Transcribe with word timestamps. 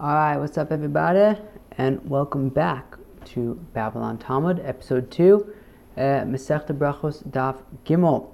All 0.00 0.14
right, 0.14 0.36
what's 0.36 0.56
up, 0.56 0.70
everybody? 0.70 1.36
And 1.76 2.08
welcome 2.08 2.50
back 2.50 2.94
to 3.32 3.54
Babylon 3.72 4.16
Talmud, 4.16 4.60
episode 4.60 5.10
2, 5.10 5.52
uh, 5.96 6.00
Masechta 6.00 6.68
Brachos 6.68 7.28
Daf 7.28 7.56
Gimel. 7.84 8.28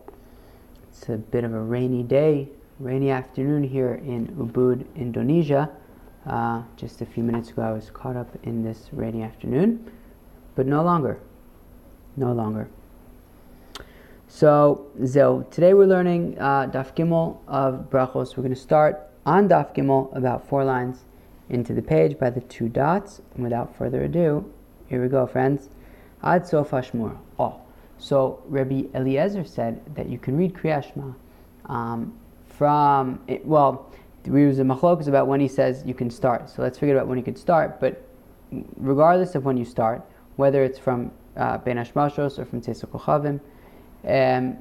It's 0.90 1.08
a 1.08 1.16
bit 1.16 1.42
of 1.42 1.54
a 1.54 1.58
rainy 1.58 2.02
day, 2.02 2.50
rainy 2.78 3.10
afternoon 3.10 3.62
here 3.62 3.94
in 3.94 4.26
Ubud, 4.36 4.84
Indonesia. 4.94 5.70
Uh, 6.26 6.64
just 6.76 7.00
a 7.00 7.06
few 7.06 7.22
minutes 7.22 7.48
ago, 7.48 7.62
I 7.62 7.72
was 7.72 7.88
caught 7.88 8.16
up 8.16 8.36
in 8.42 8.62
this 8.62 8.90
rainy 8.92 9.22
afternoon, 9.22 9.90
but 10.56 10.66
no 10.66 10.82
longer. 10.82 11.18
No 12.18 12.34
longer. 12.34 12.68
So, 14.28 14.88
so 15.06 15.46
today 15.50 15.72
we're 15.72 15.86
learning 15.86 16.36
uh, 16.38 16.66
Daf 16.66 16.94
Gimel 16.94 17.38
of 17.48 17.88
Brachos. 17.88 18.36
We're 18.36 18.42
going 18.42 18.54
to 18.54 18.60
start 18.60 19.00
on 19.24 19.48
Daf 19.48 19.74
Gimel 19.74 20.14
about 20.14 20.46
four 20.46 20.62
lines 20.62 21.06
into 21.48 21.74
the 21.74 21.82
page 21.82 22.18
by 22.18 22.30
the 22.30 22.40
two 22.42 22.68
dots. 22.68 23.20
And 23.34 23.44
without 23.44 23.76
further 23.76 24.04
ado, 24.04 24.50
here 24.86 25.02
we 25.02 25.08
go, 25.08 25.26
friends. 25.26 25.68
Ad 26.22 26.46
Sof 26.46 26.70
Hashmur. 26.70 27.16
Oh, 27.38 27.60
so 27.98 28.42
Rabbi 28.46 28.84
Eliezer 28.94 29.44
said 29.44 29.94
that 29.94 30.08
you 30.08 30.18
can 30.18 30.36
read 30.36 30.54
Kriyashma 30.54 31.14
um, 31.66 32.18
from, 32.46 33.20
it, 33.26 33.44
well, 33.44 33.90
we 34.26 34.46
was 34.46 34.58
a 34.58 34.62
machlokas 34.62 35.06
about 35.06 35.26
when 35.26 35.40
he 35.40 35.48
says 35.48 35.82
you 35.86 35.94
can 35.94 36.10
start. 36.10 36.48
So 36.48 36.62
let's 36.62 36.78
figure 36.78 36.98
out 36.98 37.06
when 37.06 37.18
you 37.18 37.24
can 37.24 37.36
start. 37.36 37.78
But 37.80 38.02
regardless 38.76 39.34
of 39.34 39.44
when 39.44 39.56
you 39.56 39.64
start, 39.64 40.02
whether 40.36 40.64
it's 40.64 40.78
from 40.78 41.10
uh, 41.36 41.58
Ben 41.58 41.76
Hashmashos 41.76 42.38
or 42.38 42.44
from 42.44 42.60
Tzesuk 42.60 42.88
Kochavim, 42.88 43.40
um, 44.06 44.58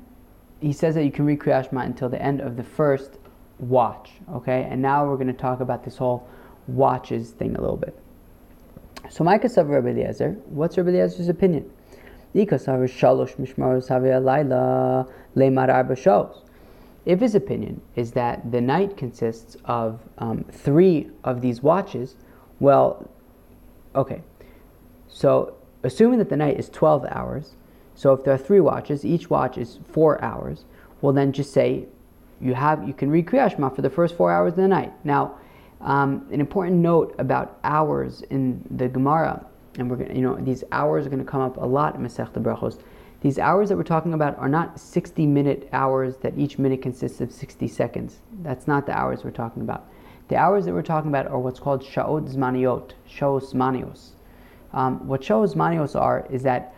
he 0.59 0.73
says 0.73 0.95
that 0.95 1.03
you 1.03 1.11
can 1.11 1.25
read 1.25 1.39
Kriyashma 1.39 1.85
until 1.85 2.09
the 2.09 2.21
end 2.21 2.41
of 2.41 2.57
the 2.57 2.63
first 2.63 3.17
watch. 3.59 4.11
Okay, 4.31 4.67
and 4.69 4.81
now 4.81 5.05
we're 5.05 5.17
going 5.17 5.27
to 5.27 5.33
talk 5.33 5.59
about 5.59 5.83
this 5.83 5.97
whole 5.97 6.27
watches 6.67 7.31
thing 7.31 7.55
a 7.55 7.61
little 7.61 7.77
bit. 7.77 7.97
So, 9.09 9.23
of 9.57 9.69
Rabbi 9.69 9.89
Eliezer, 9.89 10.31
what's 10.45 10.77
Rabbi 10.77 10.89
Eliezer's 10.89 11.29
opinion? 11.29 11.69
If 17.05 17.19
his 17.19 17.35
opinion 17.35 17.81
is 17.95 18.11
that 18.13 18.51
the 18.51 18.61
night 18.61 18.97
consists 18.97 19.57
of 19.65 19.99
um, 20.17 20.45
three 20.51 21.09
of 21.23 21.41
these 21.41 21.61
watches, 21.61 22.15
well, 22.59 23.09
okay. 23.93 24.21
So, 25.09 25.55
assuming 25.83 26.19
that 26.19 26.29
the 26.29 26.37
night 26.37 26.57
is 26.57 26.69
12 26.69 27.05
hours, 27.09 27.55
so 27.95 28.13
if 28.13 28.23
there 28.23 28.33
are 28.33 28.37
three 28.37 28.59
watches, 28.59 29.05
each 29.05 29.29
watch 29.29 29.57
is 29.57 29.79
four 29.91 30.23
hours. 30.23 30.65
Well, 31.01 31.13
then 31.13 31.31
just 31.31 31.53
say 31.53 31.85
you 32.41 32.53
have 32.55 32.87
you 32.87 32.93
can 32.93 33.11
read 33.11 33.25
Kriyashma 33.27 33.75
for 33.75 33.81
the 33.81 33.89
first 33.89 34.15
four 34.15 34.31
hours 34.31 34.53
of 34.53 34.57
the 34.57 34.67
night. 34.67 34.91
Now, 35.05 35.37
um, 35.83 36.27
an 36.31 36.39
important 36.39 36.77
note 36.77 37.13
about 37.19 37.59
hours 37.63 38.21
in 38.29 38.65
the 38.71 38.87
Gemara, 38.87 39.45
and 39.77 39.89
we're 39.89 39.97
gonna, 39.97 40.13
you 40.13 40.21
know 40.21 40.35
these 40.35 40.63
hours 40.71 41.05
are 41.05 41.09
going 41.09 41.23
to 41.23 41.29
come 41.29 41.41
up 41.41 41.57
a 41.57 41.65
lot 41.65 41.95
in 41.95 42.01
Masechta 42.01 42.41
Brachos. 42.41 42.79
These 43.21 43.39
hours 43.39 43.69
that 43.69 43.77
we're 43.77 43.83
talking 43.83 44.13
about 44.13 44.37
are 44.37 44.49
not 44.49 44.79
60 44.79 45.25
minute 45.25 45.69
hours 45.71 46.17
that 46.17 46.37
each 46.37 46.57
minute 46.57 46.81
consists 46.81 47.21
of 47.21 47.31
60 47.31 47.67
seconds. 47.69 48.19
That's 48.41 48.67
not 48.67 48.85
the 48.85 48.97
hours 48.97 49.23
we're 49.23 49.31
talking 49.31 49.61
about. 49.61 49.87
The 50.27 50.35
hours 50.35 50.65
that 50.65 50.73
we're 50.73 50.81
talking 50.81 51.09
about 51.09 51.27
are 51.27 51.39
what's 51.39 51.59
called 51.59 51.83
Sha'ot 51.83 52.33
Zmaniot, 52.33 52.91
Shos 53.09 53.53
Manios. 53.53 54.11
Um, 54.73 55.07
what 55.07 55.21
Shos 55.21 55.55
Manios 55.55 55.99
are 55.99 56.27
is 56.29 56.43
that 56.43 56.75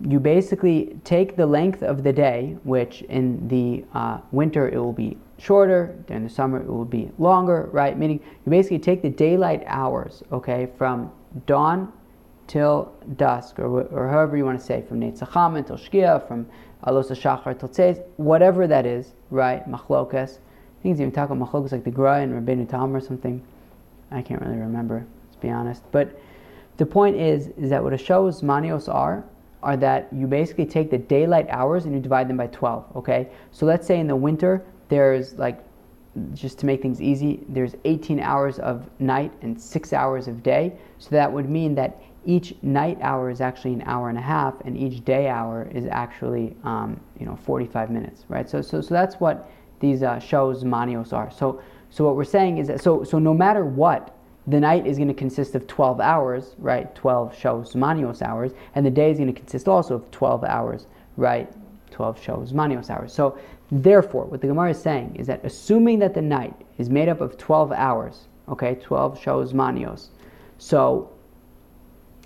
you 0.00 0.18
basically 0.18 0.98
take 1.04 1.36
the 1.36 1.46
length 1.46 1.82
of 1.82 2.02
the 2.02 2.12
day, 2.12 2.56
which 2.64 3.02
in 3.02 3.46
the 3.48 3.84
uh, 3.92 4.20
winter 4.30 4.68
it 4.68 4.78
will 4.78 4.92
be 4.92 5.16
shorter, 5.42 5.96
during 6.06 6.22
the 6.22 6.30
summer 6.30 6.60
it 6.60 6.66
will 6.66 6.84
be 6.84 7.10
longer, 7.18 7.68
right? 7.72 7.98
Meaning 7.98 8.20
you 8.44 8.50
basically 8.50 8.78
take 8.78 9.02
the 9.02 9.10
daylight 9.10 9.64
hours, 9.66 10.22
okay, 10.30 10.68
from 10.78 11.10
dawn 11.46 11.92
till 12.46 12.92
dusk, 13.16 13.58
or, 13.58 13.82
or 13.82 14.08
however 14.08 14.36
you 14.36 14.44
want 14.44 14.58
to 14.58 14.64
say, 14.64 14.82
from 14.82 15.00
Netzacham 15.00 15.56
until 15.56 15.76
Shkia, 15.76 16.26
from 16.28 16.46
Alos 16.84 17.10
Shachar 17.10 17.58
till 17.58 17.68
Tzez, 17.68 18.02
whatever 18.16 18.66
that 18.66 18.86
is, 18.86 19.14
right? 19.30 19.68
Machlokas. 19.68 20.38
I 20.38 20.82
think 20.82 20.92
it's 20.92 21.00
even 21.00 21.12
talking 21.12 21.36
about 21.36 21.50
machlokas 21.50 21.72
like 21.72 21.84
the 21.84 21.90
Gra 21.90 22.20
and 22.20 22.32
Rabbeinu 22.32 22.68
Tam 22.68 22.94
or 22.94 23.00
something. 23.00 23.42
I 24.10 24.22
can't 24.22 24.40
really 24.42 24.58
remember, 24.58 25.06
let's 25.26 25.36
be 25.36 25.48
honest. 25.48 25.82
But 25.90 26.20
the 26.76 26.86
point 26.86 27.16
is, 27.16 27.48
is 27.56 27.70
that 27.70 27.82
what 27.82 27.92
a 27.92 27.98
show's 27.98 28.42
manios 28.42 28.92
are, 28.92 29.24
are 29.62 29.76
that 29.76 30.08
you 30.12 30.26
basically 30.26 30.66
take 30.66 30.90
the 30.90 30.98
daylight 30.98 31.46
hours 31.48 31.84
and 31.84 31.94
you 31.94 32.00
divide 32.00 32.28
them 32.28 32.36
by 32.36 32.48
12, 32.48 32.96
okay? 32.96 33.28
So 33.52 33.64
let's 33.64 33.86
say 33.86 34.00
in 34.00 34.08
the 34.08 34.16
winter, 34.16 34.64
there's 34.92 35.32
like, 35.38 35.64
just 36.34 36.58
to 36.58 36.66
make 36.66 36.82
things 36.82 37.00
easy, 37.00 37.40
there's 37.48 37.74
18 37.86 38.20
hours 38.20 38.58
of 38.58 38.90
night 39.00 39.32
and 39.40 39.58
6 39.58 39.92
hours 39.94 40.28
of 40.28 40.42
day. 40.42 40.74
So 40.98 41.08
that 41.10 41.32
would 41.32 41.48
mean 41.48 41.74
that 41.76 42.02
each 42.26 42.54
night 42.60 42.98
hour 43.00 43.30
is 43.30 43.40
actually 43.40 43.72
an 43.72 43.82
hour 43.86 44.10
and 44.10 44.18
a 44.18 44.22
half, 44.22 44.60
and 44.66 44.76
each 44.76 45.02
day 45.06 45.28
hour 45.28 45.66
is 45.72 45.86
actually, 45.86 46.54
um, 46.62 47.00
you 47.18 47.24
know, 47.24 47.36
45 47.36 47.90
minutes, 47.90 48.26
right? 48.28 48.48
So, 48.48 48.60
so, 48.60 48.82
so 48.82 48.92
that's 48.92 49.16
what 49.16 49.50
these 49.80 50.02
uh, 50.02 50.18
shows 50.18 50.62
manios 50.62 51.14
are. 51.14 51.30
So, 51.30 51.62
so 51.88 52.04
what 52.04 52.14
we're 52.14 52.24
saying 52.24 52.58
is 52.58 52.68
that, 52.68 52.82
so, 52.82 53.02
so 53.02 53.18
no 53.18 53.32
matter 53.32 53.64
what, 53.64 54.14
the 54.46 54.60
night 54.60 54.86
is 54.86 54.98
going 54.98 55.08
to 55.08 55.14
consist 55.14 55.54
of 55.54 55.66
12 55.66 56.00
hours, 56.00 56.54
right? 56.58 56.94
12 56.94 57.36
shows 57.36 57.72
manios 57.72 58.20
hours, 58.20 58.52
and 58.74 58.84
the 58.84 58.90
day 58.90 59.10
is 59.10 59.16
going 59.16 59.32
to 59.32 59.40
consist 59.40 59.68
also 59.68 59.94
of 59.94 60.10
12 60.10 60.44
hours, 60.44 60.86
right? 61.16 61.50
12 61.90 62.22
shows 62.22 62.52
manios 62.52 62.90
hours. 62.90 63.12
So, 63.12 63.38
therefore, 63.72 64.26
what 64.26 64.40
the 64.40 64.46
Gemara 64.46 64.70
is 64.70 64.80
saying 64.80 65.16
is 65.16 65.26
that 65.26 65.44
assuming 65.44 65.98
that 66.00 66.14
the 66.14 66.22
night 66.22 66.54
is 66.78 66.88
made 66.90 67.08
up 67.08 67.20
of 67.20 67.38
12 67.38 67.72
hours, 67.72 68.28
okay, 68.48 68.74
12 68.76 69.20
shows 69.20 69.52
manios, 69.52 70.08
so 70.58 71.10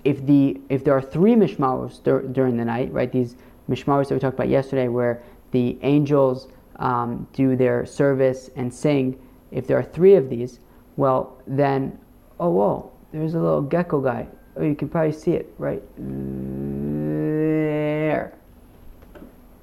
if 0.04 0.26
the 0.26 0.60
if 0.68 0.84
there 0.84 0.94
are 0.96 1.02
three 1.02 1.34
mishmaros 1.34 2.02
dur- 2.02 2.22
during 2.22 2.56
the 2.56 2.64
night, 2.64 2.92
right? 2.92 3.10
These 3.10 3.36
mishmaros 3.68 4.08
that 4.08 4.14
we 4.14 4.20
talked 4.20 4.34
about 4.34 4.48
yesterday, 4.48 4.88
where 4.88 5.22
the 5.52 5.78
angels 5.82 6.48
um, 6.76 7.26
do 7.32 7.56
their 7.56 7.86
service 7.86 8.50
and 8.56 8.72
sing, 8.72 9.18
if 9.50 9.66
there 9.66 9.78
are 9.78 9.82
three 9.82 10.14
of 10.14 10.28
these, 10.28 10.60
well, 10.96 11.40
then 11.46 11.98
oh 12.38 12.50
whoa, 12.50 12.92
there's 13.12 13.34
a 13.34 13.40
little 13.40 13.62
gecko 13.62 14.00
guy. 14.00 14.26
Oh, 14.56 14.62
you 14.62 14.74
can 14.74 14.88
probably 14.88 15.12
see 15.12 15.32
it 15.32 15.52
right 15.58 15.82
there. 15.96 17.46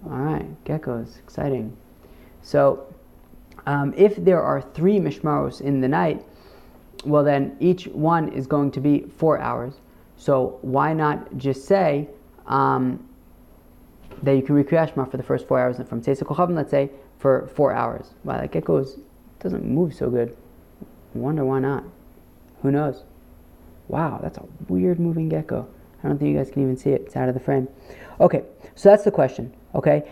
All 0.06 0.18
right, 0.18 0.64
geckos, 0.66 1.18
exciting. 1.19 1.75
So, 2.41 2.94
um, 3.66 3.94
if 3.96 4.18
there 4.18 4.41
are 4.41 4.62
three 4.62 5.00
mishmaros 5.00 5.62
in 5.62 5.80
the 5.80 5.88
night, 5.88 6.25
well, 7.06 7.24
then 7.24 7.56
each 7.59 7.88
one 7.88 8.30
is 8.30 8.47
going 8.47 8.72
to 8.72 8.80
be 8.80 9.02
four 9.18 9.40
hours. 9.40 9.75
So 10.18 10.59
why 10.62 10.94
not 10.94 11.38
just 11.38 11.66
say 11.66 12.08
um, 12.47 13.08
that 14.22 14.36
you 14.36 14.42
can 14.42 14.56
read 14.56 14.68
Kriyashma 14.68 15.09
for 15.09 15.18
the 15.18 15.24
first 15.24 15.47
four 15.47 15.59
hours, 15.59 15.80
and 15.80 15.88
from 15.88 16.02
Tzesuk 16.02 16.24
Kochavim, 16.24 16.56
let's 16.56 16.72
say, 16.72 16.90
for 17.19 17.47
four 17.56 17.74
hours. 17.74 18.12
Wow, 18.24 18.40
that 18.40 18.52
gecko 18.52 18.86
doesn't 19.40 19.66
move 19.66 19.94
so 19.94 20.09
good. 20.09 20.36
Wonder 21.13 21.46
why 21.46 21.59
not. 21.59 21.84
Who 22.62 22.72
knows? 22.72 23.03
Wow, 23.88 24.19
that's 24.22 24.38
a 24.38 24.46
weird 24.68 25.00
moving 25.00 25.30
gecko. 25.30 25.68
I 26.03 26.08
don't 26.08 26.18
think 26.18 26.31
you 26.31 26.38
guys 26.38 26.50
can 26.50 26.63
even 26.63 26.78
see 26.78 26.92
it. 26.92 27.02
It's 27.02 27.16
out 27.16 27.30
of 27.30 27.34
the 27.34 27.40
frame. 27.40 27.68
Okay, 28.19 28.44
so 28.75 28.90
that's 28.90 29.03
the 29.03 29.12
question. 29.12 29.53
Okay, 29.75 30.03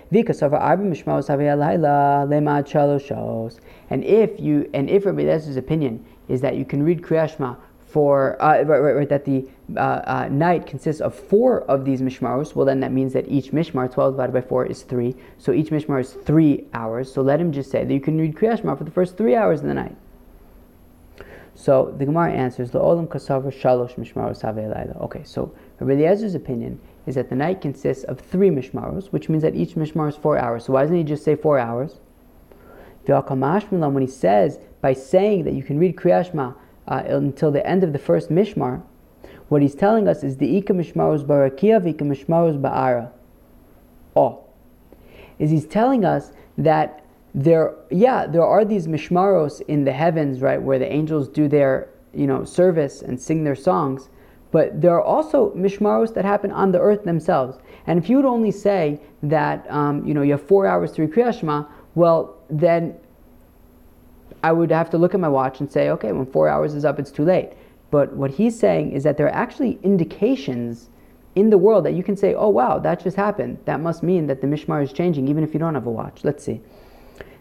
and 3.89 4.03
if 4.03 4.39
you 4.39 4.69
and 4.73 4.89
if 4.89 5.05
Rabbi 5.05 5.22
Eliezer 5.22 5.59
opinion 5.59 6.05
is 6.27 6.41
that 6.41 6.55
you 6.55 6.66
can 6.66 6.81
read 6.81 7.01
Kriyashma 7.03 7.57
for 7.91 8.41
uh, 8.41 8.63
right, 8.63 8.79
right, 8.79 8.95
right, 8.95 9.09
that 9.09 9.25
the 9.25 9.47
uh, 9.75 9.79
uh, 9.79 10.27
night 10.31 10.66
consists 10.66 11.01
of 11.01 11.13
four 11.13 11.61
of 11.63 11.83
these 11.83 12.01
mishmaros, 12.01 12.55
well 12.55 12.66
then 12.66 12.79
that 12.79 12.91
means 12.91 13.11
that 13.13 13.27
each 13.27 13.51
mishmar, 13.51 13.91
12 13.91 14.13
divided 14.13 14.31
by 14.31 14.41
4, 14.41 14.66
is 14.67 14.83
3. 14.83 15.13
So 15.38 15.51
each 15.51 15.69
mishmar 15.69 16.00
is 16.00 16.13
3 16.13 16.67
hours. 16.73 17.13
So 17.13 17.21
let 17.21 17.41
him 17.41 17.51
just 17.51 17.69
say 17.69 17.83
that 17.83 17.94
you 17.94 18.00
can 18.00 18.17
read 18.17 18.35
Kriyashma 18.35 18.77
for 18.77 18.85
the 18.85 18.91
first 18.91 19.17
3 19.17 19.35
hours 19.35 19.59
of 19.59 19.67
the 19.67 19.73
night. 19.73 19.95
So 21.53 21.94
the 21.97 22.05
Gemara 22.05 22.31
answers, 22.31 22.71
La'olam 22.71 23.07
kasavar 23.07 23.53
shalosh 23.53 23.95
mishmaros 23.95 25.01
Okay, 25.01 25.24
so 25.25 25.53
Rabbi 25.80 25.94
Eliezer's 25.94 26.33
opinion 26.33 26.80
is 27.07 27.15
that 27.15 27.30
the 27.30 27.36
night 27.36 27.62
consists 27.62 28.03
of 28.03 28.19
three 28.19 28.50
mishmaros, 28.50 29.12
which 29.12 29.30
means 29.30 29.44
that 29.44 29.56
each 29.56 29.75
mishmar 29.75 30.09
is 30.09 30.15
four 30.15 30.38
hours. 30.38 30.65
So 30.65 30.74
why 30.74 30.81
doesn't 30.81 30.98
he 30.98 31.03
just 31.03 31.24
say 31.24 31.36
four 31.36 31.57
hours? 31.57 32.00
When 33.06 34.01
he 34.01 34.07
says, 34.07 34.59
by 34.81 34.94
saying 34.94 35.44
that 35.45 35.53
you 35.53 35.63
can 35.63 35.80
read 35.80 35.95
Kriyashma 35.95 36.56
uh, 36.88 37.03
until 37.07 37.51
the 37.51 37.65
end 37.65 37.83
of 37.83 37.94
the 37.94 38.00
first 38.00 38.30
mishmar, 38.30 38.83
what 39.50 39.62
he's 39.62 39.75
telling 39.75 40.07
us 40.07 40.24
is 40.24 40.38
the 40.38 40.57
Ika 40.57 40.74
Mishmaros 40.74 41.25
Barakia 41.25 41.81
Vika 41.81 42.01
Mishmaros 42.01 42.62
Ba'ara. 42.62 43.12
Oh. 44.15 44.45
Is 45.39 45.50
he's 45.50 45.65
telling 45.65 46.06
us 46.06 46.31
that 46.57 47.03
there 47.33 47.75
yeah 47.89 48.27
there 48.27 48.45
are 48.45 48.65
these 48.65 48.88
mishmaros 48.88 49.62
in 49.68 49.86
the 49.86 49.92
heavens 49.94 50.42
right 50.42 50.62
where 50.62 50.77
the 50.77 50.92
angels 50.92 51.30
do 51.30 51.48
their 51.48 51.89
you 52.13 52.27
know 52.27 52.44
service 52.44 53.01
and 53.01 53.19
sing 53.19 53.44
their 53.44 53.56
songs 53.56 54.09
but 54.51 54.81
there 54.81 54.94
are 54.94 55.03
also 55.03 55.51
mishmaros 55.51 56.13
that 56.13 56.25
happen 56.25 56.51
on 56.51 56.71
the 56.71 56.80
earth 56.80 57.03
themselves 57.03 57.57
and 57.88 57.98
if 57.98 58.09
you 58.09 58.18
would 58.18 58.25
only 58.25 58.51
say 58.51 59.00
that 59.24 59.69
um, 59.71 60.06
you 60.06 60.13
know 60.13 60.21
you 60.21 60.31
have 60.31 60.48
four 60.48 60.68
hours 60.68 60.92
to 60.94 61.01
read 61.01 61.12
Kriyashma, 61.12 61.68
well 61.95 62.38
then 62.50 62.95
I 64.44 64.51
would 64.51 64.71
have 64.71 64.89
to 64.92 64.98
look 64.98 65.13
at 65.13 65.19
my 65.19 65.30
watch 65.30 65.59
and 65.59 65.71
say, 65.71 65.89
okay, 65.89 66.12
when 66.12 66.25
four 66.25 66.48
hours 66.48 66.74
is 66.74 66.83
up, 66.83 67.00
it's 67.00 67.12
too 67.12 67.24
late. 67.24 67.53
But 67.92 68.13
what 68.13 68.31
he's 68.31 68.57
saying 68.57 68.92
is 68.94 69.03
that 69.03 69.18
there 69.18 69.27
are 69.27 69.36
actually 69.36 69.77
indications 69.83 70.89
in 71.36 71.50
the 71.50 71.57
world 71.57 71.86
that 71.86 71.94
you 71.94 72.03
can 72.03 72.18
say, 72.18 72.33
oh 72.33 72.50
wow, 72.50 72.80
that 72.80 73.03
just 73.03 73.18
happened. 73.18 73.59
That 73.65 73.80
must 73.80 74.03
mean 74.03 74.27
that 74.27 74.42
the 74.42 74.48
Mishmar 74.48 74.83
is 74.83 74.92
changing 74.92 75.27
even 75.27 75.44
if 75.44 75.53
you 75.53 75.59
don't 75.59 75.75
have 75.75 75.86
a 75.86 75.92
watch. 75.92 76.24
Let's 76.24 76.44
see. 76.44 76.62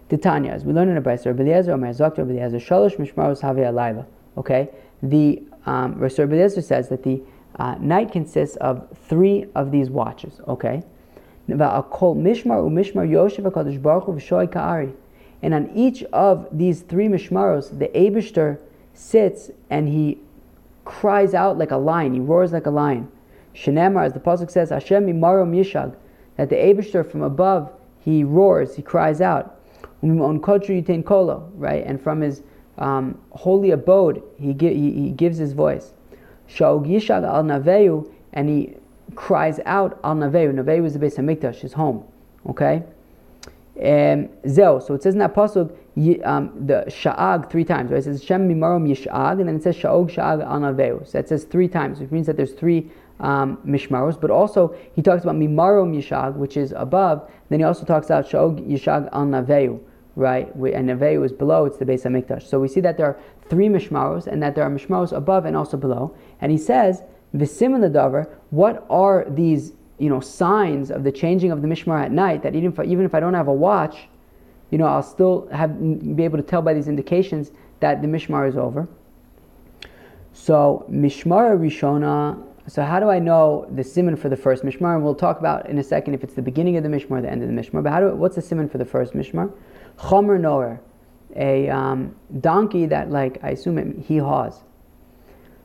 Titania, 0.08 0.52
as 0.52 0.64
we 0.64 0.72
learn 0.72 0.88
in 0.88 0.96
the 0.96 1.00
Brisa, 1.00 1.26
Rabbi 1.26 1.42
Eliezer, 1.42 1.72
Omer 1.72 1.92
Zokta, 1.92 2.18
Rabbi 2.18 2.32
Eliezer, 2.32 2.58
Shalosh 2.58 2.96
Mishmaros 2.96 3.42
Alayla. 3.42 4.06
Okay? 4.36 4.70
The, 5.02 5.42
um, 5.66 5.94
Rabbi 5.98 6.34
Eliezer 6.34 6.62
says 6.62 6.88
that 6.88 7.02
the 7.02 7.22
uh, 7.56 7.74
night 7.80 8.12
consists 8.12 8.56
of 8.56 8.88
three 9.08 9.46
of 9.54 9.70
these 9.70 9.90
watches. 9.90 10.40
Okay? 10.48 10.82
And 11.48 11.62
on 15.54 15.70
each 15.74 16.02
of 16.12 16.46
these 16.52 16.82
three 16.82 17.08
Mishmaros, 17.08 17.78
the 17.78 17.88
Abishter 17.88 18.58
sits 18.94 19.50
and 19.68 19.88
he 19.88 20.18
cries 20.84 21.34
out 21.34 21.58
like 21.58 21.70
a 21.70 21.76
lion, 21.76 22.14
he 22.14 22.20
roars 22.20 22.52
like 22.52 22.66
a 22.66 22.70
lion. 22.70 23.10
Shenemar, 23.54 24.04
as 24.06 24.12
the 24.12 24.20
Pasuk 24.20 24.50
says, 24.50 24.70
Hashem 24.70 25.06
Mimarom 25.06 25.54
Yishag, 25.54 25.94
that 26.36 26.48
the 26.50 26.56
Abishter 26.56 27.08
from 27.08 27.22
above, 27.22 27.72
he 27.98 28.22
roars, 28.24 28.76
he 28.76 28.82
cries 28.82 29.20
out. 29.20 29.60
Right? 30.02 31.84
And 31.84 32.00
from 32.00 32.20
his 32.20 32.42
um, 32.78 33.20
holy 33.30 33.70
abode, 33.70 34.22
he, 34.38 34.52
he, 34.52 34.92
he 34.92 35.10
gives 35.10 35.38
his 35.38 35.52
voice. 35.52 35.92
Shaog 36.48 36.86
Yishag 36.86 37.24
al 37.24 37.44
Naveu, 37.44 38.10
and 38.32 38.48
he 38.48 38.74
cries 39.14 39.60
out 39.66 40.00
al 40.02 40.16
Naveu. 40.16 40.52
Naveu 40.52 40.84
is 40.84 40.94
the 40.94 40.98
base 40.98 41.18
of 41.18 41.24
Hamikdash, 41.24 41.56
his 41.56 41.72
home. 41.72 42.04
Okay? 42.48 42.82
Um, 43.78 44.28
Zeo. 44.44 44.82
So 44.82 44.94
it 44.94 45.02
says 45.02 45.14
in 45.14 45.20
that 45.20 45.34
pasuk 45.34 45.70
um, 46.24 46.66
the 46.66 46.84
sha'ag 46.88 47.50
three 47.50 47.64
times. 47.64 47.90
Right? 47.90 47.98
It 47.98 48.04
says 48.04 48.22
Shem 48.22 48.48
mimarom 48.48 48.88
yish'ag, 48.88 49.40
and 49.40 49.48
then 49.48 49.56
it 49.56 49.62
says 49.62 49.76
sha'og 49.76 50.10
sha'ag 50.10 50.44
al 50.44 50.60
naveu. 50.60 51.06
So 51.06 51.18
that 51.18 51.28
says 51.28 51.44
three 51.44 51.68
times, 51.68 52.00
which 52.00 52.10
means 52.10 52.26
that 52.26 52.36
there's 52.36 52.52
three 52.52 52.90
um, 53.20 53.58
mishmaros. 53.66 54.20
But 54.20 54.30
also 54.30 54.74
he 54.94 55.02
talks 55.02 55.22
about 55.22 55.36
mimarom 55.36 55.96
yishag, 55.96 56.36
which 56.36 56.56
is 56.56 56.72
above. 56.76 57.30
Then 57.48 57.60
he 57.60 57.64
also 57.64 57.84
talks 57.84 58.06
about 58.06 58.28
sha'og 58.28 58.66
yishag 58.66 59.08
al 59.12 59.26
naveu 59.26 59.80
right? 60.16 60.54
And 60.54 60.88
Neveu 60.88 61.24
is 61.24 61.32
below, 61.32 61.64
it's 61.64 61.78
the 61.78 61.84
Beis 61.84 62.02
Hamikdash. 62.02 62.42
So 62.42 62.58
we 62.60 62.68
see 62.68 62.80
that 62.80 62.96
there 62.96 63.06
are 63.06 63.18
three 63.48 63.68
Mishmaros 63.68 64.26
and 64.26 64.42
that 64.42 64.54
there 64.54 64.64
are 64.64 64.70
Mishmaros 64.70 65.16
above 65.16 65.44
and 65.44 65.56
also 65.56 65.76
below. 65.76 66.16
And 66.40 66.52
he 66.52 66.58
says, 66.58 67.02
Visim 67.34 67.80
the 67.80 67.88
Davar, 67.88 68.28
what 68.50 68.86
are 68.90 69.24
these 69.28 69.72
you 70.00 70.08
know, 70.08 70.18
signs 70.18 70.90
of 70.90 71.04
the 71.04 71.12
changing 71.12 71.52
of 71.52 71.62
the 71.62 71.68
Mishmar 71.68 72.02
at 72.02 72.10
night 72.10 72.42
that 72.42 72.56
even 72.56 72.72
if, 72.72 72.80
even 72.80 73.04
if 73.04 73.14
I 73.14 73.20
don't 73.20 73.34
have 73.34 73.48
a 73.48 73.52
watch, 73.52 74.08
you 74.70 74.78
know, 74.78 74.86
I'll 74.86 75.02
still 75.02 75.46
have 75.52 75.78
be 76.16 76.24
able 76.24 76.38
to 76.38 76.42
tell 76.42 76.62
by 76.62 76.72
these 76.72 76.88
indications 76.88 77.52
that 77.80 78.00
the 78.00 78.08
Mishmar 78.08 78.48
is 78.48 78.56
over. 78.56 78.88
So 80.32 80.86
Mishmar 80.90 81.58
Rishona. 81.58 82.46
So 82.66 82.82
how 82.82 83.00
do 83.00 83.10
I 83.10 83.18
know 83.18 83.66
the 83.72 83.84
simon 83.84 84.16
for 84.16 84.28
the 84.28 84.36
first 84.36 84.64
Mishmar? 84.64 84.94
And 84.94 85.04
we'll 85.04 85.14
talk 85.14 85.38
about 85.38 85.68
in 85.68 85.78
a 85.78 85.82
second 85.82 86.14
if 86.14 86.24
it's 86.24 86.34
the 86.34 86.42
beginning 86.42 86.76
of 86.76 86.82
the 86.82 86.88
Mishmar 86.88 87.18
or 87.18 87.22
the 87.22 87.30
end 87.30 87.42
of 87.42 87.48
the 87.48 87.54
Mishmar. 87.54 87.82
But 87.82 87.92
how 87.92 88.00
do, 88.00 88.14
what's 88.14 88.36
the 88.36 88.42
simon 88.42 88.68
for 88.68 88.78
the 88.78 88.84
first 88.84 89.12
Mishmar? 89.12 89.52
Chomer 90.00 90.40
Noer, 90.40 90.80
a 91.36 91.68
um, 91.68 92.14
donkey 92.40 92.86
that, 92.86 93.10
like, 93.10 93.38
I 93.42 93.50
assume 93.50 93.78
it, 93.78 93.98
he 93.98 94.16
haws. 94.16 94.62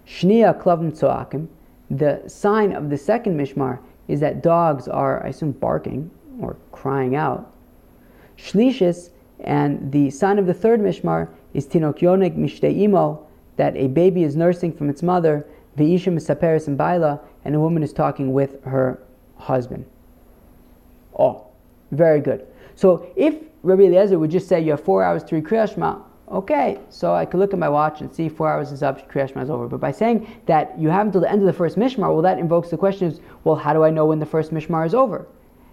Shnia 0.05 0.59
Klavim 0.61 0.91
Tzoakim, 0.91 1.47
the 1.89 2.21
sign 2.27 2.73
of 2.73 2.89
the 2.89 2.97
second 2.97 3.39
Mishmar 3.39 3.79
is 4.07 4.19
that 4.19 4.43
dogs 4.43 4.87
are, 4.87 5.23
I 5.23 5.29
assume, 5.29 5.51
barking 5.53 6.11
or 6.39 6.57
crying 6.71 7.15
out. 7.15 7.51
Shlishis, 8.37 9.11
and 9.39 9.91
the 9.91 10.09
sign 10.09 10.37
of 10.37 10.45
the 10.45 10.53
third 10.53 10.79
Mishmar 10.79 11.29
is 11.53 11.65
Tinokyonik 11.65 12.37
Mishte 12.37 12.77
Imo, 12.77 13.25
that 13.55 13.75
a 13.77 13.87
baby 13.87 14.23
is 14.23 14.35
nursing 14.35 14.73
from 14.73 14.89
its 14.89 15.01
mother, 15.01 15.47
Veisha 15.77 16.13
Misaperis 16.13 16.67
and 16.67 16.77
Baila, 16.77 17.21
and 17.45 17.55
a 17.55 17.59
woman 17.59 17.83
is 17.83 17.93
talking 17.93 18.33
with 18.33 18.61
her 18.65 19.01
husband. 19.37 19.85
Oh, 21.17 21.47
very 21.91 22.19
good. 22.19 22.45
So 22.75 23.07
if 23.15 23.35
Rabbi 23.65 23.81
Eliezer 23.83 24.19
would 24.19 24.29
just 24.29 24.47
say 24.47 24.62
you 24.62 24.71
have 24.71 24.83
four 24.83 25.03
hours 25.03 25.23
to 25.23 25.35
read 25.35 25.44
Kriyash 25.44 25.73
Shema. 25.73 25.97
Okay, 26.29 26.79
so 26.89 27.15
I 27.15 27.25
could 27.25 27.39
look 27.39 27.51
at 27.51 27.57
my 27.57 27.67
watch 27.67 28.01
and 28.01 28.13
see 28.13 28.29
four 28.29 28.47
hours 28.47 28.71
is 28.71 28.83
up, 28.83 29.12
Kriyash 29.12 29.29
Shema 29.29 29.41
is 29.41 29.50
over. 29.50 29.67
But 29.67 29.79
by 29.79 29.91
saying 29.91 30.27
that 30.45 30.77
you 30.79 30.89
have 30.89 31.07
until 31.07 31.21
the 31.21 31.31
end 31.31 31.41
of 31.41 31.47
the 31.47 31.53
first 31.53 31.75
Mishmar, 31.75 32.13
well, 32.13 32.21
that 32.21 32.38
invokes 32.38 32.69
the 32.69 32.77
question 32.77 33.07
is, 33.07 33.21
well, 33.44 33.56
how 33.56 33.73
do 33.73 33.83
I 33.83 33.89
know 33.89 34.06
when 34.06 34.19
the 34.19 34.25
first 34.25 34.53
Mishmar 34.53 34.85
is 34.85 34.94
over? 34.94 35.27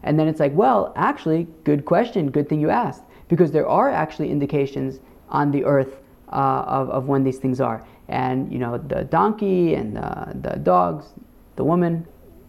And 0.04 0.18
then 0.18 0.26
it's 0.26 0.40
like, 0.40 0.54
well, 0.54 0.94
actually, 0.96 1.46
good 1.64 1.84
question, 1.84 2.30
good 2.30 2.48
thing 2.48 2.60
you 2.60 2.70
asked, 2.70 3.02
because 3.28 3.52
there 3.52 3.68
are 3.68 3.90
actually 3.90 4.30
indications 4.30 5.00
on 5.28 5.50
the 5.50 5.62
earth 5.64 6.00
uh, 6.32 6.64
of, 6.66 6.88
of 6.88 7.08
when 7.08 7.24
these 7.24 7.38
things 7.38 7.60
are. 7.60 7.86
And, 8.08 8.50
you 8.50 8.58
know, 8.58 8.78
the 8.78 9.04
donkey 9.04 9.74
and 9.74 9.96
the, 9.96 10.50
the 10.50 10.56
dogs, 10.58 11.12
the 11.56 11.64
woman. 11.64 12.06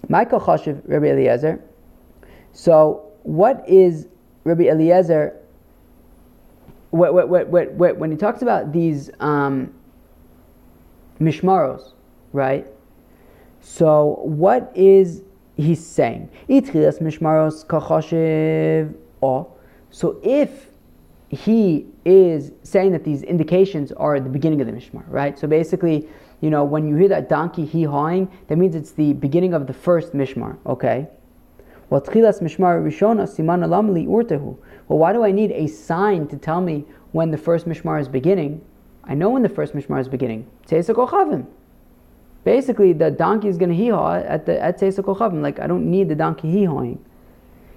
Michael 0.07 0.39
Chashiv, 0.39 0.81
Rabbi 0.85 1.07
Eliezer. 1.07 1.61
So, 2.53 3.11
what 3.23 3.67
is 3.67 4.07
Rabbi 4.43 4.63
Eliezer, 4.63 5.39
what, 6.91 7.13
what, 7.13 7.29
what, 7.49 7.71
what, 7.73 7.97
when 7.97 8.11
he 8.11 8.17
talks 8.17 8.41
about 8.41 8.71
these 8.71 9.09
um, 9.19 9.73
mishmaros, 11.19 11.93
right? 12.33 12.67
So 13.61 14.19
what 14.23 14.71
is 14.75 15.23
he 15.55 15.75
saying? 15.75 16.29
Itchilas 16.49 17.01
mishmaros 17.01 17.65
kachoshev 17.65 18.93
o. 19.21 19.51
So 19.89 20.19
if 20.23 20.67
he 21.29 21.87
is 22.05 22.51
saying 22.63 22.91
that 22.91 23.03
these 23.03 23.23
indications 23.23 23.91
are 23.93 24.19
the 24.19 24.29
beginning 24.29 24.61
of 24.61 24.67
the 24.67 24.73
mishmar, 24.73 25.03
right? 25.07 25.37
So 25.39 25.47
basically, 25.47 26.07
you 26.41 26.49
know, 26.49 26.63
when 26.63 26.87
you 26.87 26.95
hear 26.95 27.07
that 27.07 27.29
donkey 27.29 27.65
he 27.65 27.83
hawing, 27.83 28.29
that 28.47 28.57
means 28.57 28.75
it's 28.75 28.91
the 28.91 29.13
beginning 29.13 29.53
of 29.53 29.65
the 29.65 29.73
first 29.73 30.13
mishmar, 30.13 30.57
okay? 30.65 31.07
Well, 31.93 32.01
why 34.87 35.13
do 35.13 35.23
I 35.23 35.31
need 35.31 35.51
a 35.51 35.67
sign 35.67 36.27
to 36.27 36.37
tell 36.37 36.59
me 36.59 36.85
when 37.11 37.29
the 37.29 37.37
first 37.37 37.67
mishmar 37.67 38.01
is 38.01 38.07
beginning? 38.07 38.61
I 39.03 39.13
know 39.13 39.29
when 39.29 39.43
the 39.43 39.49
first 39.49 39.75
mishmar 39.75 40.01
is 40.01 40.07
beginning. 40.07 40.47
Basically, 42.43 42.93
the 42.93 43.11
donkey 43.11 43.47
is 43.47 43.59
going 43.59 43.69
to 43.69 43.75
hee-haw 43.75 44.15
at 44.15 44.47
the 44.47 44.59
at 44.59 44.79
Kochavim. 44.79 45.43
Like 45.43 45.59
I 45.59 45.67
don't 45.67 45.91
need 45.91 46.09
the 46.09 46.15
donkey 46.15 46.49
hee-hawing. 46.49 46.97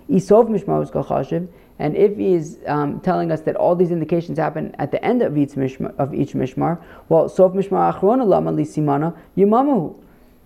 Isov 0.08 0.48
mishmar 0.48 0.82
is 0.82 0.90
kochashiv, 0.90 1.46
and 1.78 1.94
if 1.94 2.16
he 2.16 2.32
is 2.32 2.58
um, 2.66 3.00
telling 3.00 3.30
us 3.30 3.42
that 3.42 3.54
all 3.56 3.76
these 3.76 3.90
indications 3.90 4.38
happen 4.38 4.74
at 4.78 4.92
the 4.92 5.04
end 5.04 5.20
of 5.20 5.36
each 5.36 5.50
mishmar, 5.50 5.94
of 5.98 6.14
each 6.14 6.32
mishmar, 6.32 6.82
well, 7.10 7.28
sof 7.28 7.52
mishmar 7.52 7.92
achrona 7.92 8.26
lama 8.26 8.50
li 8.50 8.64
simana 8.64 9.14
yimamahu. 9.36 9.94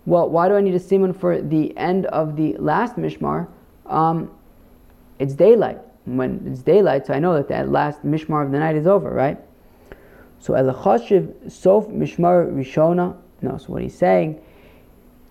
Well, 0.07 0.29
why 0.29 0.49
do 0.49 0.57
I 0.57 0.61
need 0.61 0.75
a 0.75 0.81
simon 0.81 1.13
for 1.13 1.41
the 1.41 1.77
end 1.77 2.07
of 2.07 2.35
the 2.35 2.57
last 2.59 2.97
mishmar? 2.97 3.47
Um, 3.91 4.31
it's 5.19 5.35
daylight. 5.35 5.79
When 6.07 6.43
it's 6.47 6.63
daylight, 6.63 7.07
so 7.07 7.15
I 7.15 7.19
know 7.19 7.35
that 7.35 7.49
the 7.49 7.65
last 7.65 8.03
mishmar 8.05 8.45
of 8.45 8.53
the 8.53 8.59
night 8.59 8.75
is 8.75 8.87
over, 8.87 9.11
right? 9.11 9.39
So 10.39 10.55
elachashiv 10.55 11.53
sof 11.53 11.89
mishmar 11.89 12.51
rishona. 12.51 13.17
No, 13.43 13.59
so 13.59 13.67
what 13.67 13.83
he's 13.83 13.95
saying, 13.95 14.41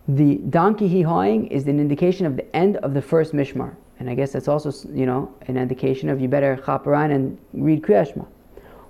the 0.08 0.36
donkey 0.50 0.88
he 0.88 1.02
hawing 1.02 1.48
is 1.48 1.68
an 1.68 1.80
indication 1.80 2.26
of 2.26 2.36
the 2.36 2.56
end 2.56 2.78
of 2.78 2.94
the 2.94 3.02
first 3.02 3.34
mishmar, 3.34 3.76
and 4.00 4.10
I 4.10 4.16
guess 4.16 4.32
that's 4.34 4.48
also 4.48 4.72
you 4.94 5.06
know 5.06 5.34
an 5.48 5.58
indication 5.58 6.10
of 6.10 6.22
you 6.22 6.28
better 6.28 6.58
chaparan 6.58 7.12
and 7.12 7.38
read 7.54 7.82
kriyashma. 7.82 8.28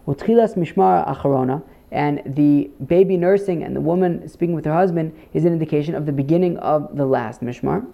Utchilas 0.08 0.56
mishmar 0.56 1.08
acharona, 1.08 1.64
and 1.92 2.22
the 2.26 2.70
baby 2.86 3.16
nursing 3.16 3.64
and 3.64 3.76
the 3.76 3.82
woman 3.82 4.28
speaking 4.28 4.56
with 4.56 4.66
her 4.66 4.74
husband 4.74 5.18
is 5.34 5.46
an 5.46 5.54
indication 5.54 5.96
of 5.96 6.06
the 6.06 6.12
beginning 6.12 6.58
of 6.58 6.96
the 6.98 7.06
last 7.06 7.42
mishmar. 7.42 7.86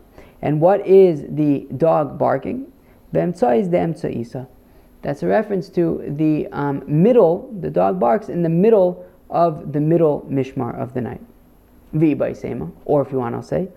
And 0.46 0.62
what 0.62 0.86
is 0.86 1.26
the 1.28 1.66
dog 1.76 2.20
barking? 2.20 2.72
Is 3.16 3.40
the 3.70 4.12
isa. 4.16 4.48
That's 5.02 5.24
a 5.24 5.28
reference 5.28 5.70
to 5.70 6.04
the 6.06 6.48
um, 6.52 6.84
middle, 6.86 7.52
the 7.62 7.72
dog 7.72 8.00
barks 8.00 8.30
in 8.30 8.44
the 8.44 8.50
middle 8.50 9.04
of 9.32 9.74
the 9.74 9.80
middle 9.80 10.24
mishmar 10.30 10.80
of 10.80 10.94
the 10.94 11.02
night. 11.02 11.22
sema, 12.36 12.72
or 12.86 13.02
if 13.02 13.12
you 13.12 13.18
want, 13.18 13.34
I'll 13.34 13.42
say, 13.42 13.70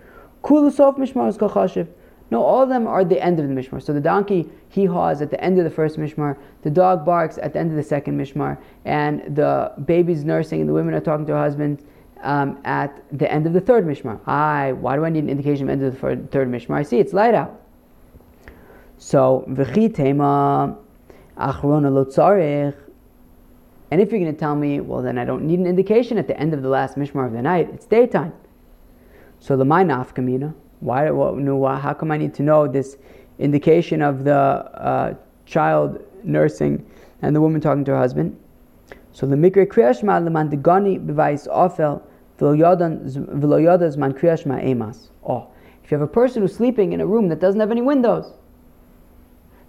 Kulusof 0.44 0.98
mishmar 0.98 1.30
is. 1.30 1.86
No, 2.30 2.42
all 2.42 2.62
of 2.64 2.68
them 2.68 2.86
are 2.86 3.02
the 3.02 3.18
end 3.18 3.40
of 3.40 3.48
the 3.48 3.54
mishmar. 3.54 3.82
So 3.82 3.94
the 3.94 4.00
donkey 4.00 4.50
he 4.68 4.84
haws 4.84 5.22
at 5.22 5.30
the 5.30 5.42
end 5.42 5.56
of 5.56 5.64
the 5.64 5.70
first 5.70 5.98
mishmar, 5.98 6.36
the 6.64 6.70
dog 6.70 7.02
barks 7.02 7.38
at 7.38 7.54
the 7.54 7.60
end 7.60 7.70
of 7.70 7.76
the 7.76 7.82
second 7.82 8.20
mishmar, 8.20 8.58
and 8.84 9.34
the 9.34 9.72
baby's 9.86 10.22
nursing 10.22 10.60
and 10.60 10.68
the 10.68 10.74
women 10.74 10.92
are 10.92 11.00
talking 11.00 11.24
to 11.24 11.32
her 11.32 11.40
husband 11.40 11.82
um, 12.22 12.58
at 12.64 13.02
the 13.16 13.30
end 13.30 13.46
of 13.46 13.52
the 13.52 13.60
third 13.60 13.86
Mishmar. 13.86 14.20
I, 14.26 14.72
why 14.72 14.96
do 14.96 15.04
I 15.04 15.10
need 15.10 15.24
an 15.24 15.30
indication 15.30 15.68
of 15.68 15.78
the 15.78 15.84
end 15.84 15.94
of 15.94 16.00
the 16.00 16.26
third 16.28 16.50
Mishmar? 16.50 16.76
I 16.76 16.82
see 16.82 16.98
it's 16.98 17.12
light 17.12 17.34
out. 17.34 17.60
So, 18.98 19.44
v'chi 19.48 19.94
tema 19.94 20.76
achrona 21.36 21.90
lo 21.92 22.74
And 23.90 24.00
if 24.00 24.10
you're 24.10 24.20
going 24.20 24.32
to 24.32 24.38
tell 24.38 24.56
me, 24.56 24.80
well, 24.80 25.02
then 25.02 25.18
I 25.18 25.24
don't 25.24 25.44
need 25.44 25.60
an 25.60 25.66
indication 25.66 26.18
at 26.18 26.26
the 26.26 26.38
end 26.38 26.52
of 26.52 26.62
the 26.62 26.68
last 26.68 26.96
Mishmar 26.96 27.26
of 27.26 27.32
the 27.32 27.42
night. 27.42 27.70
It's 27.72 27.86
daytime. 27.86 28.32
So 29.40 29.56
the 29.56 29.64
my 29.64 29.84
nafkamina. 29.84 30.54
Why? 30.80 31.10
Well, 31.10 31.76
how 31.76 31.94
come 31.94 32.10
I 32.10 32.16
need 32.16 32.34
to 32.34 32.42
know 32.42 32.68
this 32.68 32.96
indication 33.38 34.02
of 34.02 34.24
the 34.24 34.34
uh, 34.34 35.14
child 35.46 36.04
nursing 36.24 36.84
and 37.22 37.34
the 37.34 37.40
woman 37.40 37.60
talking 37.60 37.84
to 37.84 37.92
her 37.92 37.98
husband? 37.98 38.38
So 39.12 39.26
the 39.26 39.36
mikra 39.36 39.66
kriyashma 39.66 40.22
leman 40.22 40.50
degani 40.50 41.04
b'vayis 41.04 41.48
ofel 41.48 42.02
v'lo 42.38 43.96
man 43.96 44.12
kriyashma 44.12 44.64
emas. 44.64 45.10
Oh, 45.26 45.48
if 45.82 45.90
you 45.90 45.98
have 45.98 46.08
a 46.08 46.12
person 46.12 46.42
who's 46.42 46.54
sleeping 46.54 46.92
in 46.92 47.00
a 47.00 47.06
room 47.06 47.28
that 47.28 47.40
doesn't 47.40 47.60
have 47.60 47.70
any 47.70 47.82
windows, 47.82 48.34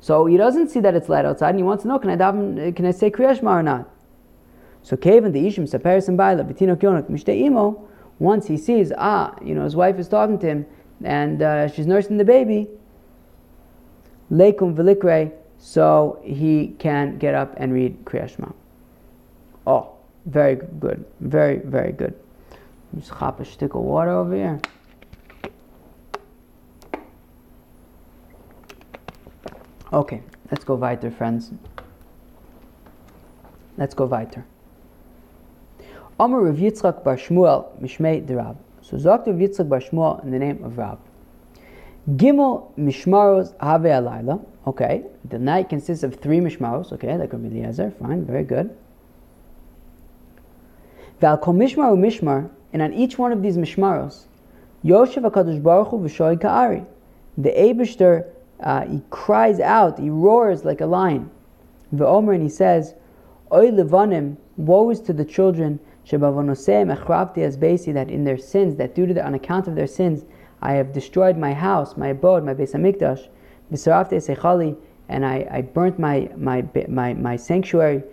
so 0.01 0.25
he 0.25 0.37
doesn't 0.37 0.69
see 0.69 0.79
that 0.79 0.95
it's 0.95 1.09
light 1.09 1.25
outside, 1.25 1.49
and 1.49 1.59
he 1.59 1.63
wants 1.63 1.83
to 1.83 1.89
know, 1.89 1.99
can 1.99 2.09
I 2.09 2.15
daven, 2.15 2.75
can 2.75 2.85
I 2.85 2.91
say 2.91 3.11
kriyashma 3.11 3.49
or 3.49 3.63
not? 3.63 3.89
So 4.81 4.95
Kevin 4.95 5.31
the 5.31 5.45
Ishim 5.45 5.67
Saperis 5.67 6.07
and 6.07 6.17
Baila 6.17 6.43
Betino 6.43 6.75
Kyonak 6.75 7.09
Mishte 7.09 7.37
Imo, 7.37 7.87
once 8.17 8.47
he 8.47 8.57
sees, 8.57 8.91
ah, 8.97 9.35
you 9.43 9.55
know, 9.55 9.63
his 9.63 9.75
wife 9.75 9.97
is 9.97 10.07
talking 10.07 10.39
to 10.39 10.47
him 10.47 10.65
and 11.03 11.41
uh, 11.41 11.67
she's 11.67 11.87
nursing 11.87 12.17
the 12.17 12.25
baby, 12.25 12.67
Leikum 14.31 14.75
Velikre, 14.75 15.31
so 15.57 16.19
he 16.23 16.75
can 16.79 17.17
get 17.17 17.33
up 17.33 17.53
and 17.57 17.73
read 17.73 18.05
Kriyashma. 18.05 18.53
Oh, 19.69 19.91
very 20.25 20.55
good. 20.55 21.05
Very, 21.19 21.57
very 21.57 21.91
good. 21.91 22.15
Just 22.95 23.11
hop 23.11 23.39
a 23.39 23.45
stick 23.45 23.75
of 23.75 23.81
water 23.81 24.09
over 24.09 24.33
here. 24.33 24.59
Okay, 29.93 30.23
let's 30.49 30.63
go 30.63 30.73
weiter, 30.73 31.11
friends. 31.11 31.51
Let's 33.77 33.93
go 33.93 34.05
weiter. 34.05 34.43
Omer 36.19 36.41
Rav 36.41 36.55
Yitzchak 36.55 37.03
Bar 37.03 37.17
Shmuel 37.17 37.79
Mishmei 37.79 38.25
de 38.25 38.37
Rab. 38.37 38.57
So 38.81 38.97
sagt 38.97 39.27
er 39.27 39.33
Rav 39.33 39.39
Yitzchak 39.39 39.69
Bar 39.69 39.81
Shmuel 39.81 40.23
in 40.23 40.31
the 40.31 40.39
name 40.39 40.63
of 40.63 40.79
Rab. 40.79 40.97
Gimel 42.15 42.75
Mishmaros 42.75 43.53
Have 43.61 43.81
Alayla. 43.81 44.43
Okay, 44.65 45.03
the 45.25 45.37
night 45.37 45.69
consists 45.69 46.03
of 46.03 46.15
three 46.15 46.39
Mishmaros. 46.39 46.91
Okay, 46.91 47.15
like 47.15 47.31
Rabbi 47.33 47.49
Eliezer. 47.49 47.91
Fine, 47.99 48.25
very 48.25 48.43
good. 48.43 48.75
Val 51.19 51.37
Mishmar 51.37 51.97
Mishmar, 51.97 52.49
and 52.71 52.81
on 52.81 52.93
each 52.93 53.17
one 53.17 53.31
of 53.31 53.41
these 53.41 53.57
Mishmaros, 53.57 54.25
Yoshev 54.85 55.29
HaKadosh 55.29 55.61
Baruch 55.61 55.89
Hu 55.89 55.99
V'shoy 55.99 56.39
Ka'ari. 56.39 56.85
The 57.37 57.51
Abishter, 57.51 58.25
uh, 58.61 58.85
he 58.85 59.01
cries 59.09 59.59
out, 59.59 59.99
he 59.99 60.09
roars 60.09 60.63
like 60.63 60.81
a 60.81 60.85
lion. 60.85 61.29
V'omer, 61.93 62.33
and 62.33 62.43
he 62.43 62.49
says, 62.49 62.93
Oy 63.51 63.71
Levanim, 63.71 64.37
woe 64.57 64.89
is 64.89 65.01
to 65.01 65.13
the 65.13 65.25
children 65.25 65.79
that 66.09 68.07
in 68.09 68.23
their 68.23 68.37
sins, 68.37 68.75
that 68.77 68.95
due 68.95 69.05
to 69.05 69.13
the, 69.13 69.25
on 69.25 69.33
account 69.35 69.67
of 69.67 69.75
their 69.75 69.87
sins, 69.87 70.25
I 70.61 70.73
have 70.73 70.91
destroyed 70.93 71.37
my 71.37 71.53
house, 71.53 71.95
my 71.97 72.07
abode, 72.07 72.43
my 72.43 72.53
Beis 72.53 72.73
Hamikdash, 72.73 73.27
and 75.09 75.25
I, 75.25 75.47
I 75.51 75.61
burnt 75.61 75.99
my, 75.99 76.29
my, 76.35 76.65
my, 76.87 77.13
my 77.13 77.35
sanctuary, 77.35 78.03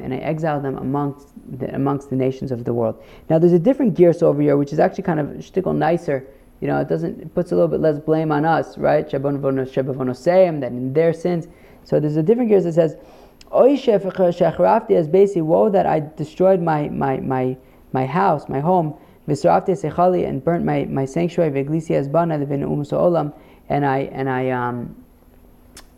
and 0.00 0.14
I 0.14 0.18
exiled 0.18 0.62
them 0.64 0.76
amongst 0.78 1.28
the, 1.58 1.74
amongst 1.74 2.10
the 2.10 2.16
nations 2.16 2.52
of 2.52 2.64
the 2.64 2.72
world. 2.72 3.02
Now 3.28 3.38
there's 3.38 3.52
a 3.52 3.58
different 3.58 3.94
girsa 3.96 4.22
over 4.22 4.40
here, 4.40 4.56
which 4.56 4.72
is 4.72 4.78
actually 4.78 5.04
kind 5.04 5.20
of 5.20 5.26
shtickle 5.38 5.74
nicer. 5.74 6.26
You 6.60 6.68
know, 6.68 6.78
it 6.78 6.88
doesn't 6.88 7.20
it 7.20 7.34
puts 7.34 7.50
a 7.50 7.56
little 7.56 7.68
bit 7.68 7.80
less 7.80 7.98
blame 7.98 8.30
on 8.30 8.44
us, 8.44 8.78
right? 8.78 9.08
That 10.60 10.72
in 10.72 10.92
their 10.92 11.12
sins. 11.12 11.48
So 11.84 11.98
there's 11.98 12.16
a 12.16 12.22
different 12.22 12.50
girsa 12.50 12.64
that 12.64 12.74
says 12.74 12.96
as 13.52 15.08
basically, 15.08 15.42
woe 15.42 15.68
that 15.68 15.86
I 15.86 16.00
destroyed 16.16 16.62
my, 16.62 16.88
my, 16.88 17.18
my, 17.18 17.56
my 17.92 18.06
house, 18.06 18.48
my 18.48 18.60
home, 18.60 18.94
and 19.28 20.44
burnt 20.44 20.64
my, 20.64 20.84
my 20.86 21.04
sanctuary, 21.04 21.50
and 23.68 23.86
I, 23.86 23.98
and 23.98 24.28
I 24.28 24.50
um, 24.50 25.04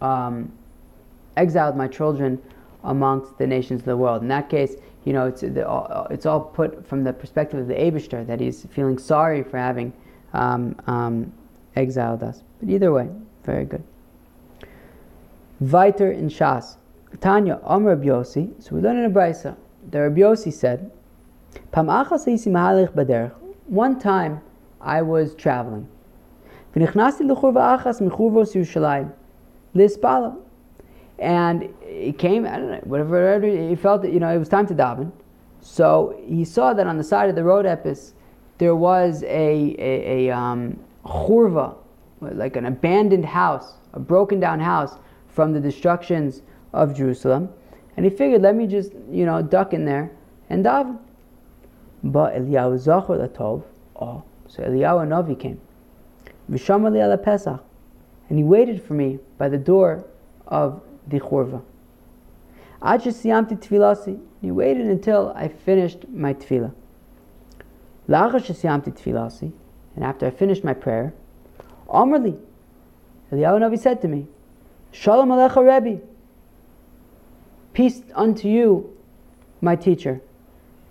um, 0.00 0.52
exiled 1.36 1.76
my 1.76 1.88
children 1.88 2.42
amongst 2.84 3.36
the 3.38 3.46
nations 3.46 3.80
of 3.80 3.86
the 3.86 3.96
world. 3.96 4.22
In 4.22 4.28
that 4.28 4.48
case, 4.48 4.76
you 5.04 5.12
know, 5.12 5.26
it's, 5.26 5.42
the, 5.42 6.06
it's 6.10 6.26
all 6.26 6.40
put 6.40 6.86
from 6.86 7.04
the 7.04 7.12
perspective 7.12 7.60
of 7.60 7.66
the 7.66 7.74
Abishter, 7.74 8.26
that 8.26 8.40
he's 8.40 8.64
feeling 8.66 8.98
sorry 8.98 9.42
for 9.42 9.58
having 9.58 9.92
um, 10.32 10.76
um, 10.86 11.32
exiled 11.76 12.22
us. 12.22 12.42
But 12.60 12.70
either 12.70 12.92
way, 12.92 13.08
very 13.44 13.64
good. 13.64 13.82
Weiter 15.60 16.12
in 16.12 16.28
Shas. 16.28 16.76
Tanya, 17.20 17.60
Rabbi 17.64 18.06
Yossi, 18.06 18.50
so 18.62 18.74
we 18.74 18.80
learn 18.80 18.98
in 18.98 19.04
a 19.04 19.10
brisa. 19.10 19.56
The 19.90 20.00
Rabbi 20.02 20.20
Yossi 20.20 20.52
said, 20.52 20.90
achas 21.72 23.30
One 23.66 24.00
time 24.00 24.40
I 24.80 25.02
was 25.02 25.34
traveling. 25.34 25.88
And 31.18 31.72
he 31.86 32.12
came, 32.12 32.46
I 32.46 32.56
don't 32.56 32.70
know, 32.70 32.80
whatever, 32.84 33.40
he 33.40 33.76
felt 33.76 34.02
that, 34.02 34.12
you 34.12 34.20
know, 34.20 34.34
it 34.34 34.38
was 34.38 34.48
time 34.48 34.66
to 34.66 34.74
daven. 34.74 35.12
So 35.60 36.20
he 36.26 36.44
saw 36.44 36.74
that 36.74 36.86
on 36.86 36.98
the 36.98 37.04
side 37.04 37.30
of 37.30 37.36
the 37.36 37.44
road 37.44 37.66
epis, 37.66 38.12
there 38.58 38.76
was 38.76 39.22
a, 39.24 39.76
a, 39.78 40.28
a 40.28 40.36
um, 40.36 40.78
churva, 41.04 41.76
like 42.20 42.56
an 42.56 42.66
abandoned 42.66 43.24
house, 43.24 43.74
a 43.92 44.00
broken 44.00 44.40
down 44.40 44.60
house 44.60 44.98
from 45.28 45.52
the 45.52 45.60
destructions 45.60 46.42
of 46.72 46.94
Jerusalem, 46.94 47.48
and 47.96 48.04
he 48.04 48.10
figured, 48.10 48.42
let 48.42 48.56
me 48.56 48.66
just, 48.66 48.92
you 49.10 49.24
know, 49.24 49.40
duck 49.40 49.72
in 49.72 49.84
there 49.84 50.10
and 50.50 50.64
daven. 50.64 50.98
But 52.02 52.34
Eliyahu 52.34 52.78
Zachor 52.78 53.28
Latov, 53.28 53.62
oh, 53.96 54.22
so 54.46 54.62
Eliyahu 54.62 55.08
Navi 55.08 55.38
came. 55.38 55.60
Visham 56.50 57.22
Pesach, 57.22 57.64
and 58.28 58.38
he 58.38 58.44
waited 58.44 58.82
for 58.82 58.94
me 58.94 59.18
by 59.38 59.48
the 59.48 59.56
door 59.58 60.04
of 60.46 60.82
the 61.06 61.20
Chorva. 61.20 61.62
Siyamti 62.82 63.58
Tfilasi, 63.58 64.20
he 64.40 64.50
waited 64.50 64.86
until 64.86 65.32
I 65.34 65.48
finished 65.48 66.08
my 66.08 66.34
tefillah. 66.34 66.72
And 69.96 70.04
after 70.04 70.26
I 70.26 70.30
finished 70.30 70.64
my 70.64 70.74
prayer, 70.74 71.14
Amrli, 71.88 72.38
Eliyahu 73.32 73.60
Navi 73.60 73.78
said 73.78 74.02
to 74.02 74.08
me, 74.08 74.26
Shalom 74.92 75.30
Alecha 75.30 75.62
Rebbe, 75.64 76.02
Peace 77.72 78.02
unto 78.14 78.48
you, 78.48 78.96
my 79.60 79.74
teacher. 79.74 80.20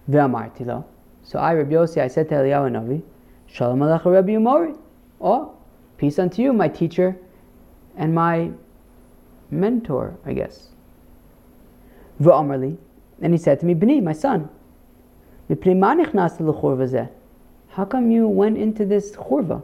Ve'amarti 0.09 0.83
So 1.21 1.39
I, 1.39 1.53
Rabbi 1.53 1.73
Yossi, 1.73 2.01
I 2.01 2.07
said 2.07 2.27
to 2.29 2.35
Eliyahu 2.35 2.71
Navi, 2.71 3.03
Shalom 3.47 3.79
alecha 3.79 4.11
Rabbi 4.11 4.31
Yomori. 4.31 4.77
Oh, 5.21 5.53
peace 5.97 6.17
unto 6.17 6.41
you, 6.41 6.51
my 6.53 6.67
teacher 6.67 7.15
and 7.95 8.13
my 8.13 8.51
mentor, 9.53 10.17
I 10.25 10.33
guess. 10.33 10.69
Ve'amarli. 12.21 12.77
And 13.21 13.33
he 13.33 13.37
said 13.37 13.59
to 13.61 13.65
me, 13.65 13.73
Bini, 13.73 14.01
my 14.01 14.13
son, 14.13 14.49
how 17.69 17.85
come 17.85 18.11
you 18.11 18.27
went 18.27 18.57
into 18.57 18.85
this 18.85 19.11
churva? 19.11 19.61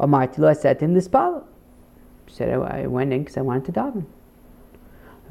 I 0.00 0.52
said 0.52 0.78
to 0.78 0.84
him, 0.84 0.94
this 0.94 1.08
He 1.08 2.32
said, 2.32 2.50
oh, 2.50 2.62
I 2.62 2.86
went 2.86 3.12
in 3.12 3.20
because 3.20 3.36
I 3.36 3.40
wanted 3.40 3.64
to 3.66 3.72
daven. 3.72 4.04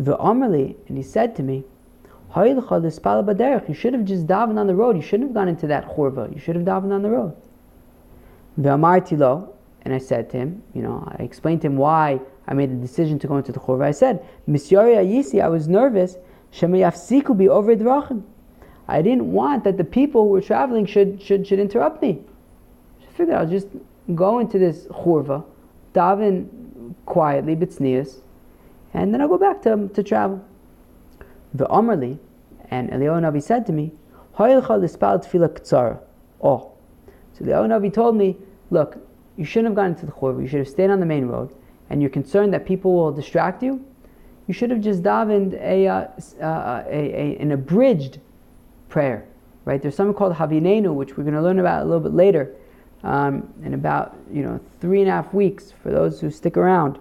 V'amarli, 0.01 0.75
and 0.87 0.97
he 0.97 1.03
said 1.03 1.35
to 1.37 1.43
me, 1.43 1.63
you 2.35 2.43
should 3.73 3.93
have 3.93 4.05
just 4.05 4.27
davened 4.27 4.59
on 4.59 4.67
the 4.67 4.75
road. 4.75 4.95
You 4.95 5.01
shouldn't 5.01 5.29
have 5.29 5.33
gone 5.33 5.47
into 5.47 5.65
that 5.67 5.87
churva. 5.87 6.33
You 6.33 6.39
should 6.39 6.55
have 6.55 6.65
davened 6.65 6.91
on 6.93 7.01
the 7.01 7.09
road. 7.09 7.35
V'amarti 8.59 9.17
lo, 9.17 9.53
and 9.87 9.95
I 9.95 9.99
said 9.99 10.29
to 10.31 10.37
him, 10.37 10.61
you 10.73 10.81
know, 10.81 11.01
I 11.17 11.23
explained 11.23 11.61
to 11.61 11.67
him 11.67 11.77
why 11.77 12.19
I 12.45 12.53
made 12.53 12.69
the 12.69 12.75
decision 12.75 13.19
to 13.19 13.27
go 13.27 13.37
into 13.37 13.53
the 13.53 13.59
churva. 13.61 13.85
I 13.85 13.91
said, 13.91 14.21
Misyari 14.45 14.97
Ayisi, 14.97 15.41
I 15.41 15.47
was 15.47 15.69
nervous. 15.69 16.17
Shemayafsiku 16.51 17.37
be 17.37 17.47
over 17.47 17.73
drachin. 17.73 18.21
I 18.89 19.01
didn't 19.01 19.31
want 19.31 19.63
that 19.63 19.77
the 19.77 19.85
people 19.85 20.23
who 20.23 20.27
were 20.31 20.41
traveling 20.41 20.85
should 20.85 21.21
should, 21.21 21.47
should 21.47 21.59
interrupt 21.59 22.01
me. 22.01 22.19
I 23.01 23.11
figured 23.13 23.37
I'll 23.37 23.47
just 23.47 23.69
go 24.13 24.39
into 24.39 24.59
this 24.59 24.87
churva, 24.87 25.45
daven 25.93 26.93
quietly, 27.05 27.55
bitsnius, 27.55 28.19
and 28.93 29.13
then 29.13 29.21
I'll 29.21 29.29
go 29.29 29.37
back 29.37 29.61
to, 29.61 29.71
um, 29.71 29.87
to 29.91 30.03
travel. 30.03 30.43
The 31.53 31.65
Amarli, 31.67 32.19
and 32.71 32.89
Eliyahu 32.89 33.21
Navi 33.21 33.41
said 33.41 33.65
to 33.67 33.71
me, 33.71 33.93
Oh. 36.41 36.71
So 37.31 37.45
the 37.45 37.51
Navi 37.51 37.93
told 37.93 38.17
me, 38.17 38.35
look, 38.69 39.06
you 39.37 39.45
shouldn't 39.45 39.67
have 39.67 39.75
gone 39.75 39.91
into 39.91 40.05
the 40.05 40.11
churva, 40.11 40.41
you 40.41 40.47
should 40.47 40.59
have 40.59 40.67
stayed 40.67 40.89
on 40.89 40.99
the 40.99 41.05
main 41.05 41.27
road, 41.27 41.53
and 41.89 42.01
you're 42.01 42.09
concerned 42.09 42.53
that 42.53 42.65
people 42.65 42.93
will 42.93 43.11
distract 43.11 43.63
you, 43.63 43.85
you 44.47 44.53
should 44.53 44.71
have 44.71 44.81
just 44.81 45.03
davened 45.03 45.53
a, 45.61 45.87
uh, 45.87 46.07
uh, 46.41 46.83
a, 46.87 46.91
a, 46.91 47.37
an 47.39 47.51
abridged 47.51 48.19
prayer. 48.89 49.25
Right? 49.65 49.81
There's 49.81 49.95
something 49.95 50.13
called 50.13 50.33
Havinenu, 50.33 50.93
which 50.93 51.17
we're 51.17 51.23
going 51.23 51.35
to 51.35 51.41
learn 51.41 51.59
about 51.59 51.81
a 51.81 51.85
little 51.85 51.99
bit 51.99 52.13
later, 52.13 52.55
um, 53.03 53.53
in 53.63 53.73
about 53.73 54.15
you 54.31 54.41
know 54.41 54.59
three 54.79 55.01
and 55.01 55.09
a 55.09 55.11
half 55.11 55.33
weeks 55.33 55.73
for 55.83 55.91
those 55.91 56.21
who 56.21 56.31
stick 56.31 56.55
around. 56.57 56.97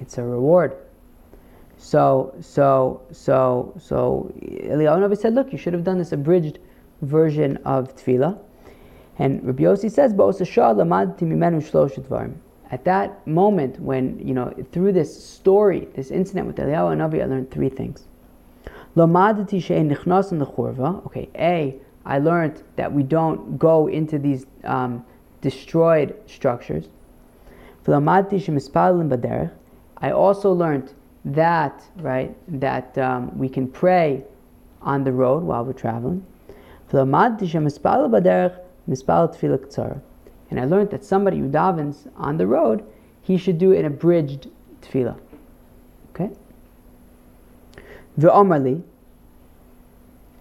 It's 0.00 0.18
a 0.18 0.24
reward. 0.24 0.76
So, 1.78 2.34
so, 2.40 3.00
so, 3.10 3.72
so 3.80 4.32
Eliyahu 4.42 5.16
said, 5.16 5.34
look, 5.34 5.50
you 5.50 5.56
should 5.56 5.72
have 5.72 5.82
done 5.82 5.96
this 5.96 6.12
abridged 6.12 6.58
version 7.00 7.56
of 7.58 7.96
Tefillah. 7.96 8.38
And 9.18 9.44
Rabbi 9.44 9.64
Yossi 9.64 9.90
says, 9.90 10.14
at 12.70 12.84
that 12.84 13.26
moment 13.26 13.80
when, 13.80 14.18
you 14.26 14.32
know, 14.32 14.52
through 14.72 14.92
this 14.92 15.24
story, 15.24 15.88
this 15.94 16.10
incident 16.10 16.46
with 16.46 16.56
Eliyahu 16.56 16.92
and 16.92 17.00
Navi, 17.00 17.22
I 17.22 17.26
learned 17.26 17.50
three 17.50 17.68
things. 17.68 18.06
Okay, 21.06 21.28
A, 21.36 21.76
I 22.04 22.18
learned 22.18 22.62
that 22.76 22.92
we 22.92 23.02
don't 23.02 23.58
go 23.58 23.88
into 23.88 24.18
these 24.18 24.46
um, 24.64 25.04
destroyed 25.40 26.14
structures. 26.26 26.88
I 30.02 30.12
also 30.12 30.52
learned 30.52 30.92
that, 31.24 31.82
right, 31.96 32.34
that 32.60 32.96
um, 32.98 33.36
we 33.38 33.48
can 33.48 33.68
pray 33.68 34.24
on 34.80 35.04
the 35.04 35.12
road 35.12 35.42
while 35.42 35.64
we're 35.64 35.72
traveling. 35.72 36.24
And 38.86 40.60
I 40.60 40.64
learned 40.64 40.90
that 40.90 41.04
somebody 41.04 41.38
who 41.38 41.48
davens 41.48 42.10
on 42.16 42.36
the 42.36 42.46
road, 42.46 42.84
he 43.22 43.36
should 43.36 43.58
do 43.58 43.72
an 43.72 43.84
abridged 43.84 44.48
tefillah. 44.82 45.18
Okay? 46.10 46.30
V'omarli, 48.18 48.82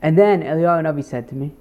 and 0.02 0.18
then 0.18 0.42
Eliyahu 0.42 0.84
Navi 0.84 1.04
said 1.04 1.28
to 1.30 1.36
me, 1.36 1.54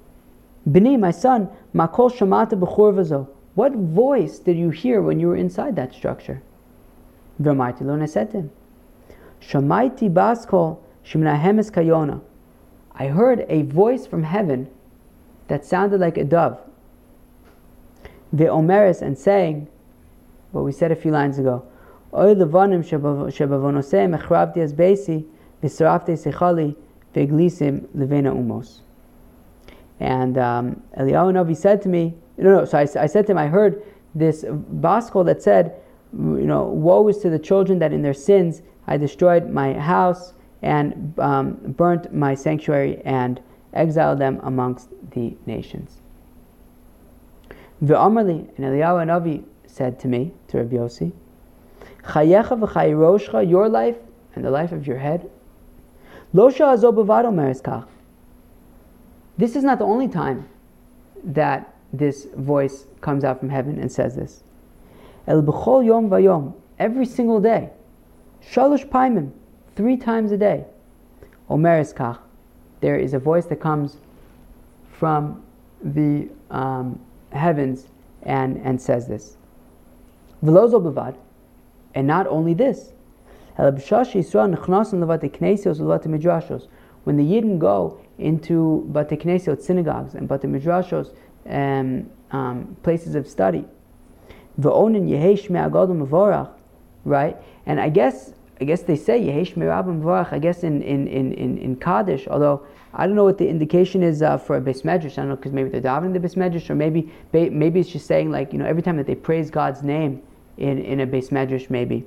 Bini, 0.69 0.97
my 0.97 1.11
son, 1.11 1.49
makol 1.73 2.11
shamata 2.11 2.53
b'chur 2.59 3.27
What 3.55 3.73
voice 3.73 4.39
did 4.39 4.57
you 4.57 4.69
hear 4.69 5.01
when 5.01 5.19
you 5.19 5.27
were 5.27 5.35
inside 5.35 5.75
that 5.75 5.93
structure? 5.93 6.41
V'amarti 7.41 7.81
lo, 7.81 7.93
and 7.93 8.03
I 8.03 8.05
said 8.05 8.31
to 8.31 8.49
baskol 9.51 10.79
shemnahemes 11.05 11.71
kayona. 11.71 12.21
I 12.93 13.07
heard 13.07 13.45
a 13.47 13.61
voice 13.63 14.05
from 14.05 14.23
heaven 14.23 14.69
that 15.47 15.65
sounded 15.65 15.99
like 15.99 16.17
a 16.17 16.23
dove. 16.23 16.59
The 18.31 18.45
Omeris 18.45 19.01
and 19.01 19.17
saying, 19.17 19.67
what 20.51 20.63
we 20.63 20.71
said 20.71 20.91
a 20.91 20.95
few 20.95 21.11
lines 21.11 21.39
ago, 21.39 21.65
Oy 22.13 22.31
as 22.31 22.37
levena 27.95 28.33
umos. 28.33 28.79
And 29.99 30.37
um, 30.37 30.81
Eliyahu 30.97 31.33
Navi 31.33 31.55
said 31.55 31.81
to 31.83 31.89
me, 31.89 32.15
no, 32.37 32.59
no, 32.59 32.65
so 32.65 32.77
I, 32.77 32.81
I 32.81 33.05
said 33.05 33.27
to 33.27 33.33
him, 33.33 33.37
I 33.37 33.47
heard 33.47 33.83
this 34.15 34.43
baskol 34.43 35.25
that 35.25 35.43
said, 35.43 35.75
you 36.13 36.47
know, 36.47 36.63
woe 36.63 37.07
is 37.09 37.19
to 37.19 37.29
the 37.29 37.37
children 37.37 37.79
that 37.79 37.93
in 37.93 38.01
their 38.01 38.13
sins 38.13 38.61
I 38.87 38.97
destroyed 38.97 39.49
my 39.49 39.73
house 39.73 40.33
and 40.61 41.13
um, 41.19 41.53
burnt 41.77 42.13
my 42.13 42.33
sanctuary 42.33 43.01
and 43.05 43.41
exiled 43.73 44.19
them 44.19 44.39
amongst 44.43 44.89
the 45.11 45.35
nations. 45.45 45.98
V'amarli, 47.83 48.47
and 48.57 48.65
Eliyahu 48.65 49.05
Navi 49.05 49.43
said 49.67 49.99
to 49.99 50.07
me, 50.07 50.33
to 50.47 50.57
Rabbi 50.57 50.75
Yossi, 50.75 51.13
Chayecha 52.03 52.59
v'chayiroshcha, 52.59 53.47
your 53.49 53.69
life 53.69 53.97
and 54.35 54.43
the 54.43 54.51
life 54.51 54.71
of 54.71 54.85
your 54.85 54.97
head. 54.97 55.29
Losha 56.33 56.75
azobavado 56.75 57.31
meriskach. 57.33 57.87
This 59.37 59.55
is 59.55 59.63
not 59.63 59.79
the 59.79 59.85
only 59.85 60.07
time 60.07 60.47
that 61.23 61.73
this 61.93 62.27
voice 62.35 62.85
comes 63.01 63.23
out 63.23 63.39
from 63.39 63.49
heaven 63.49 63.79
and 63.79 63.91
says 63.91 64.15
this. 64.15 64.43
El 65.27 65.41
b'chol 65.41 65.85
yom 65.85 66.09
vayom, 66.09 66.53
every 66.77 67.05
single 67.05 67.39
day. 67.39 67.69
Shalosh 68.51 68.87
paimim, 68.87 69.31
three 69.75 69.97
times 69.97 70.31
a 70.31 70.37
day. 70.37 70.65
Kach, 71.49 72.19
there 72.81 72.97
is 72.97 73.13
a 73.13 73.19
voice 73.19 73.45
that 73.47 73.59
comes 73.59 73.97
from 74.91 75.43
the 75.81 76.29
um, 76.51 76.99
heavens 77.31 77.87
and, 78.23 78.57
and 78.57 78.81
says 78.81 79.07
this. 79.07 79.37
Velozo 80.43 80.81
bavad, 80.81 81.15
and 81.93 82.07
not 82.07 82.27
only 82.27 82.53
this. 82.53 82.93
When 83.57 83.73
the 87.17 87.23
Yidden 87.23 87.59
go 87.59 87.99
into 88.17 88.89
Bate 88.91 89.19
Knesiot, 89.19 89.61
synagogues, 89.61 90.15
and 90.15 90.27
Bate 90.27 90.43
Midrashos, 90.43 91.13
um, 91.49 92.09
um, 92.31 92.77
places 92.83 93.15
of 93.15 93.27
study, 93.27 93.65
right? 97.05 97.37
And 97.65 97.79
I 97.81 97.89
guess 97.89 98.33
I 98.61 98.65
guess 98.65 98.81
they 98.81 98.95
say 98.97 99.21
Yehesh 99.21 99.53
Mirabim 99.53 100.01
Vorach, 100.01 100.33
I 100.33 100.39
guess 100.39 100.63
in, 100.63 100.81
in, 100.81 101.07
in, 101.07 101.31
in, 101.33 101.57
in 101.57 101.75
Kaddish, 101.77 102.27
although 102.27 102.65
I 102.93 103.05
don't 103.05 103.15
know 103.15 103.23
what 103.23 103.37
the 103.37 103.47
indication 103.47 104.01
is 104.01 104.21
uh, 104.21 104.37
for 104.37 104.57
a 104.57 104.61
Beis 104.61 104.83
Medrash. 104.83 105.13
I 105.13 105.21
don't 105.21 105.29
know 105.29 105.35
because 105.35 105.51
maybe 105.51 105.69
they're 105.69 105.81
davening 105.81 106.13
the 106.13 106.19
Beis 106.19 106.35
Medrash, 106.35 106.69
or 106.69 106.75
maybe 106.75 107.11
maybe 107.31 107.79
it's 107.79 107.89
just 107.89 108.07
saying 108.07 108.31
like 108.31 108.51
you 108.51 108.59
know 108.59 108.65
every 108.65 108.81
time 108.81 108.97
that 108.97 109.07
they 109.07 109.15
praise 109.15 109.49
God's 109.51 109.83
name 109.83 110.21
in, 110.57 110.79
in 110.79 110.99
a 110.99 111.07
Beis 111.07 111.29
Medrash, 111.29 111.69
maybe. 111.69 112.05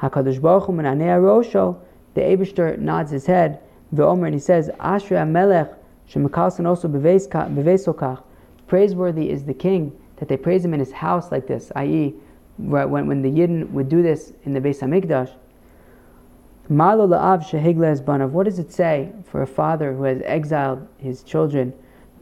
Hakadosh 0.00 0.40
Baruch 0.40 0.66
Hu 0.66 0.72
Rosho, 0.72 1.78
the 2.14 2.20
Eibushter 2.20 2.78
nods 2.78 3.10
his 3.10 3.26
head, 3.26 3.60
Ve'omer, 3.94 4.26
and 4.26 4.34
he 4.34 4.40
says, 4.40 4.70
Ashrei 4.78 5.22
Amelech 5.22 5.74
Shemakalsan 6.10 6.66
also 6.66 6.88
bevesokach. 6.88 8.22
Praiseworthy 8.66 9.30
is 9.30 9.44
the 9.44 9.54
king 9.54 9.98
that 10.16 10.28
they 10.28 10.36
praise 10.36 10.64
him 10.64 10.74
in 10.74 10.80
his 10.80 10.92
house 10.92 11.32
like 11.32 11.46
this, 11.46 11.72
i.e., 11.76 12.14
when, 12.58 13.06
when 13.06 13.22
the 13.22 13.30
Yidden 13.30 13.70
would 13.70 13.88
do 13.88 14.02
this 14.02 14.32
in 14.44 14.52
the 14.52 14.60
Beis 14.60 14.80
Hamikdash, 14.80 15.32
Malo 16.70 17.06
la'av 17.06 17.42
shehigla 17.42 17.98
banav. 18.02 18.30
What 18.30 18.44
does 18.44 18.58
it 18.58 18.70
say 18.70 19.10
for 19.24 19.40
a 19.40 19.46
father 19.46 19.94
who 19.94 20.02
has 20.02 20.20
exiled 20.24 20.86
his 20.98 21.22
children? 21.22 21.72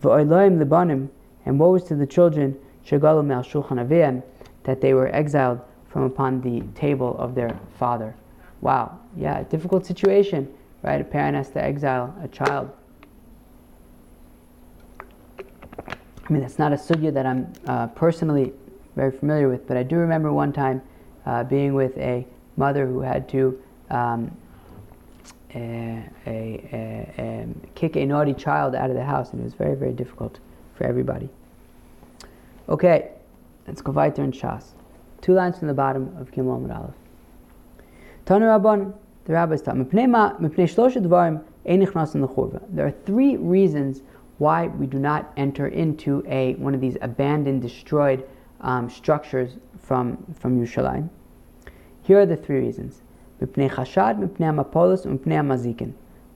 V'oiloim 0.00 0.62
lebanim, 0.62 1.08
and 1.44 1.58
woe 1.58 1.74
is 1.74 1.82
to 1.84 1.96
the 1.96 2.06
children 2.06 2.56
shegalu 2.86 3.26
me'al 3.26 3.42
shulchan 3.42 3.84
aviyam, 3.84 4.22
that 4.62 4.80
they 4.80 4.94
were 4.94 5.08
exiled 5.08 5.60
from 5.88 6.02
upon 6.02 6.40
the 6.42 6.60
table 6.78 7.16
of 7.18 7.34
their 7.34 7.58
father. 7.78 8.14
Wow, 8.60 8.98
yeah, 9.16 9.42
difficult 9.44 9.84
situation, 9.84 10.52
right? 10.82 11.00
A 11.00 11.04
parent 11.04 11.36
has 11.36 11.50
to 11.50 11.62
exile 11.62 12.14
a 12.22 12.28
child. 12.28 12.70
I 15.38 16.32
mean, 16.32 16.42
that's 16.42 16.58
not 16.58 16.72
a 16.72 16.76
sugya 16.76 17.12
that 17.14 17.26
I'm 17.26 17.52
uh, 17.66 17.86
personally 17.88 18.52
very 18.94 19.10
familiar 19.10 19.48
with, 19.48 19.66
but 19.66 19.76
I 19.76 19.82
do 19.82 19.96
remember 19.96 20.32
one 20.32 20.52
time 20.52 20.82
uh, 21.24 21.44
being 21.44 21.74
with 21.74 21.96
a 21.98 22.26
mother 22.56 22.86
who 22.86 23.00
had 23.00 23.28
to 23.30 23.60
um, 23.90 24.36
a, 25.54 26.04
a, 26.26 27.12
a, 27.18 27.46
kick 27.74 27.96
a 27.96 28.04
naughty 28.04 28.34
child 28.34 28.74
out 28.74 28.90
of 28.90 28.96
the 28.96 29.04
house, 29.04 29.32
and 29.32 29.40
it 29.40 29.44
was 29.44 29.54
very, 29.54 29.74
very 29.74 29.92
difficult 29.92 30.38
for 30.74 30.84
everybody. 30.84 31.28
Okay, 32.68 33.10
let's 33.66 33.80
go 33.80 33.92
weiter 33.92 34.22
in 34.22 34.32
Shas. 34.32 34.64
Two 35.20 35.34
lines 35.34 35.58
from 35.58 35.68
the 35.68 35.74
bottom 35.74 36.14
of 36.18 36.30
Gimel 36.30 36.60
Amud 36.60 36.76
Aleph. 36.76 36.94
Tanu 38.26 38.46
Rabban, 38.46 38.92
the 39.24 39.32
rabbis 39.32 39.62
taught, 39.62 39.76
There 42.74 42.86
are 42.86 42.94
three 43.06 43.36
reasons 43.36 44.02
why 44.38 44.66
we 44.66 44.86
do 44.86 44.98
not 44.98 45.32
enter 45.36 45.68
into 45.68 46.22
a 46.26 46.54
one 46.54 46.74
of 46.74 46.80
these 46.80 46.96
abandoned, 47.00 47.62
destroyed 47.62 48.28
um, 48.60 48.90
structures 48.90 49.56
from 49.80 50.18
from 50.38 50.60
Yerushalayim. 50.60 51.08
Here 52.02 52.20
are 52.20 52.26
the 52.26 52.36
three 52.36 52.58
reasons. 52.58 53.02
Mipnei 53.40 53.70
chashad, 53.70 54.18
mipnei 54.18 54.48
amapolis, 54.48 55.04
mipnei 55.04 55.38
amazikin. 55.38 55.92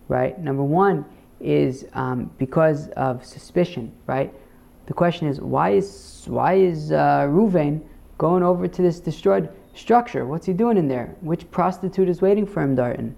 Right? 0.08 0.38
Number 0.38 0.62
one 0.62 1.04
is 1.40 1.86
um, 1.94 2.30
because 2.38 2.88
of 2.90 3.24
suspicion. 3.24 3.92
Right? 4.06 4.32
The 4.86 4.94
question 4.94 5.28
is 5.28 5.40
why 5.40 5.70
is 5.70 6.24
why 6.26 6.54
is 6.54 6.92
uh, 6.92 7.26
Ruvain 7.28 7.80
going 8.18 8.42
over 8.42 8.68
to 8.68 8.82
this 8.82 9.00
destroyed 9.00 9.48
structure? 9.74 10.26
What's 10.26 10.46
he 10.46 10.52
doing 10.52 10.76
in 10.76 10.88
there? 10.88 11.14
Which 11.20 11.50
prostitute 11.50 12.08
is 12.08 12.20
waiting 12.20 12.46
for 12.46 12.62
him, 12.62 12.74
Darton? 12.74 13.14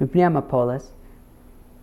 Mipnei 0.00 0.26
amapolis. 0.26 0.92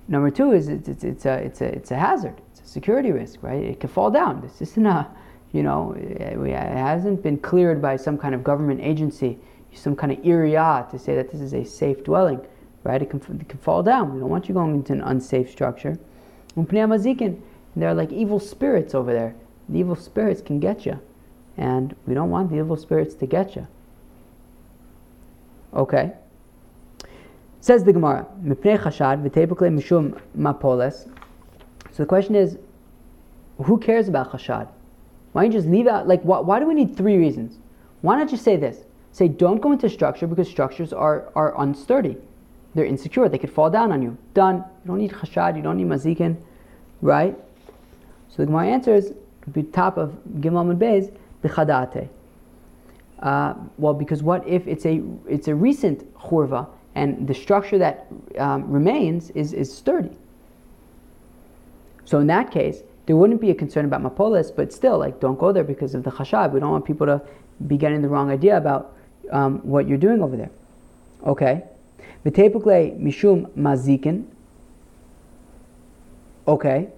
Number 0.08 0.32
two 0.32 0.54
is 0.54 0.70
it's, 0.70 0.90
it's, 0.90 1.04
it's, 1.04 1.26
a, 1.26 1.34
it's, 1.36 1.62
a, 1.62 1.66
it's 1.66 1.92
a 1.92 1.98
hazard. 1.98 2.36
It's 2.52 2.62
a 2.62 2.68
security 2.68 3.12
risk, 3.12 3.44
right? 3.44 3.64
It 3.64 3.80
could 3.80 3.92
fall 3.92 4.10
down. 4.10 4.42
This 4.42 4.62
isn't 4.62 4.86
a, 4.86 5.08
you 5.52 5.64
know, 5.64 5.94
it 5.98 6.52
hasn't 6.56 7.22
been 7.22 7.38
cleared 7.38 7.82
by 7.82 7.96
some 7.96 8.18
kind 8.18 8.34
of 8.34 8.44
government 8.44 8.82
agency 8.82 9.38
some 9.74 9.96
kind 9.96 10.12
of 10.12 10.26
area 10.26 10.86
to 10.92 11.00
say 11.00 11.16
that 11.16 11.32
this 11.32 11.42
is 11.42 11.54
a 11.54 11.64
safe 11.64 12.04
dwelling, 12.04 12.42
right? 12.84 13.02
It 13.02 13.10
can, 13.10 13.22
it 13.40 13.48
can 13.48 13.60
fall 13.60 13.84
down. 13.84 14.14
We 14.14 14.20
don't 14.20 14.30
want 14.30 14.48
you 14.48 14.54
going 14.54 14.76
into 14.76 14.94
an 14.94 15.02
unsafe 15.02 15.50
structure. 15.50 15.98
There 16.56 17.88
are 17.88 17.94
like 17.94 18.12
evil 18.12 18.40
spirits 18.40 18.96
over 18.96 19.14
there. 19.14 19.36
The 19.70 19.80
evil 19.80 19.96
spirits 19.96 20.42
can 20.42 20.60
get 20.60 20.86
you, 20.86 21.00
and 21.58 21.96
we 22.08 22.14
don't 22.14 22.32
want 22.32 22.50
the 22.50 22.58
evil 22.58 22.76
spirits 22.76 23.14
to 23.16 23.26
get 23.28 23.56
you. 23.56 23.68
Okay. 25.74 26.14
Says 27.62 27.84
the 27.84 27.94
Gemara, 27.94 28.26
So 31.92 32.04
the 32.04 32.06
question 32.06 32.36
is, 32.36 32.58
who 33.64 33.78
cares 33.78 34.08
about 34.08 34.32
chashad? 34.32 34.70
Why 35.34 35.44
don't 35.44 35.52
you 35.52 35.60
just 35.60 35.70
leave 35.70 35.86
out, 35.86 36.08
like, 36.08 36.22
why, 36.24 36.40
why 36.40 36.60
do 36.60 36.66
we 36.66 36.74
need 36.74 36.96
three 36.96 37.18
reasons? 37.18 37.60
Why 38.02 38.18
not 38.18 38.30
just 38.30 38.44
say 38.44 38.56
this? 38.56 38.86
Say, 39.20 39.28
don't 39.28 39.60
go 39.60 39.74
into 39.74 39.90
structure 39.90 40.28
because 40.28 40.48
structures 40.48 40.94
are, 40.94 41.30
are 41.36 41.52
unsturdy. 41.56 42.18
They're 42.74 42.86
insecure. 42.86 43.28
They 43.28 43.38
could 43.38 43.52
fall 43.52 43.70
down 43.70 43.92
on 43.92 44.02
you. 44.02 44.18
Done. 44.34 44.56
You 44.56 44.88
don't 44.88 45.00
need 45.00 45.12
chashad. 45.12 45.58
You 45.58 45.62
don't 45.62 45.76
need 45.76 45.88
mazikin. 45.88 46.38
Right? 47.02 47.38
So 48.30 48.38
the 48.38 48.46
Gemara 48.46 48.68
answers, 48.68 49.12
be 49.52 49.64
top 49.64 49.98
of 49.98 50.18
Gimel 50.40 50.72
and 50.72 50.80
Beis. 50.80 51.12
Uh, 53.20 53.56
well, 53.78 53.94
because 53.94 54.24
what 54.24 54.48
if 54.48 54.66
it's 54.70 54.86
a 54.86 55.02
it's 55.28 55.50
a 55.50 55.56
recent 55.56 56.00
churva 56.18 56.70
and 56.96 57.28
the 57.28 57.34
structure 57.34 57.78
that 57.78 58.08
um, 58.38 58.72
remains 58.72 59.32
is, 59.32 59.52
is 59.52 59.70
sturdy? 59.70 60.16
So 62.06 62.20
in 62.20 62.28
that 62.28 62.52
case, 62.52 62.84
there 63.06 63.18
wouldn't 63.18 63.42
be 63.42 63.52
a 63.52 63.56
concern 63.56 63.84
about 63.84 64.02
mapolis, 64.02 64.50
but 64.56 64.72
still, 64.72 64.98
like, 64.98 65.20
don't 65.20 65.38
go 65.38 65.52
there 65.52 65.66
because 65.66 65.94
of 65.94 66.06
the 66.06 66.12
chashad. 66.12 66.54
We 66.54 66.62
don't 66.62 66.72
want 66.72 66.86
people 66.86 67.08
to 67.08 67.22
be 67.68 67.76
getting 67.76 68.02
the 68.02 68.08
wrong 68.08 68.32
idea 68.32 68.56
about 68.56 68.96
um, 69.32 69.60
what 69.60 69.88
you're 69.88 69.98
doing 69.98 70.22
over 70.22 70.38
there. 70.38 70.52
Okay. 71.26 71.64
V'tepukle 72.26 73.00
mishum 73.00 73.50
mazikin. 73.56 74.26
Okay. 76.48 76.90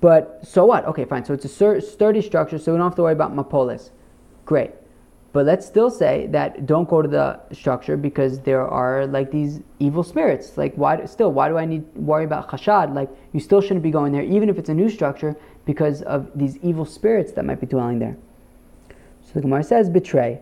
But 0.00 0.40
so 0.44 0.64
what? 0.64 0.84
Okay, 0.86 1.04
fine. 1.04 1.24
So 1.24 1.34
it's 1.34 1.44
a 1.44 1.80
sturdy 1.80 2.22
structure, 2.22 2.58
so 2.58 2.72
we 2.72 2.78
don't 2.78 2.86
have 2.86 2.96
to 2.96 3.02
worry 3.02 3.12
about 3.12 3.34
mapolis. 3.34 3.90
Great. 4.44 4.72
But 5.32 5.44
let's 5.44 5.66
still 5.66 5.90
say 5.90 6.26
that 6.28 6.66
don't 6.66 6.88
go 6.88 7.02
to 7.02 7.08
the 7.08 7.40
structure 7.52 7.96
because 7.96 8.40
there 8.40 8.66
are 8.66 9.06
like 9.06 9.30
these 9.30 9.60
evil 9.78 10.02
spirits. 10.02 10.56
Like 10.56 10.74
why 10.74 11.04
still 11.04 11.32
why 11.32 11.48
do 11.48 11.58
I 11.58 11.66
need 11.66 11.84
worry 11.94 12.24
about 12.24 12.48
chashad? 12.48 12.94
Like 12.94 13.10
you 13.32 13.40
still 13.40 13.60
shouldn't 13.60 13.82
be 13.82 13.90
going 13.90 14.12
there 14.12 14.22
even 14.22 14.48
if 14.48 14.58
it's 14.58 14.70
a 14.70 14.74
new 14.74 14.88
structure 14.88 15.36
because 15.66 16.00
of 16.02 16.30
these 16.34 16.56
evil 16.58 16.86
spirits 16.86 17.32
that 17.32 17.44
might 17.44 17.60
be 17.60 17.66
dwelling 17.66 17.98
there. 17.98 18.16
So 19.22 19.34
the 19.34 19.42
Gemara 19.42 19.62
says 19.62 19.90
betray. 19.90 20.40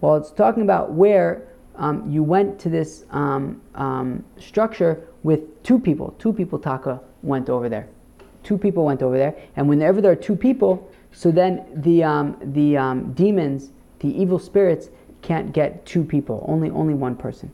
Well, 0.00 0.16
it's 0.16 0.30
talking 0.30 0.62
about 0.62 0.92
where 0.92 1.48
um, 1.76 2.08
you 2.10 2.22
went 2.22 2.58
to 2.60 2.68
this 2.68 3.04
um, 3.10 3.60
um, 3.74 4.24
structure 4.38 5.08
with 5.22 5.62
two 5.62 5.78
people. 5.78 6.14
Two 6.18 6.32
people 6.32 6.58
taka 6.58 7.00
went 7.22 7.48
over 7.48 7.68
there. 7.68 7.88
Two 8.42 8.56
people 8.56 8.84
went 8.84 9.02
over 9.02 9.18
there, 9.18 9.34
and 9.56 9.68
whenever 9.68 10.00
there 10.00 10.12
are 10.12 10.16
two 10.16 10.36
people, 10.36 10.90
so 11.12 11.30
then 11.30 11.64
the 11.74 12.04
um, 12.04 12.36
the 12.40 12.76
um, 12.76 13.12
demons 13.12 13.70
the 14.00 14.08
evil 14.08 14.38
spirits 14.38 14.90
can't 15.22 15.52
get 15.52 15.84
two 15.84 16.04
people, 16.04 16.44
only 16.48 16.70
only 16.70 16.94
one 16.94 17.16
person. 17.16 17.50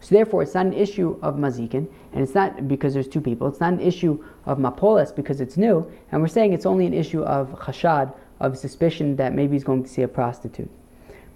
So 0.00 0.14
therefore, 0.14 0.42
it's 0.42 0.54
not 0.54 0.66
an 0.66 0.72
issue 0.72 1.18
of 1.22 1.36
mazikin, 1.36 1.88
and 2.12 2.22
it's 2.22 2.34
not 2.34 2.68
because 2.68 2.94
there's 2.94 3.08
two 3.08 3.20
people. 3.20 3.48
It's 3.48 3.60
not 3.60 3.74
an 3.74 3.80
issue 3.80 4.22
of 4.46 4.58
mapoles 4.58 5.14
because 5.14 5.40
it's 5.40 5.56
new, 5.56 5.90
and 6.10 6.20
we're 6.20 6.28
saying 6.28 6.52
it's 6.52 6.66
only 6.66 6.86
an 6.86 6.94
issue 6.94 7.22
of 7.22 7.50
chashad, 7.58 8.12
of 8.40 8.58
suspicion 8.58 9.16
that 9.16 9.34
maybe 9.34 9.52
he's 9.52 9.64
going 9.64 9.82
to 9.82 9.88
see 9.88 10.02
a 10.02 10.08
prostitute. 10.08 10.70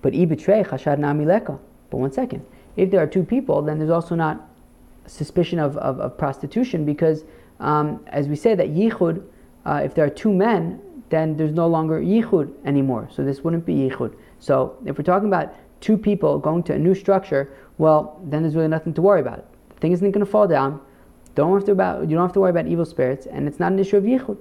But 0.02 0.12
ibetray 0.12 0.66
chashad 0.66 0.98
namileka. 0.98 1.58
But 1.90 1.96
one 1.96 2.12
second, 2.12 2.44
if 2.76 2.90
there 2.90 3.02
are 3.02 3.06
two 3.06 3.24
people, 3.24 3.62
then 3.62 3.78
there's 3.78 3.90
also 3.90 4.14
not 4.14 4.48
suspicion 5.06 5.58
of, 5.58 5.76
of, 5.78 6.00
of 6.00 6.16
prostitution 6.18 6.84
because, 6.84 7.24
um, 7.60 8.04
as 8.08 8.28
we 8.28 8.36
say 8.36 8.54
that 8.54 8.68
yichud, 8.68 9.22
uh, 9.64 9.80
if 9.84 9.94
there 9.94 10.04
are 10.04 10.10
two 10.10 10.32
men, 10.32 10.80
then 11.08 11.36
there's 11.36 11.52
no 11.52 11.66
longer 11.66 12.00
yichud 12.00 12.52
anymore. 12.64 13.08
So 13.10 13.24
this 13.24 13.42
wouldn't 13.42 13.64
be 13.64 13.74
yichud. 13.74 14.14
So 14.38 14.76
if 14.84 14.98
we're 14.98 15.04
talking 15.04 15.28
about 15.28 15.54
two 15.80 15.96
people 15.96 16.38
going 16.38 16.62
to 16.64 16.74
a 16.74 16.78
new 16.78 16.94
structure, 16.94 17.52
well, 17.78 18.20
then 18.24 18.42
there's 18.42 18.54
really 18.54 18.68
nothing 18.68 18.92
to 18.94 19.02
worry 19.02 19.20
about. 19.20 19.46
The 19.70 19.80
thing 19.80 19.92
isn't 19.92 20.10
going 20.10 20.24
to 20.24 20.30
fall 20.30 20.46
down. 20.46 20.80
Don't 21.34 21.54
have 21.54 21.64
to 21.66 21.72
about, 21.72 22.08
you 22.08 22.16
don't 22.16 22.24
have 22.24 22.32
to 22.32 22.40
worry 22.40 22.50
about 22.50 22.66
evil 22.66 22.84
spirits, 22.84 23.26
and 23.26 23.46
it's 23.46 23.60
not 23.60 23.72
an 23.72 23.78
issue 23.78 23.96
of 23.96 24.04
yichud. 24.04 24.36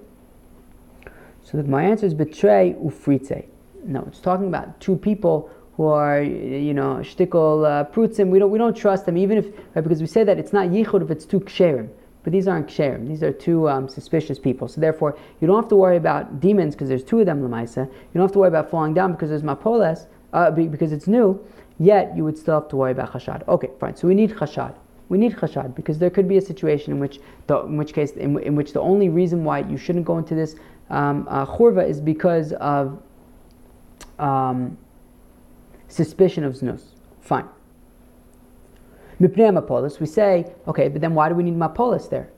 So 1.43 1.61
my 1.63 1.83
answer 1.83 2.05
is 2.05 2.13
betray 2.13 2.75
ufritze. 2.83 3.45
No, 3.87 4.03
it's 4.05 4.19
talking 4.19 4.47
about 4.47 4.79
two 4.81 4.97
people 4.97 5.49
who 5.77 5.85
are, 5.85 6.21
you 6.21 6.73
know, 6.73 6.97
shtickle 6.97 7.65
uh, 7.65 7.85
prutzim. 7.85 8.29
We 8.29 8.39
don't, 8.39 8.51
we 8.51 8.57
don't 8.57 8.75
trust 8.75 9.05
them, 9.05 9.17
even 9.17 9.37
if, 9.37 9.45
right, 9.73 9.81
because 9.81 10.01
we 10.01 10.07
say 10.07 10.23
that 10.25 10.37
it's 10.37 10.51
not 10.51 10.67
yichud 10.69 11.03
if 11.03 11.09
it's 11.09 11.25
two 11.25 11.39
ksherim. 11.39 11.87
But 12.23 12.33
these 12.33 12.47
aren't 12.47 12.67
ksherim. 12.67 13.07
These 13.07 13.23
are 13.23 13.31
two 13.31 13.69
um, 13.69 13.87
suspicious 13.87 14.37
people. 14.39 14.67
So 14.67 14.81
therefore, 14.81 15.17
you 15.39 15.47
don't 15.47 15.55
have 15.55 15.69
to 15.69 15.77
worry 15.77 15.95
about 15.95 16.41
demons 16.41 16.75
because 16.75 16.89
there's 16.89 17.03
two 17.03 17.21
of 17.21 17.25
them, 17.25 17.41
lemaisa. 17.41 17.85
You 17.85 18.13
don't 18.15 18.23
have 18.23 18.33
to 18.33 18.39
worry 18.39 18.49
about 18.49 18.69
falling 18.69 18.93
down 18.93 19.13
because 19.13 19.29
there's 19.29 19.43
mapoles, 19.43 20.07
uh, 20.33 20.51
because 20.51 20.91
it's 20.91 21.07
new. 21.07 21.39
Yet 21.79 22.17
you 22.17 22.25
would 22.25 22.37
still 22.37 22.59
have 22.59 22.69
to 22.69 22.75
worry 22.75 22.91
about 22.91 23.13
chashad. 23.13 23.47
Okay, 23.47 23.69
fine. 23.79 23.95
So 23.95 24.07
we 24.09 24.15
need 24.15 24.31
chashad. 24.31 24.75
We 25.07 25.17
need 25.17 25.37
chashad 25.37 25.75
because 25.75 25.99
there 25.99 26.09
could 26.09 26.27
be 26.27 26.37
a 26.37 26.41
situation 26.41 26.91
in 26.91 26.99
which, 26.99 27.21
the, 27.45 27.59
in 27.61 27.77
which 27.77 27.93
case, 27.93 28.11
in, 28.11 28.37
in 28.39 28.55
which 28.55 28.73
the 28.73 28.81
only 28.81 29.07
reason 29.07 29.45
why 29.45 29.59
you 29.59 29.77
shouldn't 29.77 30.03
go 30.03 30.17
into 30.17 30.35
this 30.35 30.55
um, 30.89 31.27
uh, 31.29 31.45
is 31.79 32.01
because 32.01 32.51
of 32.53 33.01
um, 34.19 34.77
suspicion 35.87 36.43
of 36.43 36.53
znus. 36.53 36.83
Fine. 37.21 37.47
Mipnei 39.19 39.51
mapolis, 39.51 39.99
we 39.99 40.05
say, 40.05 40.53
okay, 40.67 40.89
but 40.89 41.01
then 41.01 41.15
why 41.15 41.29
do 41.29 41.35
we 41.35 41.43
need 41.43 41.55
mapolis 41.55 42.09
there? 42.09 42.29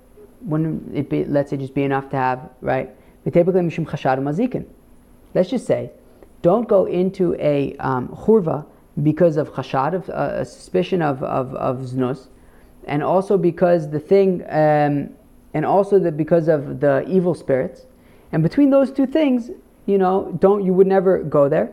Wouldn't 0.41 0.95
it 0.95 1.09
be, 1.09 1.25
let's 1.25 1.49
say, 1.49 1.57
just 1.57 1.73
be 1.73 1.83
enough 1.83 2.09
to 2.11 2.17
have, 2.17 2.49
right? 2.61 2.89
Let's 3.25 5.49
just 5.49 5.67
say, 5.67 5.91
don't 6.41 6.69
go 6.69 6.85
into 6.85 7.35
a 7.35 7.75
um, 7.79 8.07
churva 8.09 8.65
because 9.03 9.35
of 9.35 9.51
chashad, 9.51 9.93
of 9.93 10.09
uh, 10.09 10.39
a 10.39 10.45
suspicion 10.45 11.01
of, 11.01 11.21
of, 11.23 11.53
of 11.55 11.79
znus, 11.79 12.27
and 12.85 13.03
also 13.03 13.37
because 13.37 13.89
the 13.89 13.99
thing, 13.99 14.41
um, 14.43 15.09
and 15.53 15.65
also 15.65 15.99
the, 15.99 16.11
because 16.11 16.47
of 16.47 16.79
the 16.79 17.05
evil 17.07 17.33
spirits. 17.33 17.85
And 18.31 18.41
between 18.41 18.69
those 18.69 18.91
two 18.91 19.05
things, 19.05 19.51
you 19.89 19.97
know, 19.97 20.31
don't 20.39 20.63
you 20.63 20.73
would 20.73 20.87
never 20.87 21.23
go 21.23 21.49
there. 21.49 21.71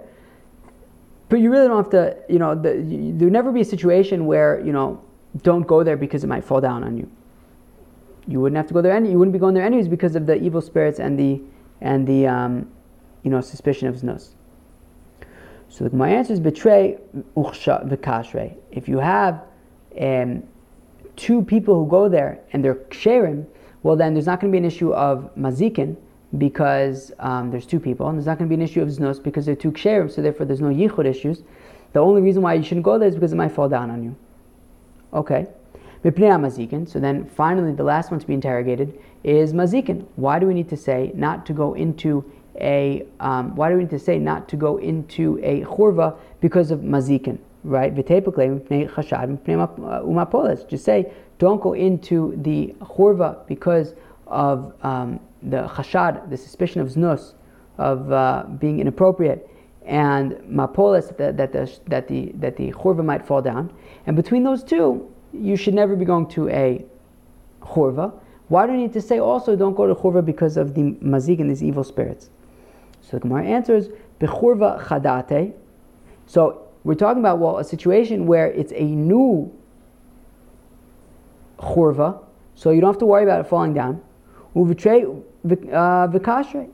But 1.29 1.41
you 1.41 1.51
really 1.51 1.67
don't 1.67 1.77
have 1.77 1.91
to, 1.91 2.17
you 2.29 2.39
know, 2.39 2.55
the, 2.55 2.77
you, 2.77 3.13
there 3.17 3.27
would 3.27 3.33
never 3.33 3.53
be 3.53 3.61
a 3.61 3.65
situation 3.65 4.27
where, 4.27 4.61
you 4.65 4.73
know, 4.73 5.03
don't 5.43 5.67
go 5.67 5.83
there 5.83 5.97
because 5.97 6.25
it 6.25 6.29
might 6.29 6.45
fall 6.45 6.61
down 6.61 6.85
on 6.85 6.97
you. 6.97 7.11
You 8.27 8.41
wouldn't 8.41 8.57
have 8.57 8.69
to 8.69 8.75
go 8.75 8.81
there 8.81 8.93
any. 8.93 9.11
You 9.11 9.19
wouldn't 9.19 9.33
be 9.33 9.39
going 9.39 9.55
there 9.55 9.65
anyways 9.65 9.89
because 9.89 10.17
of 10.17 10.27
the 10.27 10.41
evil 10.43 10.61
spirits 10.61 10.99
and 10.99 11.19
the 11.19 11.41
and 11.81 12.07
the 12.07 12.27
um, 12.27 12.69
you 13.23 13.31
know 13.31 13.41
suspicion 13.41 13.87
of 13.87 13.97
znus. 13.97 14.31
So 15.69 15.89
my 15.93 16.09
answer 16.09 16.33
is 16.33 16.41
betray 16.41 16.99
uchsha 17.37 17.87
v'kashre. 17.89 18.57
If 18.73 18.89
you 18.89 18.99
have 18.99 19.43
um, 20.01 20.43
two 21.17 21.43
people 21.43 21.75
who 21.85 21.89
go 21.89 22.09
there 22.09 22.41
and 22.53 22.65
they're 22.65 22.75
ksherim, 22.75 23.47
well 23.83 23.95
then 23.95 24.15
there's 24.15 24.27
not 24.27 24.41
going 24.41 24.51
to 24.51 24.53
be 24.53 24.59
an 24.59 24.65
issue 24.65 24.93
of 24.93 25.31
mazikin 25.37 25.97
because 26.39 27.13
um, 27.19 27.51
there's 27.51 27.67
two 27.67 27.81
people, 27.81 28.09
and 28.09 28.19
there's 28.19 28.27
not 28.27 28.39
going 28.39 28.49
to 28.49 28.57
be 28.57 28.61
an 28.61 28.67
issue 28.69 28.83
of 28.83 28.89
znos 28.89 29.23
because 29.23 29.47
they're 29.47 29.57
two 29.57 29.73
ksherim, 29.73 30.11
so 30.11 30.23
therefore 30.23 30.47
there's 30.47 30.61
no 30.61 30.69
yichud 30.69 31.07
issues. 31.07 31.43
The 31.93 32.01
only 32.01 32.21
reason 32.21 32.43
why 32.43 32.55
you 32.55 32.63
shouldn't 32.63 32.85
go 32.85 32.99
there 32.99 33.09
is 33.09 33.15
because 33.15 33.33
it 33.33 33.37
might 33.37 33.53
fall 33.53 33.69
down 33.69 33.91
on 33.91 34.03
you. 34.03 34.17
Okay. 35.13 35.47
So 36.03 37.01
then 37.01 37.25
finally 37.35 37.73
the 37.73 37.83
last 37.83 38.11
one 38.11 38.21
to 38.21 38.27
be 38.27 38.35
interrogated 38.35 39.01
is 39.25 39.53
mazikin. 39.53 40.07
Why 40.17 40.39
do 40.39 40.47
we 40.47 40.55
need 40.55 40.69
to 40.69 40.77
say 40.77 41.11
not 41.15 41.45
to 41.47 41.53
go 41.53 41.75
into 41.75 42.25
a 42.61 43.07
um, 43.19 43.57
why 43.57 43.71
do 43.71 43.77
we 43.77 43.83
need 43.83 43.91
to 43.91 43.99
say 43.99 44.19
not 44.19 44.49
to 44.51 44.57
go 44.57 44.77
into 44.77 45.41
a 45.43 45.63
churva 45.63 46.17
because 46.41 46.71
of 46.71 46.81
mazikin? 46.81 47.39
Right? 47.65 47.93
Just 50.69 50.85
say 50.85 51.13
don't 51.39 51.61
go 51.61 51.73
into 51.73 52.35
the 52.43 52.75
churva 52.83 53.47
because 53.49 53.95
of 54.27 54.75
um, 54.83 55.21
the 55.43 55.69
chashad, 55.69 56.29
the 56.31 56.37
suspicion 56.37 56.81
of 56.81 56.89
znus, 56.89 57.35
of 57.79 58.11
uh, 58.11 58.45
being 58.59 58.81
inappropriate, 58.81 59.49
and 59.85 60.33
mapolis 60.51 61.17
that, 61.17 61.37
that 61.37 61.53
the 61.53 61.71
that 61.87 62.09
the 62.09 62.33
that 62.35 62.57
the 62.57 62.73
churva 62.73 63.05
might 63.05 63.25
fall 63.25 63.41
down. 63.41 63.73
And 64.07 64.17
between 64.17 64.43
those 64.43 64.65
two, 64.65 65.09
you 65.33 65.57
should 65.57 65.75
never 65.75 65.95
be 65.95 66.05
going 66.05 66.27
to 66.31 66.49
a 66.49 66.85
churva. 67.63 68.13
Why 68.49 68.67
do 68.67 68.73
you 68.73 68.79
need 68.79 68.93
to 68.93 69.01
say 69.01 69.19
also 69.19 69.57
don't 69.57 69.75
go 69.75 69.87
to 69.87 69.95
churva 69.95 70.25
because 70.25 70.57
of 70.57 70.75
the 70.75 70.93
mazik 71.03 71.41
and 71.41 71.51
these 71.51 71.63
evil 71.63 71.85
spirits? 71.85 72.31
So 73.01 73.17
the 73.17 73.21
Gemara 73.21 73.45
answers 73.45 73.89
bechurva 74.21 74.85
chadate. 74.85 75.53
So 76.27 76.67
we're 76.85 76.95
talking 76.95 77.21
about 77.21 77.39
well 77.39 77.59
a 77.59 77.65
situation 77.65 78.27
where 78.27 78.47
it's 78.47 78.73
a 78.73 78.85
new 78.85 79.53
churva, 81.59 82.23
so 82.55 82.71
you 82.71 82.81
don't 82.81 82.91
have 82.91 82.99
to 82.99 83.07
worry 83.07 83.23
about 83.23 83.41
it 83.41 83.49
falling 83.49 83.75
down. 83.75 84.03
Uvitray 84.57 85.23
vikashrei. 85.47 86.69
Uh, 86.69 86.73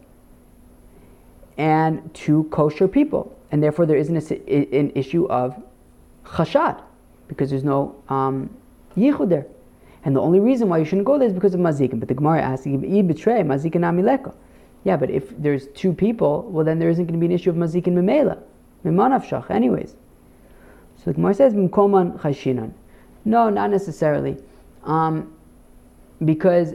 and 1.58 2.14
two 2.14 2.44
kosher 2.44 2.88
people. 2.88 3.36
And 3.50 3.62
therefore 3.62 3.84
there 3.84 3.98
isn't 3.98 4.30
a, 4.30 4.78
an 4.78 4.92
issue 4.94 5.26
of 5.26 5.60
chashad, 6.24 6.80
because 7.28 7.50
there's 7.50 7.64
no 7.64 7.94
um, 8.08 8.48
yichud 8.96 9.28
there. 9.28 9.46
And 10.04 10.16
the 10.16 10.20
only 10.20 10.40
reason 10.40 10.68
why 10.68 10.78
you 10.78 10.84
shouldn't 10.84 11.06
go 11.06 11.18
there 11.18 11.28
is 11.28 11.34
because 11.34 11.54
of 11.54 11.60
mazikin. 11.60 12.00
But 12.00 12.08
the 12.08 12.14
Gemara 12.14 12.40
asks, 12.40 12.66
if 12.66 12.80
betray 12.80 13.42
mazikin 13.42 13.82
amileka. 13.82 14.34
Yeah, 14.84 14.96
but 14.96 15.10
if 15.10 15.30
there's 15.40 15.68
two 15.68 15.92
people, 15.92 16.48
well 16.50 16.64
then 16.64 16.78
there 16.78 16.88
isn't 16.88 17.04
going 17.04 17.18
to 17.18 17.20
be 17.20 17.26
an 17.26 17.32
issue 17.32 17.50
of 17.50 17.56
mazikin 17.56 17.94
memela. 17.94 18.42
Mimanavshach, 18.84 19.50
anyways. 19.50 19.94
So 20.96 21.04
the 21.06 21.12
Gemara 21.14 21.34
says, 21.34 21.54
Mimkoman 21.54 22.18
chashinan. 22.18 22.72
No, 23.24 23.50
not 23.50 23.70
necessarily. 23.70 24.36
Um, 24.84 25.32
because 26.24 26.74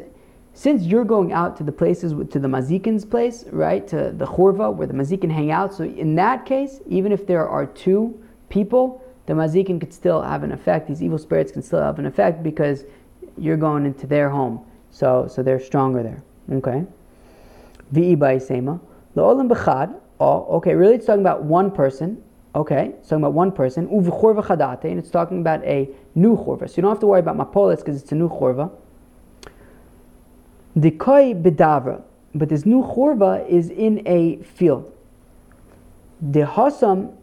since 0.58 0.86
you're 0.86 1.06
going 1.06 1.34
out 1.34 1.56
to 1.56 1.64
the 1.64 1.72
places, 1.72 2.14
to 2.32 2.40
the 2.40 2.48
mazikin's 2.48 3.06
place, 3.06 3.46
right, 3.52 3.88
to 3.88 4.12
the 4.12 4.26
churva 4.26 4.74
where 4.74 4.88
the 4.88 4.94
mazikin 4.94 5.30
hang 5.30 5.52
out, 5.52 5.72
so 5.72 5.84
in 5.84 6.16
that 6.16 6.48
case, 6.48 6.82
even 6.88 7.12
if 7.12 7.28
there 7.28 7.48
are 7.48 7.68
two 7.68 8.20
people, 8.50 9.00
the 9.28 9.34
mazikin 9.34 9.80
could 9.80 9.94
still 9.94 10.20
have 10.20 10.42
an 10.42 10.52
effect. 10.52 10.88
These 10.88 11.04
evil 11.04 11.20
spirits 11.20 11.52
can 11.52 11.62
still 11.62 11.80
have 11.80 12.00
an 12.00 12.08
effect 12.08 12.42
because 12.42 12.86
you're 13.38 13.56
going 13.56 13.86
into 13.86 14.08
their 14.08 14.32
home. 14.32 14.66
So, 14.90 15.28
so 15.28 15.44
they're 15.44 15.60
stronger 15.60 16.02
there. 16.02 16.24
Okay. 16.52 16.84
Vi'i 17.94 18.42
sema. 18.42 18.80
La'olam 19.16 19.48
b'chad. 19.48 19.96
Oh, 20.20 20.56
okay, 20.58 20.74
really 20.74 20.96
it's 20.96 21.06
talking 21.06 21.22
about 21.22 21.44
one 21.44 21.70
person. 21.70 22.24
Okay, 22.56 22.96
it's 22.98 23.10
talking 23.10 23.22
about 23.22 23.34
one 23.34 23.52
person. 23.52 23.88
Uv'chorva 23.90 24.44
chadate, 24.44 24.86
and 24.86 24.98
it's 24.98 25.12
talking 25.12 25.40
about 25.42 25.64
a 25.66 25.88
new 26.16 26.36
chorva. 26.36 26.68
So 26.68 26.78
you 26.78 26.82
don't 26.82 26.90
have 26.90 27.00
to 27.02 27.06
worry 27.06 27.20
about 27.20 27.38
mapolis 27.38 27.78
because 27.78 28.02
it's 28.02 28.12
a 28.12 28.16
new 28.16 28.28
chorva. 28.28 28.72
Dekoi 30.78 31.42
bedavra, 31.42 32.04
but 32.36 32.50
this 32.50 32.66
new 32.66 32.84
chorva 32.84 33.48
is 33.50 33.72
in 33.72 34.04
a 34.06 34.38
field. 34.44 34.94
The 36.22 36.42
hasam 36.42 37.16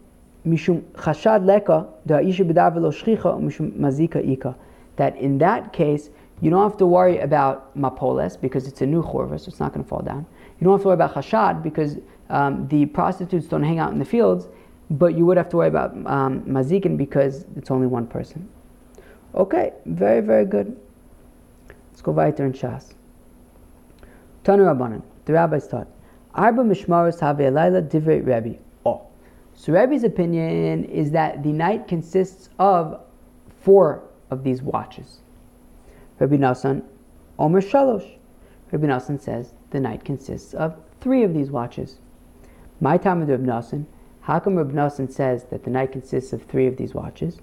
mishum 0.45 0.83
chashad 0.93 1.45
leka 1.45 1.87
da 2.05 2.19
isha 2.19 2.45
bedavra 2.45 2.81
lo 2.81 2.91
shchicha 2.91 3.41
mishum 3.41 3.73
mazika 3.79 4.29
ika. 4.29 4.57
That 4.97 5.17
in 5.17 5.39
that 5.39 5.73
case 5.73 6.11
you 6.41 6.51
don't 6.51 6.69
have 6.69 6.77
to 6.79 6.87
worry 6.87 7.19
about 7.19 7.77
mapoles 7.79 8.41
because 8.41 8.67
it's 8.67 8.81
a 8.83 8.87
new 8.87 9.03
chorva, 9.03 9.39
so 9.39 9.49
it's 9.49 9.61
not 9.61 9.73
going 9.73 9.85
to 9.85 9.89
fall 9.89 10.03
down. 10.03 10.27
You 10.59 10.65
don't 10.65 10.75
have 10.75 10.83
to 10.83 10.89
worry 10.89 10.95
about 10.95 11.15
chashad 11.15 11.63
because 11.63 11.99
um, 12.31 12.67
the 12.69 12.87
prostitutes 12.87 13.47
don't 13.47 13.63
hang 13.63 13.79
out 13.79 13.93
in 13.93 14.01
the 14.01 14.05
fields, 14.05 14.49
but 14.91 15.17
you 15.17 15.27
would 15.27 15.37
have 15.37 15.49
to 15.51 15.59
worry 15.59 15.69
about 15.69 15.93
um, 16.07 16.43
mazikin 16.43 16.97
because 16.97 17.47
it's 17.57 17.71
only 17.71 17.87
one 17.87 18.07
person. 18.07 18.49
Okay, 19.35 19.73
very, 19.87 20.21
very 20.21 20.45
good. 20.45 20.77
Let's 21.93 22.03
go 22.03 22.13
weiter 22.13 22.45
in 22.45 22.53
Shas. 22.53 22.95
Tanu 24.45 24.65
Rabbanan, 24.65 25.03
the 25.25 25.33
rabbis 25.33 25.67
taught, 25.67 25.89
Arba 26.35 26.63
Mishmaros 26.63 27.19
Have 27.21 27.39
Laila 27.39 27.81
Divrei 27.81 28.25
Rebbe. 28.25 28.59
Oh. 28.85 29.07
So 29.55 29.73
Rebbe's 29.73 30.05
opinion 30.05 30.85
is 30.85 31.11
that 31.13 31.43
the 31.43 31.53
night 31.53 31.89
consists 31.89 32.51
of 32.59 33.01
four 33.63 34.05
of 34.31 34.45
these 34.45 34.61
watches. 34.61 35.21
Rabbi 36.19 36.37
Nassan, 36.37 36.83
Omer 37.39 37.63
Shalosh. 37.63 38.19
Rabbi 38.71 38.87
Nassan 38.87 39.19
says 39.19 39.55
the 39.71 39.81
night 39.81 40.05
consists 40.05 40.53
of 40.53 40.77
three 41.01 41.25
of 41.25 41.33
these 41.33 41.51
watches. 41.51 41.99
My 42.81 42.99
time 42.99 43.23
of 43.23 43.29
Rabbi 43.29 43.45
Nassan, 43.45 43.87
how 44.21 44.41
come 44.41 44.57
Rabbi 44.57 44.73
Nassan 44.73 45.11
says 45.11 45.45
that 45.45 45.65
the 45.65 45.71
night 45.71 45.93
consists 45.93 46.33
of 46.35 46.43
three 46.43 46.67
of 46.67 46.77
these 46.77 46.93
watches? 46.93 47.39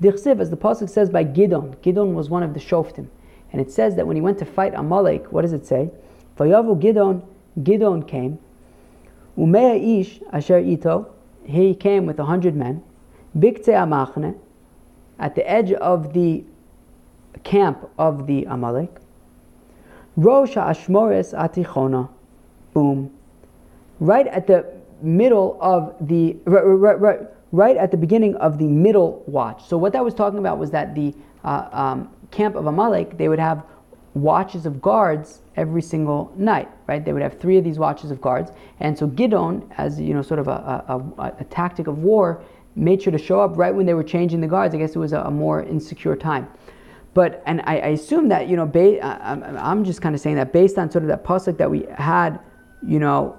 Dichsiv, 0.00 0.40
as 0.40 0.50
the 0.50 0.56
Pasuk 0.56 0.90
says 0.90 1.10
by 1.10 1.24
Gidon, 1.24 1.76
Gidon 1.78 2.14
was 2.14 2.30
one 2.30 2.42
of 2.42 2.54
the 2.54 2.60
Shoftim. 2.60 3.08
And 3.50 3.60
it 3.60 3.70
says 3.70 3.96
that 3.96 4.06
when 4.06 4.16
he 4.16 4.22
went 4.22 4.38
to 4.38 4.44
fight 4.44 4.74
Amalek, 4.74 5.32
what 5.32 5.42
does 5.42 5.52
it 5.52 5.66
say? 5.66 5.90
Vayavu 6.38 6.80
Gidon, 6.80 7.22
Gidon 7.60 8.06
came. 8.06 8.38
Umea 9.36 10.00
ish 10.00 10.20
asher 10.32 10.58
ito, 10.58 11.06
he 11.44 11.74
came 11.74 12.06
with 12.06 12.18
a 12.18 12.24
hundred 12.24 12.54
men. 12.56 12.82
Bikte 13.38 13.68
amachne, 13.68 14.34
at 15.18 15.34
the 15.34 15.48
edge 15.48 15.72
of 15.72 16.12
the 16.12 16.44
camp 17.44 17.88
of 17.98 18.26
the 18.26 18.44
Amalek. 18.44 18.90
Rosh 20.16 20.56
Ashmores 20.56 21.34
Atichona. 21.34 22.08
Boom. 22.72 23.10
Right 24.00 24.26
at 24.26 24.46
the 24.46 24.66
middle 25.02 25.58
of 25.60 25.94
the 26.00 26.36
right, 26.44 26.62
right, 26.62 27.00
right, 27.00 27.20
right, 27.52 27.76
at 27.76 27.90
the 27.90 27.96
beginning 27.96 28.34
of 28.36 28.58
the 28.58 28.64
middle 28.66 29.22
watch. 29.26 29.66
So 29.66 29.76
what 29.76 29.92
that 29.92 30.04
was 30.04 30.14
talking 30.14 30.38
about 30.38 30.58
was 30.58 30.70
that 30.70 30.94
the 30.94 31.14
uh, 31.44 31.68
um, 31.72 32.10
camp 32.30 32.56
of 32.56 32.66
Amalek 32.66 33.16
they 33.18 33.28
would 33.28 33.38
have 33.38 33.62
watches 34.16 34.66
of 34.66 34.80
guards 34.80 35.40
every 35.56 35.82
single 35.82 36.32
night. 36.36 36.68
Right? 36.86 37.04
They 37.04 37.12
would 37.12 37.22
have 37.22 37.38
three 37.38 37.58
of 37.58 37.64
these 37.64 37.78
watches 37.78 38.10
of 38.10 38.20
guards, 38.20 38.50
and 38.80 38.96
so 38.98 39.06
Gidon, 39.06 39.68
as 39.76 40.00
you 40.00 40.14
know, 40.14 40.22
sort 40.22 40.40
of 40.40 40.48
a, 40.48 40.84
a, 40.88 41.22
a, 41.22 41.36
a 41.40 41.44
tactic 41.44 41.86
of 41.86 41.98
war, 41.98 42.42
made 42.74 43.02
sure 43.02 43.10
to 43.10 43.18
show 43.18 43.40
up 43.40 43.56
right 43.56 43.74
when 43.74 43.86
they 43.86 43.94
were 43.94 44.04
changing 44.04 44.40
the 44.40 44.46
guards. 44.46 44.74
I 44.74 44.78
guess 44.78 44.94
it 44.94 44.98
was 44.98 45.12
a, 45.12 45.30
more 45.30 45.62
insecure 45.62 46.16
time. 46.16 46.48
But 47.14 47.42
and 47.46 47.62
I, 47.64 47.78
I 47.78 47.88
assume 47.88 48.28
that 48.28 48.48
you 48.48 48.56
know, 48.56 48.66
ba- 48.66 49.04
I'm, 49.04 49.42
I'm 49.56 49.84
just 49.84 50.02
kind 50.02 50.14
of 50.14 50.20
saying 50.20 50.36
that 50.36 50.52
based 50.52 50.78
on 50.78 50.90
sort 50.90 51.02
of 51.02 51.08
that 51.08 51.24
pasuk 51.24 51.56
that 51.58 51.70
we 51.70 51.86
had, 51.96 52.38
you 52.86 52.98
know, 52.98 53.36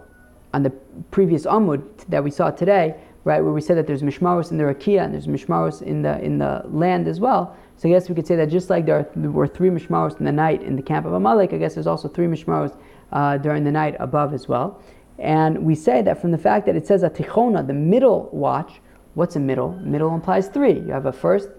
on 0.53 0.63
the 0.63 0.71
previous 1.11 1.45
Amud 1.45 1.83
that 2.09 2.23
we 2.23 2.31
saw 2.31 2.49
today, 2.49 2.95
right, 3.23 3.41
where 3.41 3.53
we 3.53 3.61
said 3.61 3.77
that 3.77 3.85
there's 3.85 4.01
mishmaros 4.01 4.51
in 4.51 4.57
the 4.57 4.63
rakia 4.63 5.03
and 5.03 5.13
there's 5.13 5.27
mishmaros 5.27 5.81
in 5.81 6.01
the 6.01 6.19
in 6.21 6.39
the 6.39 6.63
land 6.65 7.07
as 7.07 7.19
well. 7.19 7.55
So 7.77 7.87
I 7.87 7.91
guess 7.91 8.09
we 8.09 8.15
could 8.15 8.25
say 8.25 8.35
that 8.35 8.49
just 8.49 8.69
like 8.69 8.85
there, 8.87 8.99
are, 8.99 9.09
there 9.15 9.29
were 9.29 9.47
three 9.47 9.69
mishmaros 9.69 10.17
in 10.19 10.25
the 10.25 10.31
night 10.31 10.63
in 10.63 10.75
the 10.75 10.81
camp 10.81 11.05
of 11.05 11.13
Amalek, 11.13 11.53
I 11.53 11.57
guess 11.57 11.75
there's 11.75 11.87
also 11.87 12.07
three 12.07 12.25
mishmaros 12.25 12.75
uh, 13.11 13.37
during 13.37 13.63
the 13.63 13.71
night 13.71 13.95
above 13.99 14.33
as 14.33 14.47
well. 14.47 14.81
And 15.19 15.63
we 15.63 15.75
say 15.75 16.01
that 16.01 16.19
from 16.19 16.31
the 16.31 16.37
fact 16.37 16.65
that 16.65 16.75
it 16.75 16.87
says 16.87 17.03
a 17.03 17.09
tichona, 17.09 17.65
the 17.65 17.73
middle 17.73 18.29
watch. 18.31 18.81
What's 19.13 19.35
a 19.35 19.39
middle? 19.39 19.73
Middle 19.79 20.13
implies 20.13 20.47
three. 20.47 20.73
You 20.73 20.91
have 20.91 21.05
a 21.05 21.11
first, 21.11 21.49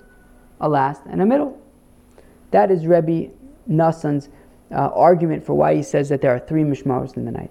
a 0.61 0.69
last, 0.69 1.03
and 1.09 1.23
a 1.23 1.27
middle. 1.27 1.61
That 2.51 2.71
is 2.71 2.87
Rebbe 2.87 3.33
Nassan's 3.69 4.29
uh, 4.71 4.91
argument 4.95 5.45
for 5.45 5.55
why 5.55 5.75
he 5.75 5.83
says 5.83 6.09
that 6.09 6.21
there 6.21 6.35
are 6.35 6.39
three 6.39 6.63
mishmaros 6.63 7.17
in 7.17 7.25
the 7.25 7.33
night. 7.33 7.51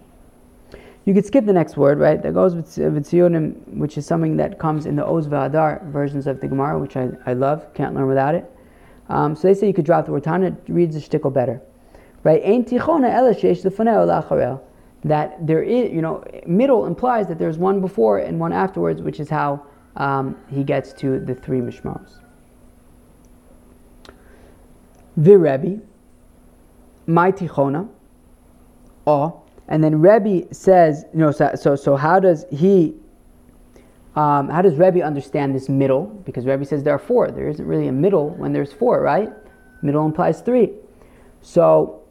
You 1.06 1.14
could 1.14 1.26
skip 1.26 1.46
the 1.46 1.54
next 1.54 1.78
word, 1.78 2.00
right? 2.00 2.22
That 2.22 2.34
goes 2.34 2.54
with 2.54 2.68
Tzionim, 2.68 3.78
which 3.78 3.98
is 3.98 4.06
something 4.06 4.36
that 4.38 4.60
comes 4.60 4.86
in 4.86 4.98
the 4.98 5.06
Oz 5.06 5.28
V'Adar 5.28 5.90
versions 5.90 6.28
of 6.28 6.42
the 6.42 6.48
Gemara, 6.48 6.78
which 6.78 6.98
I, 6.98 7.10
I 7.26 7.32
love, 7.32 7.74
can't 7.74 7.96
learn 7.96 8.08
without 8.08 8.36
it. 8.36 8.52
Um, 9.10 9.36
so 9.36 9.48
they 9.48 9.54
say 9.54 9.68
you 9.68 9.74
could 9.74 9.86
drop 9.86 10.06
the 10.06 10.12
word 10.12 10.24
Tana, 10.24 10.48
it 10.48 10.56
reads 10.68 10.96
the 10.96 11.02
shtickle 11.02 11.34
better. 11.34 11.62
Right? 12.24 12.42
Ein 12.44 12.66
tichona 12.66 13.10
ela 13.10 13.34
sheish 13.34 13.64
lefaneo 13.64 14.62
That 15.04 15.46
there 15.46 15.64
is, 15.64 15.92
you 15.92 16.02
know, 16.02 16.24
middle 16.46 16.86
implies 16.86 17.28
that 17.28 17.40
there's 17.40 17.58
one 17.58 17.80
before 17.80 18.20
and 18.20 18.40
one 18.40 18.52
afterwards, 18.52 19.02
which 19.02 19.20
is 19.20 19.30
how 19.30 19.66
um, 19.96 20.36
he 20.50 20.64
gets 20.64 20.94
to 20.94 21.20
the 21.20 21.36
three 21.36 21.60
mishmaros. 21.60 22.20
The 25.16 25.38
Rebbe, 25.38 25.82
my 27.08 27.32
tichona, 27.32 27.90
or 29.06 29.42
and 29.68 29.84
then 29.84 30.00
Rebbe 30.02 30.54
says, 30.54 31.06
you 31.14 31.20
know, 31.20 31.32
so, 31.32 31.52
so, 31.56 31.76
so 31.76 31.96
how 31.96 32.20
does 32.20 32.46
he, 32.52 32.96
um, 34.18 34.50
how 34.50 34.64
does 34.64 34.74
Rebbe 34.74 35.04
understand 35.04 35.54
this 35.54 35.70
middle? 35.70 36.06
Because 36.26 36.48
Rebbe 36.48 36.66
says 36.66 36.82
there 36.82 36.96
are 36.96 37.00
four. 37.00 37.30
There 37.30 37.48
isn't 37.48 37.66
really 37.66 37.88
a 37.88 37.92
middle 37.92 38.32
when 38.32 38.52
there's 38.52 38.74
four, 38.74 39.00
right? 39.00 39.30
Middle 39.84 40.08
implies 40.08 40.42
three. 40.42 40.72
So 41.42 42.02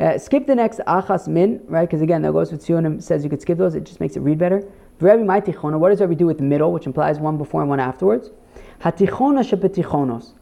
uh, 0.00 0.18
skip 0.18 0.48
the 0.48 0.56
next 0.56 0.80
achas 0.88 1.28
min, 1.28 1.60
right? 1.66 1.88
Because 1.88 2.02
again, 2.02 2.22
that 2.22 2.32
goes 2.32 2.50
with 2.50 2.66
Tzionim 2.66 3.00
says 3.00 3.22
you 3.22 3.30
could 3.30 3.40
skip 3.40 3.58
those. 3.58 3.76
It 3.76 3.84
just 3.84 4.00
makes 4.00 4.16
it 4.16 4.20
read 4.20 4.38
better. 4.38 4.68
Rebbe 4.98 5.24
my 5.24 5.40
tichona. 5.40 5.78
What 5.78 5.90
does 5.90 6.00
Rebbe 6.00 6.16
do 6.16 6.26
with 6.26 6.38
the 6.38 6.42
middle, 6.42 6.72
which 6.72 6.86
implies 6.86 7.20
one 7.20 7.38
before 7.38 7.60
and 7.60 7.70
one 7.70 7.78
afterwards? 7.78 8.30
Hatichona 8.80 9.44
shepetichonos. 9.48 10.32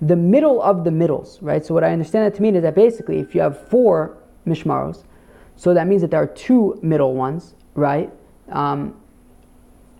The 0.00 0.16
middle 0.16 0.62
of 0.62 0.84
the 0.84 0.90
middles, 0.90 1.42
right? 1.42 1.62
So 1.64 1.74
what 1.74 1.84
I 1.84 1.92
understand 1.92 2.24
that 2.24 2.34
to 2.36 2.42
mean 2.42 2.56
is 2.56 2.62
that 2.62 2.74
basically, 2.74 3.18
if 3.18 3.34
you 3.34 3.42
have 3.42 3.68
four 3.68 4.16
mishmaros, 4.46 5.04
so 5.56 5.74
that 5.74 5.86
means 5.86 6.00
that 6.00 6.10
there 6.10 6.22
are 6.22 6.26
two 6.26 6.78
middle 6.80 7.14
ones, 7.14 7.54
right? 7.74 8.10
Um, 8.48 8.96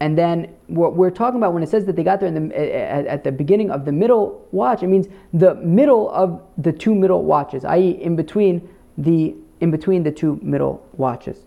and 0.02 0.18
then 0.18 0.52
what 0.66 0.96
we're 0.96 1.12
talking 1.12 1.36
about 1.36 1.54
when 1.54 1.62
it 1.62 1.68
says 1.68 1.84
that 1.84 1.94
they 1.94 2.02
got 2.02 2.18
there 2.18 2.28
the, 2.28 2.58
at, 2.58 3.06
at, 3.06 3.22
the 3.22 3.30
beginning 3.30 3.70
of 3.70 3.84
the 3.84 3.92
middle 3.92 4.48
watch, 4.50 4.82
it 4.82 4.88
means 4.88 5.06
the 5.32 5.54
middle 5.54 6.10
of 6.10 6.42
the 6.58 6.72
two 6.72 6.92
middle 6.92 7.22
watches, 7.22 7.64
i.e., 7.64 7.90
in 8.02 8.16
between 8.16 8.68
the 8.98 9.32
in 9.60 9.70
between 9.70 10.02
the 10.02 10.10
two 10.10 10.40
middle 10.42 10.84
watches. 10.94 11.46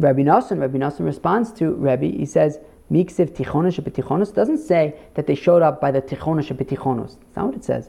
Rabbi 0.00 0.22
Nassan, 0.22 0.58
Rabbi 0.58 0.78
Nassan 0.78 1.04
responds 1.04 1.52
to 1.52 1.74
Rabbi. 1.74 2.10
He 2.10 2.26
says, 2.26 2.58
"Miksiv 2.90 3.36
tichonos 3.36 3.78
shebetichonos." 3.78 4.34
Doesn't 4.34 4.58
say 4.58 4.96
that 5.14 5.28
they 5.28 5.36
showed 5.36 5.62
up 5.62 5.80
by 5.80 5.92
the 5.92 6.02
tichonos 6.02 6.48
shebetichonos. 6.48 7.18
That's 7.20 7.36
not 7.36 7.46
what 7.46 7.54
it 7.54 7.62
says. 7.62 7.88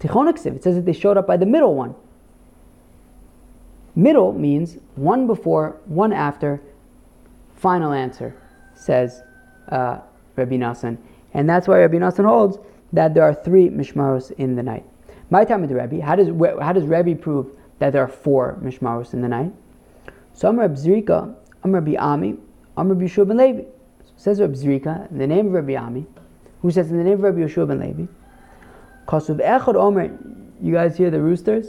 Tichonoksiv. 0.00 0.56
It 0.56 0.62
says 0.62 0.74
that 0.74 0.84
they 0.84 0.92
showed 0.92 1.16
up 1.16 1.26
by 1.26 1.38
the 1.38 1.46
middle 1.46 1.74
one. 1.74 1.94
Middle 3.96 4.34
means 4.34 4.76
one 4.94 5.26
before, 5.26 5.80
one 5.86 6.12
after, 6.12 6.60
final 7.56 7.94
answer, 7.94 8.36
says 8.84 9.22
uh, 9.70 9.98
Rabbi 10.36 10.56
Nassan. 10.56 10.98
And 11.32 11.48
that's 11.48 11.66
why 11.66 11.78
Rabbi 11.78 11.96
Nassan 11.96 12.26
holds 12.26 12.58
that 12.92 13.14
there 13.14 13.24
are 13.24 13.34
three 13.34 13.68
mishmaros 13.70 14.30
in 14.32 14.56
the 14.56 14.62
night. 14.62 14.84
My 15.30 15.44
time 15.44 15.62
with 15.62 15.72
Rebbe, 15.72 16.04
how 16.04 16.16
does, 16.16 16.28
how 16.60 16.72
does 16.72 16.84
Rebbe 16.84 17.16
prove 17.20 17.50
that 17.78 17.92
there 17.92 18.02
are 18.02 18.08
four 18.08 18.58
mishmaros 18.62 19.14
in 19.14 19.22
the 19.22 19.28
night? 19.28 19.52
So 20.34 20.48
I'm 20.48 20.58
Rabbi 20.58 20.74
Zrika, 20.74 21.34
Rabbi 21.64 21.96
Ami, 21.96 22.36
I'm 22.76 22.88
Rabbi 22.88 23.04
Yeshua 23.04 23.26
ben 23.26 23.38
Levi. 23.38 23.62
So 23.62 24.12
says 24.16 24.40
Rabbi 24.40 24.54
Zrika, 24.54 25.10
in 25.10 25.18
the 25.18 25.26
name 25.26 25.46
of 25.46 25.52
Rabbi 25.54 25.76
Ami, 25.76 26.06
who 26.60 26.70
says 26.70 26.90
in 26.90 26.98
the 26.98 27.04
name 27.04 27.14
of 27.14 27.20
Rabbi 27.20 27.38
Yeshua 27.38 27.66
ben 27.66 27.80
Levi, 27.80 28.04
Kosuv 29.08 29.40
Echad 29.40 29.76
Omer, 29.76 30.16
you 30.60 30.74
guys 30.74 30.96
hear 30.96 31.10
the 31.10 31.20
roosters? 31.20 31.68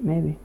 Maybe. 0.00 0.36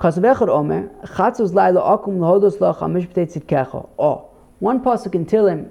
Omer, 0.00 0.90
Chatzos 1.04 1.52
Laila 1.54 1.80
Akum 1.80 2.18
Lahodos 2.18 2.58
Lach 2.58 2.78
Tzidkecha. 2.78 3.88
Oh, 3.98 4.28
one 4.58 4.82
pasuk 4.82 5.14
in 5.14 5.26
Tilim, 5.26 5.68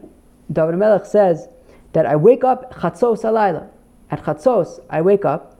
David 0.51 0.75
Melech 0.75 1.05
says 1.05 1.47
that 1.93 2.05
I 2.05 2.15
wake 2.15 2.43
up 2.43 2.73
Chatzos 2.73 3.23
Alayla. 3.23 3.69
At 4.11 4.23
Chatzos, 4.23 4.79
I 4.89 5.01
wake 5.01 5.25
up 5.25 5.59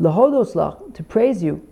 Lahodos 0.00 0.54
Lach 0.54 0.94
to 0.94 1.02
praise 1.02 1.42
you, 1.42 1.66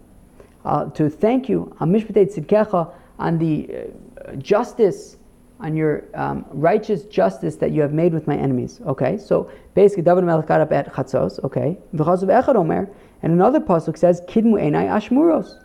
uh, 0.64 0.88
to 0.90 1.10
thank 1.10 1.48
you 1.48 1.74
on 1.80 1.92
Tzidkecha 1.92 2.92
on 3.18 3.38
the 3.38 3.68
uh, 3.70 4.36
justice, 4.36 5.16
on 5.60 5.76
your 5.76 6.04
um, 6.14 6.44
righteous 6.50 7.04
justice 7.04 7.56
that 7.56 7.72
you 7.72 7.80
have 7.80 7.92
made 7.92 8.12
with 8.12 8.26
my 8.26 8.36
enemies. 8.36 8.80
Okay, 8.86 9.18
so 9.18 9.50
basically 9.74 10.04
David 10.04 10.24
Melech 10.24 10.46
got 10.46 10.60
up 10.60 10.72
at 10.72 10.92
Chatzos. 10.92 11.42
Okay, 11.42 11.76
V'chazav 11.94 12.42
Echad 12.42 12.54
Omer, 12.54 12.88
and 13.22 13.32
another 13.32 13.60
pasuk 13.60 13.98
says 13.98 14.20
Kidmu 14.28 14.60
Enai 14.60 14.86
Ashmuros 14.86 15.60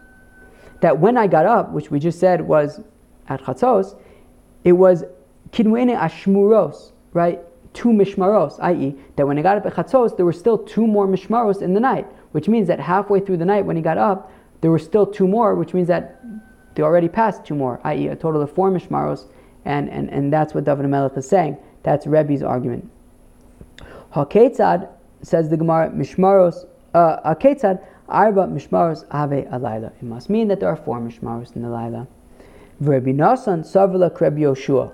that 0.81 0.97
when 0.97 1.17
I 1.17 1.27
got 1.27 1.45
up, 1.45 1.71
which 1.71 1.91
we 1.91 1.99
just 1.99 2.19
said 2.19 2.41
was 2.41 2.81
at 3.27 3.41
Chatzos, 3.41 3.99
it 4.63 4.73
was 4.73 5.03
kidmuene 5.51 5.97
ashmuros, 5.97 6.91
right? 7.13 7.39
Two 7.73 7.89
mishmaros, 7.89 8.59
i.e., 8.61 8.95
that 9.15 9.27
when 9.27 9.37
he 9.37 9.43
got 9.43 9.57
up 9.57 9.65
at 9.65 9.73
chatzos, 9.73 10.15
there 10.15 10.25
were 10.25 10.33
still 10.33 10.57
two 10.57 10.87
more 10.87 11.07
mishmaros 11.07 11.61
in 11.61 11.73
the 11.73 11.79
night, 11.79 12.07
which 12.31 12.47
means 12.47 12.67
that 12.67 12.79
halfway 12.79 13.19
through 13.19 13.37
the 13.37 13.45
night 13.45 13.65
when 13.65 13.75
he 13.75 13.81
got 13.81 13.97
up, 13.97 14.31
there 14.61 14.71
were 14.71 14.79
still 14.79 15.05
two 15.05 15.27
more, 15.27 15.55
which 15.55 15.73
means 15.73 15.87
that 15.87 16.21
they 16.75 16.83
already 16.83 17.07
passed 17.07 17.45
two 17.45 17.55
more, 17.55 17.79
i.e., 17.83 18.07
a 18.07 18.15
total 18.15 18.41
of 18.41 18.51
four 18.51 18.71
mishmaros, 18.71 19.27
and, 19.65 19.89
and, 19.89 20.09
and 20.09 20.31
that's 20.31 20.53
what 20.53 20.63
David 20.63 20.87
Melech 20.87 21.17
is 21.17 21.27
saying. 21.27 21.57
That's 21.83 22.07
Rebbe's 22.07 22.43
argument. 22.43 22.89
Haketzad 24.13 24.89
says 25.21 25.49
the 25.49 25.57
Gemara, 25.57 25.91
mishmaros, 25.91 26.65
uh, 26.93 27.35
Haketzad, 27.35 27.83
arba 28.07 28.47
mishmaros 28.47 29.05
ave 29.11 29.43
alayla. 29.43 29.91
It 29.95 30.03
must 30.03 30.29
mean 30.29 30.47
that 30.47 30.59
there 30.59 30.69
are 30.69 30.75
four 30.75 30.99
mishmaros 30.99 31.55
in 31.55 31.61
the 31.61 31.67
layla. 31.67 32.07
Rabbi 32.79 33.11
Nasan 33.11 33.59
savila 33.59 34.09
Yoshua. 34.11 34.93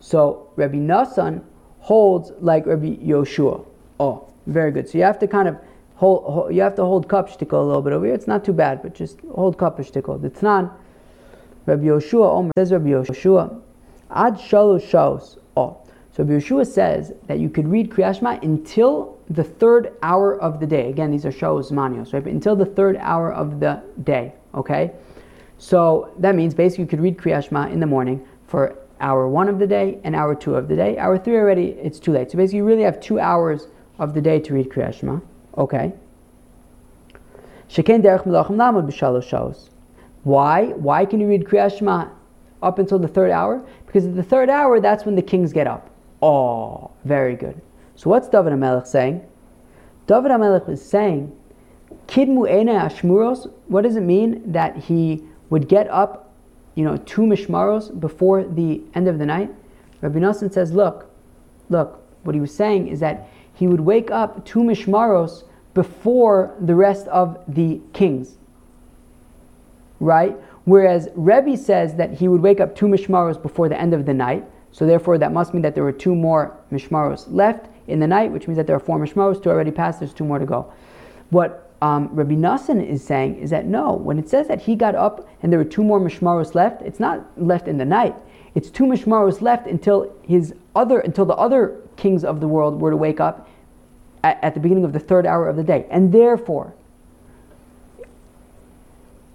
Oh, 0.00 0.04
so 0.04 0.52
Rabbi 0.56 0.76
Nasan 0.76 1.42
holds 1.78 2.32
like 2.40 2.66
Rabbi 2.66 2.96
Yoshua. 2.96 3.64
Oh, 3.98 4.28
very 4.46 4.70
good. 4.70 4.88
So 4.88 4.98
you 4.98 5.04
have 5.04 5.18
to 5.20 5.26
kind 5.26 5.48
of 5.48 5.56
hold, 5.94 6.24
hold 6.24 6.54
you 6.54 6.62
have 6.62 6.74
to 6.76 6.84
hold 6.84 7.08
cup 7.08 7.28
shtickle 7.28 7.60
a 7.60 7.64
little 7.64 7.82
bit 7.82 7.92
over 7.92 8.06
here. 8.06 8.14
It's 8.14 8.26
not 8.26 8.44
too 8.44 8.52
bad, 8.52 8.82
but 8.82 8.94
just 8.94 9.20
hold 9.34 9.58
cup 9.58 9.78
shtickle. 9.78 10.20
The 10.20 10.30
Tnan, 10.30 10.70
Rabbi 11.66 11.84
Yoshua, 11.84 12.24
oh, 12.24 12.36
Omer 12.36 12.50
says 12.56 12.72
Rabbi 12.72 12.88
Yoshua, 12.88 13.60
ad 14.10 14.34
shalosh 14.34 14.88
shaos. 14.88 15.38
Oh, 15.56 15.76
so 16.12 16.24
Rabbi 16.24 16.32
Yoshua 16.32 16.66
says 16.66 17.12
that 17.26 17.38
you 17.38 17.48
could 17.48 17.68
read 17.68 17.90
Kriyashma 17.90 18.42
until 18.42 19.18
the 19.28 19.44
third 19.44 19.92
hour 20.02 20.40
of 20.40 20.58
the 20.58 20.66
day. 20.66 20.90
Again, 20.90 21.10
these 21.10 21.24
are 21.24 21.32
shaos 21.32 21.70
manios, 21.70 22.12
right? 22.12 22.24
But 22.24 22.32
until 22.32 22.56
the 22.56 22.66
third 22.66 22.96
hour 22.96 23.32
of 23.32 23.60
the 23.60 23.82
day. 24.02 24.34
Okay. 24.54 24.92
So 25.58 26.12
that 26.18 26.34
means 26.34 26.54
basically 26.54 26.84
you 26.84 26.88
could 26.88 27.00
read 27.00 27.18
Kriyashma 27.18 27.70
in 27.70 27.80
the 27.80 27.86
morning 27.86 28.26
for 28.46 28.76
hour 29.00 29.28
one 29.28 29.48
of 29.48 29.58
the 29.58 29.66
day 29.66 29.98
and 30.04 30.14
hour 30.14 30.34
two 30.34 30.54
of 30.54 30.68
the 30.68 30.76
day. 30.76 30.98
Hour 30.98 31.18
three 31.18 31.36
already, 31.36 31.70
it's 31.70 31.98
too 31.98 32.12
late. 32.12 32.30
So 32.30 32.36
basically 32.36 32.58
you 32.58 32.64
really 32.64 32.82
have 32.82 33.00
two 33.00 33.18
hours 33.18 33.68
of 33.98 34.14
the 34.14 34.20
day 34.20 34.38
to 34.40 34.54
read 34.54 34.68
Kriyashma. 34.68 35.20
Okay. 35.56 35.92
Why? 40.22 40.66
Why 40.66 41.04
can 41.04 41.20
you 41.20 41.28
read 41.28 41.44
Kriyashma 41.44 42.10
up 42.62 42.78
until 42.78 42.98
the 42.98 43.08
third 43.08 43.30
hour? 43.30 43.64
Because 43.86 44.06
at 44.06 44.16
the 44.16 44.22
third 44.22 44.50
hour, 44.50 44.80
that's 44.80 45.04
when 45.04 45.16
the 45.16 45.22
kings 45.22 45.52
get 45.52 45.66
up. 45.66 45.90
Oh, 46.22 46.90
very 47.04 47.36
good. 47.36 47.60
So 47.94 48.10
what's 48.10 48.28
David 48.28 48.52
HaMelech 48.52 48.86
saying? 48.86 49.22
David 50.06 50.30
HaMelech 50.30 50.68
is 50.68 50.84
saying, 50.84 51.32
Kidmu 52.06 52.50
Ene 52.50 52.68
Ashmuros, 52.68 53.50
what 53.68 53.82
does 53.82 53.96
it 53.96 54.02
mean 54.02 54.42
that 54.50 54.76
he 54.76 55.22
would 55.50 55.68
get 55.68 55.88
up, 55.88 56.29
you 56.80 56.86
know, 56.86 56.96
two 57.04 57.20
mishmaros 57.20 58.00
before 58.00 58.42
the 58.42 58.80
end 58.94 59.06
of 59.06 59.18
the 59.18 59.26
night. 59.26 59.50
Rabbi 60.00 60.18
Nassan 60.18 60.50
says, 60.50 60.72
look, 60.72 61.10
look, 61.68 62.02
what 62.22 62.34
he 62.34 62.40
was 62.40 62.54
saying 62.54 62.88
is 62.88 63.00
that 63.00 63.28
he 63.52 63.66
would 63.66 63.80
wake 63.80 64.10
up 64.10 64.46
two 64.46 64.60
mishmaros 64.60 65.44
before 65.74 66.56
the 66.58 66.74
rest 66.74 67.06
of 67.08 67.38
the 67.46 67.82
kings. 67.92 68.38
Right? 69.98 70.34
Whereas 70.64 71.10
Rebbe 71.14 71.54
says 71.58 71.96
that 71.96 72.14
he 72.14 72.28
would 72.28 72.40
wake 72.40 72.60
up 72.60 72.74
two 72.74 72.86
mishmaros 72.86 73.40
before 73.42 73.68
the 73.68 73.78
end 73.78 73.92
of 73.92 74.06
the 74.06 74.14
night. 74.14 74.46
So 74.72 74.86
therefore, 74.86 75.18
that 75.18 75.34
must 75.34 75.52
mean 75.52 75.60
that 75.60 75.74
there 75.74 75.84
were 75.84 75.92
two 75.92 76.14
more 76.14 76.56
mishmaros 76.72 77.26
left 77.28 77.68
in 77.88 78.00
the 78.00 78.06
night, 78.06 78.32
which 78.32 78.48
means 78.48 78.56
that 78.56 78.66
there 78.66 78.76
are 78.76 78.80
four 78.80 78.98
mishmaros. 78.98 79.42
Two 79.42 79.50
already 79.50 79.70
passed. 79.70 80.00
There's 80.00 80.14
two 80.14 80.24
more 80.24 80.38
to 80.38 80.46
go. 80.46 80.72
What 81.28 81.69
um, 81.82 82.08
Rabbi 82.12 82.34
Nassan 82.34 82.86
is 82.86 83.02
saying 83.02 83.36
is 83.36 83.50
that 83.50 83.66
no, 83.66 83.92
when 83.92 84.18
it 84.18 84.28
says 84.28 84.48
that 84.48 84.60
he 84.60 84.76
got 84.76 84.94
up 84.94 85.26
and 85.42 85.50
there 85.50 85.58
were 85.58 85.64
two 85.64 85.82
more 85.82 85.98
mishmaros 85.98 86.54
left, 86.54 86.82
it's 86.82 87.00
not 87.00 87.26
left 87.40 87.68
in 87.68 87.78
the 87.78 87.84
night. 87.84 88.14
It's 88.54 88.68
two 88.68 88.84
mishmaros 88.84 89.40
left 89.40 89.66
until 89.66 90.12
his 90.22 90.54
other 90.74 91.00
until 91.00 91.24
the 91.24 91.36
other 91.36 91.80
kings 91.96 92.24
of 92.24 92.40
the 92.40 92.48
world 92.48 92.80
were 92.80 92.90
to 92.90 92.96
wake 92.96 93.20
up 93.20 93.48
at, 94.22 94.42
at 94.42 94.54
the 94.54 94.60
beginning 94.60 94.84
of 94.84 94.92
the 94.92 94.98
third 94.98 95.26
hour 95.26 95.48
of 95.48 95.56
the 95.56 95.64
day. 95.64 95.86
And 95.90 96.12
therefore, 96.12 96.74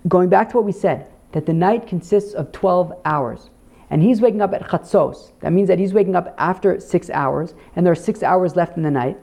going 0.08 0.29
back 0.29 0.49
to 0.51 0.58
what 0.58 0.65
we 0.65 0.71
said, 0.71 1.08
that 1.31 1.45
the 1.45 1.53
night 1.53 1.88
consists 1.88 2.34
of 2.34 2.51
12 2.51 2.93
hours. 3.05 3.49
And 3.89 4.01
he's 4.01 4.21
waking 4.21 4.41
up 4.41 4.53
at 4.53 4.63
chatzos. 4.63 5.31
That 5.41 5.51
means 5.51 5.67
that 5.67 5.79
he's 5.79 5.93
waking 5.93 6.15
up 6.15 6.34
after 6.38 6.79
six 6.79 7.10
hours, 7.10 7.53
and 7.75 7.86
there 7.86 7.91
are 7.91 7.95
six 7.95 8.23
hours 8.23 8.55
left 8.55 8.77
in 8.77 8.84
the 8.84 8.91
night 8.91 9.17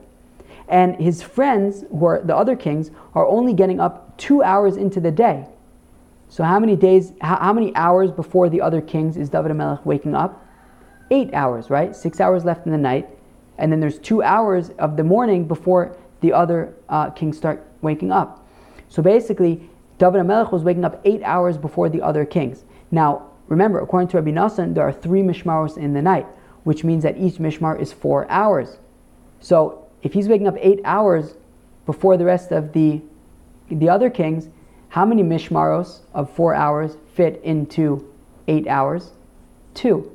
and 0.72 0.96
his 0.96 1.20
friends, 1.22 1.84
who 1.90 2.06
are 2.06 2.22
the 2.24 2.34
other 2.34 2.56
kings, 2.56 2.90
are 3.14 3.26
only 3.26 3.52
getting 3.52 3.78
up 3.78 4.16
two 4.16 4.42
hours 4.42 4.78
into 4.78 5.00
the 5.00 5.10
day. 5.10 5.46
So 6.28 6.42
how 6.44 6.58
many 6.58 6.76
days, 6.76 7.12
how, 7.20 7.36
how 7.36 7.52
many 7.52 7.76
hours 7.76 8.10
before 8.10 8.48
the 8.48 8.62
other 8.62 8.80
kings 8.80 9.18
is 9.18 9.28
David 9.28 9.54
Melech 9.54 9.84
waking 9.84 10.14
up? 10.14 10.44
Eight 11.10 11.32
hours, 11.34 11.68
right? 11.68 11.94
Six 11.94 12.22
hours 12.22 12.46
left 12.46 12.64
in 12.64 12.72
the 12.72 12.78
night, 12.78 13.06
and 13.58 13.70
then 13.70 13.80
there's 13.80 13.98
two 13.98 14.22
hours 14.22 14.70
of 14.78 14.96
the 14.96 15.04
morning 15.04 15.46
before 15.46 15.94
the 16.22 16.32
other 16.32 16.74
uh, 16.88 17.10
kings 17.10 17.36
start 17.36 17.62
waking 17.82 18.10
up. 18.10 18.48
So 18.88 19.02
basically, 19.02 19.68
David 19.98 20.24
Melech 20.24 20.52
was 20.52 20.62
waking 20.62 20.86
up 20.86 21.02
eight 21.04 21.22
hours 21.22 21.58
before 21.58 21.90
the 21.90 22.00
other 22.00 22.24
kings. 22.24 22.64
Now, 22.90 23.28
remember, 23.48 23.78
according 23.80 24.08
to 24.08 24.16
Rabbi 24.16 24.30
Nassan, 24.30 24.74
there 24.74 24.88
are 24.88 24.92
three 24.92 25.20
mishmaros 25.20 25.76
in 25.76 25.92
the 25.92 26.00
night, 26.00 26.26
which 26.64 26.82
means 26.82 27.02
that 27.02 27.18
each 27.18 27.34
mishmar 27.34 27.78
is 27.78 27.92
four 27.92 28.26
hours. 28.30 28.78
So 29.40 29.81
if 30.02 30.12
he's 30.12 30.28
waking 30.28 30.48
up 30.48 30.56
eight 30.58 30.80
hours 30.84 31.34
before 31.86 32.16
the 32.16 32.24
rest 32.24 32.50
of 32.52 32.72
the 32.72 33.00
the 33.68 33.88
other 33.88 34.10
kings, 34.10 34.48
how 34.88 35.06
many 35.06 35.22
mishmaros 35.22 36.00
of 36.12 36.30
four 36.30 36.54
hours 36.54 36.98
fit 37.14 37.40
into 37.42 38.12
eight 38.48 38.66
hours? 38.66 39.12
Two. 39.72 40.14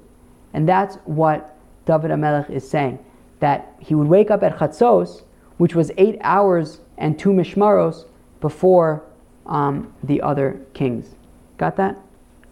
And 0.53 0.69
that's 0.69 0.97
what 1.05 1.57
David 1.85 2.11
Amelech 2.11 2.49
is 2.49 2.69
saying. 2.69 2.99
That 3.39 3.73
he 3.79 3.95
would 3.95 4.07
wake 4.07 4.29
up 4.29 4.43
at 4.43 4.57
Chatzos, 4.57 5.23
which 5.57 5.73
was 5.73 5.91
eight 5.97 6.17
hours 6.21 6.81
and 6.97 7.17
two 7.17 7.29
mishmaros 7.29 8.05
before 8.41 9.03
um, 9.47 9.93
the 10.03 10.21
other 10.21 10.61
kings. 10.73 11.15
Got 11.57 11.75
that? 11.77 11.97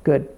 Good. 0.04 0.30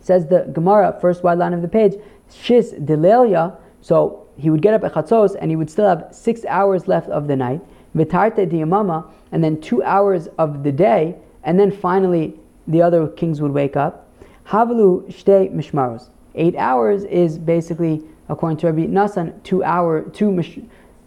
Says 0.00 0.26
the 0.26 0.50
Gemara, 0.52 0.96
first 1.00 1.22
wide 1.22 1.38
line 1.38 1.52
of 1.52 1.62
the 1.62 1.68
page, 1.68 1.94
Shis 2.30 2.78
Delelia. 2.86 3.56
So 3.80 4.23
he 4.36 4.50
would 4.50 4.62
get 4.62 4.74
up 4.74 4.84
at 4.84 4.92
chatzos 4.92 5.36
and 5.40 5.50
he 5.50 5.56
would 5.56 5.70
still 5.70 5.88
have 5.88 6.08
six 6.10 6.44
hours 6.46 6.88
left 6.88 7.08
of 7.08 7.28
the 7.28 7.36
night, 7.36 7.60
vitarte 7.96 8.50
diyamama, 8.50 9.06
and 9.32 9.42
then 9.42 9.60
two 9.60 9.82
hours 9.82 10.28
of 10.38 10.62
the 10.62 10.72
day, 10.72 11.16
and 11.44 11.58
then 11.58 11.70
finally 11.70 12.34
the 12.66 12.82
other 12.82 13.08
kings 13.08 13.40
would 13.40 13.52
wake 13.52 13.76
up. 13.76 14.08
Havlu 14.46 15.06
shte 15.12 15.54
mishmaros. 15.54 16.08
Eight 16.34 16.56
hours 16.56 17.04
is 17.04 17.38
basically, 17.38 18.02
according 18.28 18.58
to 18.58 18.66
Rabbi 18.66 18.86
Nassan, 18.86 19.40
two 19.44 19.62
hour, 19.62 20.02
two 20.02 20.32
mish, 20.32 20.58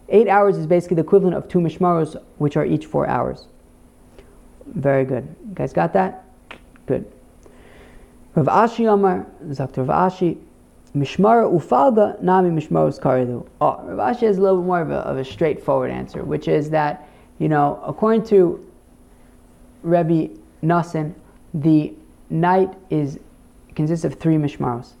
eight 0.08 0.28
hours 0.28 0.56
is 0.56 0.66
basically 0.66 0.96
the 0.96 1.02
equivalent 1.02 1.36
of 1.36 1.48
two 1.48 1.58
mishmaros, 1.58 2.20
which 2.38 2.56
are 2.56 2.64
each 2.64 2.86
four 2.86 3.06
hours. 3.06 3.46
Very 4.66 5.04
good. 5.04 5.24
You 5.48 5.54
guys 5.54 5.72
got 5.72 5.92
that? 5.92 6.24
Good. 6.86 7.10
Rav 8.34 8.46
Ashi 8.46 8.92
Amar, 8.92 9.26
Zakter 9.46 9.86
Rav 9.86 10.12
Ashi, 10.12 10.38
Mishmara 10.94 11.50
ufalga 11.50 12.20
nami 12.22 12.50
mishmaros 12.50 12.98
karilu. 13.00 13.46
Oh, 13.60 13.80
Rav 13.84 14.16
Ashi 14.16 14.26
has 14.26 14.38
a 14.38 14.40
little 14.40 14.58
bit 14.58 14.66
more 14.66 14.80
of 14.80 14.90
a, 14.90 14.96
of 14.96 15.18
a, 15.18 15.24
straightforward 15.24 15.90
answer, 15.90 16.24
which 16.24 16.48
is 16.48 16.70
that, 16.70 17.08
you 17.38 17.48
know, 17.48 17.82
according 17.86 18.24
to 18.24 18.64
Rebbe 19.82 20.34
Nassan, 20.62 21.14
the 21.54 21.94
night 22.30 22.74
is 22.90 23.18
consists 23.74 24.04
of 24.04 24.14
three 24.14 24.36
mishmaros. 24.36 24.94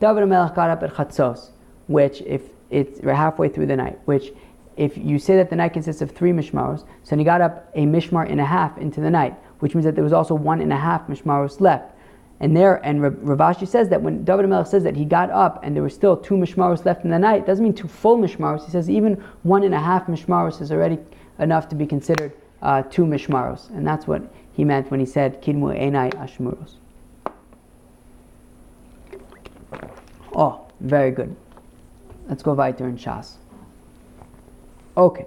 David 0.00 0.26
Melech 0.26 0.54
got 0.54 0.70
up 0.70 0.82
at 0.82 0.92
chatzos, 0.92 1.50
which 1.86 2.20
if 2.22 2.42
it's 2.70 3.00
halfway 3.00 3.48
through 3.48 3.66
the 3.66 3.76
night, 3.76 3.98
which 4.06 4.32
if 4.76 4.98
you 4.98 5.18
say 5.18 5.36
that 5.36 5.50
the 5.50 5.56
night 5.56 5.72
consists 5.72 6.02
of 6.02 6.10
three 6.10 6.32
mishmaros, 6.32 6.84
so 7.04 7.16
he 7.16 7.22
got 7.22 7.40
up 7.40 7.70
a 7.74 7.86
mishmar 7.86 8.28
and 8.28 8.40
a 8.40 8.44
half 8.44 8.76
into 8.78 9.00
the 9.00 9.10
night, 9.10 9.34
which 9.60 9.74
means 9.74 9.84
that 9.84 9.94
there 9.94 10.02
was 10.02 10.12
also 10.12 10.34
one 10.34 10.60
and 10.60 10.72
a 10.72 10.76
half 10.76 11.06
mishmaros 11.06 11.60
left. 11.60 11.93
And 12.44 12.54
there, 12.54 12.76
and 12.84 13.00
Rav 13.02 13.38
Ashi 13.38 13.66
says 13.66 13.88
that 13.88 14.02
when 14.02 14.22
David 14.22 14.46
Melech 14.50 14.66
says 14.66 14.82
that 14.82 14.94
he 14.94 15.06
got 15.06 15.30
up 15.30 15.60
and 15.62 15.74
there 15.74 15.82
were 15.82 15.88
still 15.88 16.14
two 16.14 16.34
mishmaros 16.34 16.84
left 16.84 17.02
in 17.02 17.08
the 17.10 17.18
night, 17.18 17.46
doesn't 17.46 17.64
mean 17.64 17.72
two 17.72 17.88
full 17.88 18.18
mishmaros. 18.18 18.66
He 18.66 18.70
says 18.70 18.90
even 18.90 19.14
one 19.44 19.64
and 19.64 19.74
a 19.74 19.80
half 19.80 20.08
mishmaros 20.08 20.60
is 20.60 20.70
already 20.70 20.98
enough 21.38 21.70
to 21.70 21.74
be 21.74 21.86
considered 21.86 22.34
uh, 22.60 22.82
two 22.82 23.06
mishmaros, 23.06 23.70
and 23.70 23.86
that's 23.86 24.06
what 24.06 24.30
he 24.52 24.62
meant 24.62 24.90
when 24.90 25.00
he 25.00 25.06
said 25.06 25.40
kidmu 25.40 25.74
enai 25.74 26.12
ashmuros. 26.16 26.74
Oh, 30.34 30.66
very 30.80 31.12
good. 31.12 31.34
Let's 32.28 32.42
go 32.42 32.52
weiter 32.52 32.86
in 32.86 32.98
Shas. 32.98 33.36
Okay. 34.98 35.24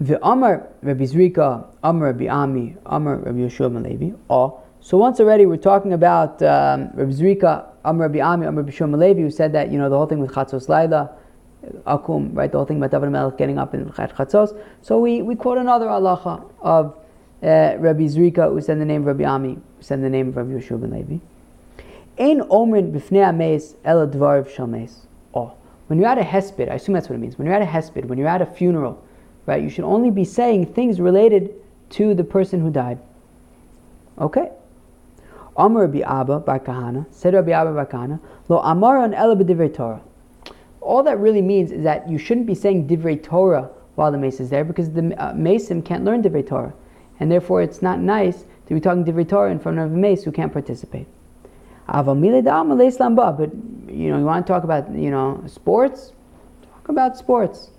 The 0.00 0.18
Amar 0.26 0.68
Rabbi 0.82 1.04
Zrika, 1.04 1.66
Amar 1.84 2.08
Rabbi 2.08 2.26
Ami, 2.26 2.74
Amar 2.86 3.16
Rabbi 3.18 3.38
Yeshua 3.38 3.70
Malevi. 3.70 4.18
Oh, 4.28 4.60
so 4.80 4.98
once 4.98 5.20
already 5.20 5.46
we're 5.46 5.56
talking 5.56 5.92
about 5.92 6.42
um, 6.42 6.90
Rabbi 6.94 7.12
Zrika, 7.12 7.66
Amar 7.84 8.08
Rabbi 8.08 8.20
Ami, 8.20 8.44
Amar 8.46 8.64
Rabbi 8.64 8.76
Yeshua 8.76 8.90
Malevi, 8.90 9.20
who 9.20 9.30
said 9.30 9.52
that 9.52 9.70
you 9.70 9.78
know 9.78 9.88
the 9.88 9.96
whole 9.96 10.06
thing 10.06 10.18
with 10.18 10.32
Chatzos 10.32 10.68
Laila, 10.68 11.12
Akum, 11.86 12.34
right? 12.34 12.50
The 12.50 12.58
whole 12.58 12.66
thing 12.66 12.78
about 12.78 12.90
David 12.90 13.10
Melech 13.10 13.38
getting 13.38 13.56
up 13.56 13.72
in 13.72 13.84
Chatzos. 13.86 14.58
So 14.82 14.98
we, 14.98 15.22
we 15.22 15.36
quote 15.36 15.58
another 15.58 15.86
halacha 15.86 16.44
of 16.60 16.98
uh, 17.42 17.76
Rabbi 17.78 18.02
Zrika, 18.02 18.50
who 18.50 18.60
said 18.60 18.80
the 18.80 18.84
name 18.84 19.02
of 19.02 19.06
Rabbi 19.06 19.24
Ami, 19.24 19.54
who 19.54 19.60
said 19.78 20.02
the 20.02 20.10
name 20.10 20.28
of 20.28 20.36
Rabbi 20.36 20.50
Yeshua 20.50 20.80
ben 20.80 20.90
Levi. 20.90 21.18
Ein 22.18 22.40
omrin 22.48 22.92
b'fnei 22.92 23.24
ameis 23.24 23.76
ela 23.84 24.08
dvarv 24.08 24.48
shel 24.48 24.66
meis. 24.66 25.06
Oh, 25.34 25.54
when 25.86 26.00
you're 26.00 26.08
at 26.08 26.18
a 26.18 26.22
hesped, 26.22 26.68
I 26.68 26.74
assume 26.74 26.94
that's 26.94 27.08
what 27.08 27.14
it 27.14 27.18
means. 27.18 27.38
When 27.38 27.46
you're 27.46 27.54
at 27.54 27.62
a 27.62 27.66
hesped, 27.66 28.04
when 28.06 28.18
you're 28.18 28.28
at 28.28 28.42
a 28.42 28.46
funeral, 28.46 29.03
right, 29.46 29.62
you 29.62 29.68
should 29.70 29.84
only 29.84 30.10
be 30.10 30.24
saying 30.24 30.66
things 30.72 31.00
related 31.00 31.54
to 31.90 32.14
the 32.14 32.24
person 32.24 32.60
who 32.60 32.70
died. 32.70 32.98
Okay. 34.18 34.50
Amar 35.56 35.82
Rabbi 35.82 36.00
Abba 36.00 36.40
Bar 36.40 36.58
Kahana, 36.60 37.06
said 37.12 37.34
Rabbi 37.34 37.52
Abba 37.52 37.72
Bar 37.72 37.86
Kahana, 37.86 38.20
Lo 38.48 38.60
B'divrei 38.60 39.72
Torah. 39.72 40.00
All 40.80 41.02
that 41.02 41.18
really 41.18 41.42
means 41.42 41.70
is 41.72 41.82
that 41.84 42.08
you 42.08 42.18
shouldn't 42.18 42.46
be 42.46 42.54
saying 42.54 42.88
Divrei 42.88 43.22
Torah 43.22 43.70
while 43.94 44.10
the 44.12 44.18
mace 44.18 44.40
is 44.40 44.50
there 44.50 44.64
because 44.64 44.90
the 44.90 45.14
uh, 45.22 45.32
mason 45.34 45.80
can't 45.80 46.04
learn 46.04 46.22
Divrei 46.22 46.46
Torah. 46.46 46.74
And 47.20 47.30
therefore 47.30 47.62
it's 47.62 47.80
not 47.80 48.00
nice 48.00 48.44
to 48.66 48.74
be 48.74 48.80
talking 48.80 49.04
Divrei 49.04 49.28
Torah 49.28 49.50
in 49.50 49.58
front 49.58 49.78
of 49.78 49.92
a 49.92 49.94
mace 49.94 50.24
who 50.24 50.32
can't 50.32 50.52
participate. 50.52 51.06
But, 51.86 52.16
you 52.16 52.32
know, 54.10 54.18
you 54.18 54.24
want 54.24 54.46
to 54.46 54.52
talk 54.52 54.64
about, 54.64 54.90
you 54.94 55.10
know, 55.10 55.42
sports? 55.46 56.12
Talk 56.62 56.88
about 56.88 57.16
sports. 57.16 57.70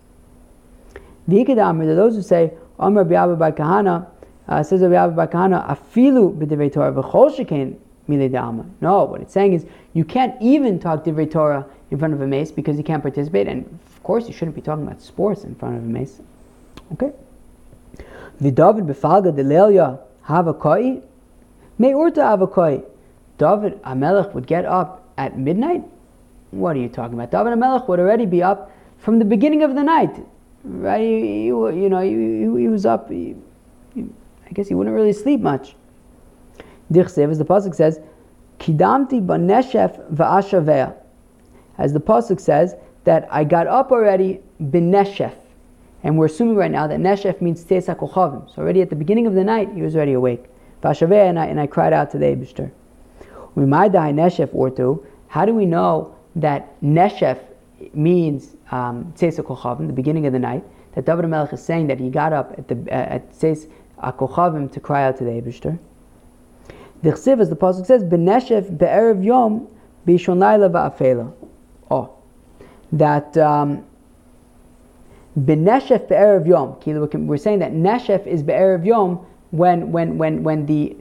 V'ikadamr, 1.30 1.96
those 1.96 2.16
who 2.16 2.22
say, 2.22 2.54
Amr 2.80 3.04
Rabbi 3.04 3.16
Abba 3.16 3.36
Bar 3.36 3.52
Kahana, 3.52 4.08
uh, 4.48 4.62
says 4.64 4.82
Rabbi 4.82 4.96
Abba 4.96 5.14
Bar 5.14 5.28
Kahana, 5.28 5.68
afilu 5.68 6.38
b'divrei 6.38 6.72
Torah 6.72 6.92
v'chol 6.92 7.36
shekain 7.36 7.78
milei 8.08 8.30
da'ama. 8.30 8.70
No, 8.82 9.06
what 9.06 9.22
it's 9.22 9.34
saying 9.34 9.54
is 9.54 9.66
you 9.94 10.06
can't 10.06 10.40
even 10.42 10.80
talk 10.80 11.04
divrei 11.04 11.30
Torah 11.30 11.66
in 11.90 11.98
front 11.98 12.14
of 12.14 12.22
a 12.22 12.28
mace 12.28 12.52
because 12.52 12.78
you 12.78 12.84
can't 12.84 13.02
participate, 13.02 13.48
and 13.48 13.66
of 13.66 14.04
course 14.04 14.28
you 14.28 14.34
shouldn't 14.34 14.56
be 14.56 14.62
talking 14.62 14.86
about 14.86 15.02
sports 15.02 15.44
in 15.44 15.56
front 15.56 15.78
of 15.78 15.84
a 15.84 15.88
mace. 15.88 16.22
Okay. 16.94 17.12
V'david 18.42 18.86
b'falga 18.86 19.34
delelya 19.36 20.00
havakoi 20.28 21.02
me'urta 21.80 22.38
havakoi. 22.38 22.84
David 23.38 23.82
Amelech 23.84 24.34
would 24.34 24.48
get 24.48 24.66
up 24.66 25.04
at 25.18 25.38
midnight. 25.38 25.84
What 26.52 26.76
are 26.78 26.80
you 26.80 26.88
talking 26.88 27.16
about? 27.16 27.32
David 27.32 27.58
Amelech 27.58 27.88
would 27.88 28.00
already 28.00 28.26
be 28.26 28.42
up 28.42 28.72
from 28.98 29.20
the 29.20 29.26
beginning 29.26 29.62
of 29.62 29.76
the 29.76 29.84
night, 29.84 30.16
right? 30.66 31.02
He, 31.02 31.46
you 31.46 31.90
know, 31.90 32.02
he, 32.02 32.62
he 32.62 32.68
was 32.68 32.86
up. 32.86 33.10
He, 33.10 33.36
I 33.96 34.52
guess 34.54 34.68
he 34.68 34.74
wouldn't 34.76 34.96
really 34.96 35.14
sleep 35.14 35.42
much. 35.42 35.76
Dichsev, 36.92 37.32
as 37.32 37.38
the 37.38 37.46
pasuk 37.46 37.74
says, 37.74 38.00
"Kidamti 38.60 39.26
b'neshef 39.26 40.14
va'ashaveh," 40.14 40.94
as 41.78 41.94
the 41.94 42.00
pasuk 42.00 42.40
says 42.40 42.76
that 43.04 43.28
I 43.32 43.44
got 43.44 43.68
up 43.68 43.92
already 43.92 44.42
b'neshef, 44.62 45.34
and 46.04 46.18
we're 46.18 46.28
assuming 46.28 46.56
right 46.56 46.72
now 46.72 46.88
that 46.88 47.00
neshef 47.00 47.42
means 47.42 47.64
tesa 47.64 47.96
kochavim. 47.96 48.54
So 48.54 48.62
already 48.62 48.82
at 48.82 48.90
the 48.90 48.96
beginning 48.96 49.28
of 49.28 49.34
the 49.34 49.44
night, 49.44 49.70
he 49.74 49.82
was 49.82 49.96
already 49.96 50.14
awake. 50.14 50.46
Va'ashaveh, 50.84 51.30
and 51.30 51.40
I, 51.40 51.48
and 51.48 51.60
I 51.60 51.68
cried 51.68 51.94
out 51.94 52.12
to 52.12 52.18
the 52.18 52.26
Eibushter. 52.26 52.72
We 53.56 53.66
might 53.66 53.92
die 53.92 54.12
neshef 54.12 54.50
ortu. 54.50 55.04
How 55.28 55.46
do 55.46 55.54
we 55.54 55.66
know 55.66 56.16
that 56.36 56.80
neshef 56.82 57.40
means 57.94 58.55
um, 58.72 59.14
tesa 59.16 59.44
kochavim, 59.44 59.88
the 59.88 59.94
beginning 59.94 60.26
of 60.26 60.34
the 60.34 60.40
night? 60.40 60.64
That 60.94 61.06
David 61.06 61.28
Melech 61.28 61.54
is 61.54 61.64
saying 61.64 61.88
that 61.88 62.00
he 62.00 62.10
got 62.10 62.34
up 62.34 62.56
at 62.58 62.68
the 62.68 62.76
uh, 62.90 63.16
at 63.16 63.32
Tses 63.32 63.68
akochavim 64.02 64.72
to 64.72 64.80
cry 64.80 65.04
out 65.04 65.18
to 65.18 65.24
the 65.24 65.32
Eibushter. 65.32 65.78
The 67.04 67.12
chsiv, 67.12 67.40
as 67.40 67.50
the 67.50 67.56
pasuk 67.56 67.86
says, 67.86 68.04
"Beneshef 68.04 68.78
be'erev 68.78 69.24
yom 69.24 69.68
b'ishon 70.08 70.40
laila 70.40 70.70
va'afela." 70.70 71.34
Oh, 71.92 72.12
that 72.94 73.38
um, 73.38 73.86
beneshef 75.38 76.08
be'erev 76.08 76.48
yom. 76.48 77.28
We're 77.28 77.38
saying 77.38 77.60
that 77.60 77.74
neshef 77.74 78.26
is 78.26 78.42
be'erev 78.42 78.86
yom 78.86 79.26
when 79.52 79.92
when 79.92 80.18
when 80.18 80.44
when 80.44 80.66
the 80.66 80.96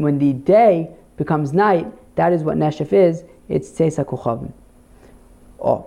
when 0.00 0.18
the 0.18 0.32
day 0.32 0.90
becomes 1.16 1.52
night. 1.52 1.86
That 2.16 2.32
is 2.32 2.42
what 2.42 2.56
neshef 2.56 2.92
is. 2.92 3.24
It's 3.48 3.70
tzeis 3.70 4.04
hakochavim. 4.04 4.52
Oh, 5.60 5.86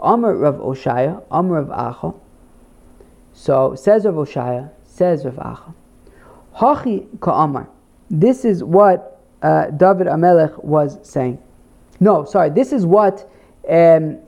Amr 0.00 0.36
Rav 0.36 0.56
Oshaya, 0.56 1.22
Amr 1.30 1.62
Rav 1.62 1.94
Acha. 1.94 2.20
So 3.32 3.74
says 3.74 4.04
Rav 4.04 4.14
Oshaya, 4.14 4.70
says 4.84 5.24
Rav 5.24 5.34
Acha. 5.34 5.74
Hachi 6.56 7.20
ka'amar. 7.20 7.68
This 8.10 8.44
is 8.44 8.64
what 8.64 9.20
uh, 9.42 9.66
David 9.70 10.06
Amelech 10.06 10.62
was 10.64 10.98
saying. 11.02 11.38
No, 12.00 12.24
sorry. 12.24 12.50
This 12.50 12.72
is 12.72 12.86
what 12.86 13.30
um, 13.68 14.18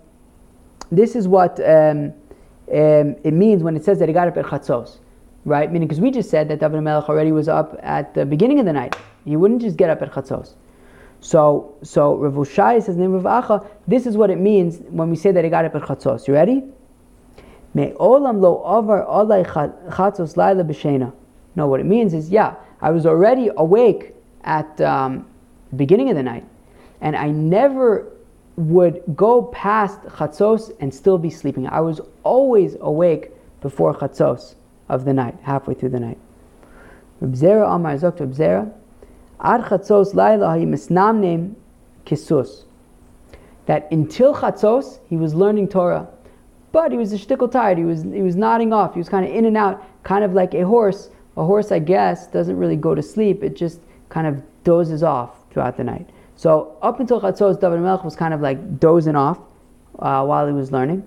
this 0.90 1.16
is 1.16 1.26
what 1.26 1.58
um, 1.60 2.12
um, 2.72 3.16
it 3.24 3.32
means 3.32 3.62
when 3.62 3.76
it 3.76 3.84
says 3.84 3.98
that 3.98 4.08
he 4.08 4.12
got 4.12 4.28
up 4.28 4.36
at 4.36 4.44
chatzos, 4.44 4.98
right? 5.44 5.72
Meaning, 5.72 5.88
because 5.88 6.00
we 6.00 6.10
just 6.10 6.30
said 6.30 6.48
that 6.48 6.60
David 6.60 6.80
Amelech 6.80 7.08
already 7.08 7.32
was 7.32 7.48
up 7.48 7.78
at 7.82 8.14
the 8.14 8.26
beginning 8.26 8.60
of 8.60 8.66
the 8.66 8.72
night. 8.72 8.94
He 9.24 9.36
wouldn't 9.36 9.62
just 9.62 9.76
get 9.76 9.88
up 9.88 10.02
at 10.02 10.12
chatzos. 10.12 10.54
So, 11.22 11.76
so 11.84 12.16
Rav 12.16 12.34
Ushai 12.34 12.80
says, 12.80 12.96
name 12.96 13.14
of 13.14 13.22
Acha, 13.22 13.64
this 13.86 14.06
is 14.06 14.16
what 14.16 14.28
it 14.28 14.40
means 14.40 14.78
when 14.88 15.08
we 15.08 15.14
say 15.14 15.30
that 15.30 15.44
he 15.44 15.50
got 15.50 15.64
up 15.64 15.76
at 15.76 15.82
chatzos. 15.82 16.26
You 16.26 16.34
ready? 16.34 16.64
Me 17.74 17.92
olam 18.00 18.40
lo 18.40 18.60
over 18.64 19.06
olay 19.08 19.46
chatzos 19.46 20.36
laila 20.36 20.64
b'shena. 20.64 21.12
No, 21.54 21.68
what 21.68 21.78
it 21.78 21.86
means 21.86 22.12
is, 22.12 22.28
yeah, 22.28 22.56
I 22.80 22.90
was 22.90 23.06
already 23.06 23.50
awake 23.56 24.14
at 24.42 24.80
um, 24.80 25.24
the 25.70 25.76
beginning 25.76 26.10
of 26.10 26.16
the 26.16 26.24
night, 26.24 26.44
and 27.00 27.14
I 27.14 27.28
never 27.30 28.10
would 28.56 29.00
go 29.14 29.44
past 29.44 30.00
chatzos 30.02 30.72
and 30.80 30.92
still 30.92 31.18
be 31.18 31.30
sleeping. 31.30 31.68
I 31.68 31.80
was 31.80 32.00
always 32.24 32.76
awake 32.80 33.30
before 33.60 33.94
chatzos 33.94 34.56
of 34.88 35.04
the 35.04 35.12
night, 35.12 35.36
halfway 35.42 35.74
through 35.74 35.90
the 35.90 36.00
night. 36.00 36.18
Zera 37.22 37.72
Amar 37.72 37.94
Zok 37.94 38.18
Zera, 38.34 38.72
Ad 39.42 39.60
laila 39.70 40.56
misnamnem 40.64 41.54
kisus. 42.06 42.64
That 43.66 43.90
until 43.90 44.34
chatzos, 44.34 45.00
he 45.08 45.16
was 45.16 45.34
learning 45.34 45.68
Torah, 45.68 46.08
but 46.72 46.90
he 46.90 46.98
was 46.98 47.12
a 47.12 47.18
shtickle 47.18 47.50
tired. 47.50 47.78
He 47.78 47.84
was 47.84 48.02
he 48.02 48.22
was 48.22 48.36
nodding 48.36 48.72
off. 48.72 48.94
He 48.94 48.98
was 48.98 49.08
kind 49.08 49.26
of 49.26 49.32
in 49.32 49.44
and 49.44 49.56
out, 49.56 49.84
kind 50.04 50.24
of 50.24 50.32
like 50.32 50.54
a 50.54 50.66
horse 50.66 51.10
a 51.36 51.44
horse, 51.44 51.72
I 51.72 51.78
guess, 51.78 52.26
doesn't 52.26 52.56
really 52.56 52.76
go 52.76 52.94
to 52.94 53.02
sleep. 53.02 53.42
It 53.42 53.56
just 53.56 53.80
kind 54.08 54.26
of 54.26 54.42
dozes 54.64 55.02
off 55.02 55.30
throughout 55.50 55.76
the 55.76 55.84
night. 55.84 56.08
So 56.36 56.76
up 56.82 57.00
until 57.00 57.20
Chatzos, 57.20 57.60
David 57.60 57.80
Melech 57.80 58.04
was 58.04 58.16
kind 58.16 58.34
of 58.34 58.40
like 58.40 58.78
dozing 58.78 59.16
off 59.16 59.38
uh, 59.98 60.24
while 60.24 60.46
he 60.46 60.52
was 60.52 60.72
learning. 60.72 61.06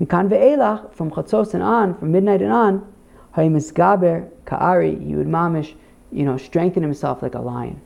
Mikan 0.00 0.28
ve'elach, 0.28 0.92
from 0.92 1.10
Chatzos 1.10 1.54
and 1.54 1.62
on, 1.62 1.96
from 1.98 2.12
midnight 2.12 2.42
and 2.42 2.52
on, 2.52 2.92
Gaber 3.34 4.28
ka'ari, 4.44 5.02
he 5.04 5.14
would 5.14 5.26
mamish, 5.26 5.74
you 6.16 6.24
know, 6.24 6.38
strengthen 6.38 6.82
himself 6.82 7.22
like 7.22 7.34
a 7.34 7.40
lion. 7.40 7.78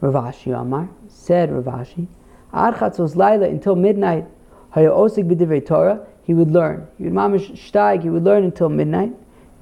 Ravashi 0.00 0.58
Amar, 0.58 0.88
said 1.06 1.50
Ravashi, 1.50 2.06
Ad 2.54 2.80
Laila, 2.98 3.46
until 3.46 3.76
midnight, 3.76 4.26
Hayosik 4.74 5.66
Torah, 5.66 6.06
he 6.24 6.32
would 6.32 6.50
learn. 6.50 6.88
He 6.96 7.04
would 7.04 7.12
mamish 7.12 7.50
shtag, 7.50 8.02
he 8.02 8.08
would 8.08 8.24
learn 8.24 8.42
until 8.42 8.70
midnight. 8.70 9.12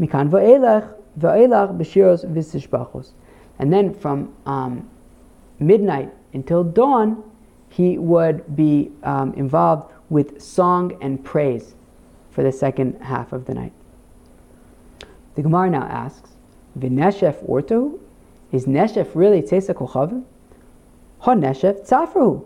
Mikan 0.00 0.30
va'elach, 0.30 0.94
va'elach 1.18 1.76
b'shiros 1.76 2.24
v'sishbachos. 2.32 3.10
And 3.58 3.72
then 3.72 3.92
from 3.92 4.32
um, 4.46 4.88
midnight 5.58 6.12
until 6.32 6.62
dawn, 6.62 7.24
he 7.70 7.98
would 7.98 8.54
be 8.54 8.92
um, 9.02 9.34
involved 9.34 9.92
with 10.10 10.40
song 10.40 10.96
and 11.00 11.24
praise 11.24 11.74
for 12.30 12.44
the 12.44 12.52
second 12.52 13.02
half 13.02 13.32
of 13.32 13.46
the 13.46 13.54
night. 13.54 13.72
The 15.34 15.42
Gemara 15.42 15.70
now 15.70 15.82
asks, 15.82 16.35
V'neshef 16.78 17.36
orto? 17.48 17.98
Is 18.52 18.66
neshef 18.66 19.10
really 19.14 19.42
tzesa 19.42 19.74
kochavim? 19.74 20.24
Ha 21.20 21.34
neshef 21.34 21.88
tzafru. 21.88 22.44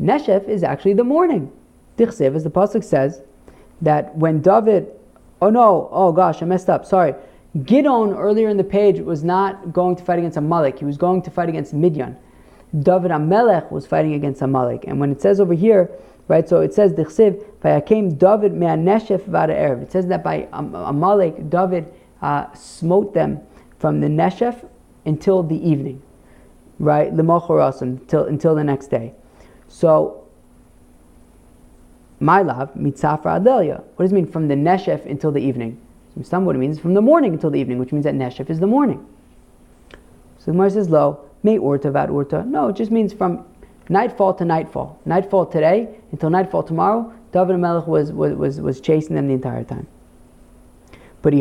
Neshef 0.00 0.48
is 0.48 0.62
actually 0.62 0.94
the 0.94 1.04
morning. 1.04 1.52
Dichsev, 1.96 2.34
as 2.34 2.44
the 2.44 2.50
pasuk 2.50 2.82
says, 2.82 3.22
that 3.80 4.16
when 4.16 4.40
David 4.40 4.88
Oh 5.42 5.50
no, 5.50 5.88
oh 5.90 6.12
gosh, 6.12 6.40
I 6.40 6.44
messed 6.44 6.70
up. 6.70 6.86
Sorry. 6.86 7.16
Gidon 7.58 8.16
earlier 8.16 8.48
in 8.48 8.56
the 8.56 8.64
page 8.64 9.00
was 9.00 9.24
not 9.24 9.72
going 9.72 9.96
to 9.96 10.04
fight 10.04 10.20
against 10.20 10.36
Amalek. 10.36 10.78
He 10.78 10.84
was 10.84 10.96
going 10.96 11.20
to 11.22 11.32
fight 11.32 11.48
against 11.48 11.74
Midian. 11.74 12.16
David 12.78 13.10
Amelech 13.10 13.72
was 13.72 13.84
fighting 13.84 14.14
against 14.14 14.40
Amalek. 14.40 14.84
And 14.86 15.00
when 15.00 15.10
it 15.10 15.20
says 15.20 15.40
over 15.40 15.52
here, 15.52 15.90
right, 16.28 16.48
so 16.48 16.60
it 16.60 16.72
says, 16.72 16.92
Dichsiv, 16.92 17.44
Vayakim 17.58 18.16
David 18.16 18.54
me'aneshef 18.54 19.24
vada. 19.24 19.52
It 19.82 19.90
says 19.90 20.06
that 20.06 20.22
by 20.22 20.46
Amalek, 20.52 21.50
David 21.50 21.92
uh, 22.22 22.54
smote 22.54 23.12
them 23.12 23.40
from 23.82 24.00
the 24.00 24.06
Neshef 24.06 24.64
until 25.04 25.42
the 25.42 25.56
evening, 25.56 26.00
right? 26.78 27.12
L'mochorasim, 27.12 27.82
until, 27.82 28.24
until 28.24 28.54
the 28.54 28.62
next 28.62 28.86
day. 28.86 29.12
So 29.66 30.24
my 32.20 32.42
love, 32.42 32.72
mitzafra 32.74 33.40
adelia. 33.40 33.82
What 33.96 34.04
does 34.04 34.12
it 34.12 34.14
mean 34.14 34.26
from 34.26 34.46
the 34.46 34.54
neshef 34.54 35.04
until 35.06 35.32
the 35.32 35.40
evening? 35.40 35.80
Some 36.22 36.48
it 36.48 36.54
means 36.54 36.78
from 36.78 36.94
the 36.94 37.02
morning 37.02 37.32
until 37.32 37.50
the 37.50 37.58
evening, 37.58 37.80
which 37.80 37.90
means 37.90 38.04
that 38.04 38.14
neshef 38.14 38.48
is 38.48 38.60
the 38.60 38.68
morning. 38.68 39.04
So 40.38 40.46
the 40.46 40.52
Gemara 40.52 40.70
says, 40.70 40.88
lo, 40.88 41.18
may 41.42 41.58
urta 41.58 41.92
vat 41.92 42.08
urta. 42.08 42.46
No, 42.46 42.68
it 42.68 42.76
just 42.76 42.92
means 42.92 43.12
from 43.12 43.44
nightfall 43.88 44.34
to 44.34 44.44
nightfall. 44.44 45.00
Nightfall 45.04 45.46
today 45.46 45.88
until 46.12 46.30
nightfall 46.30 46.62
tomorrow, 46.62 47.12
David 47.32 47.58
Melech 47.58 47.88
was, 47.88 48.12
was, 48.12 48.34
was, 48.34 48.60
was 48.60 48.80
chasing 48.80 49.16
them 49.16 49.26
the 49.26 49.34
entire 49.34 49.64
time. 49.64 49.88
But 51.22 51.34
if 51.34 51.40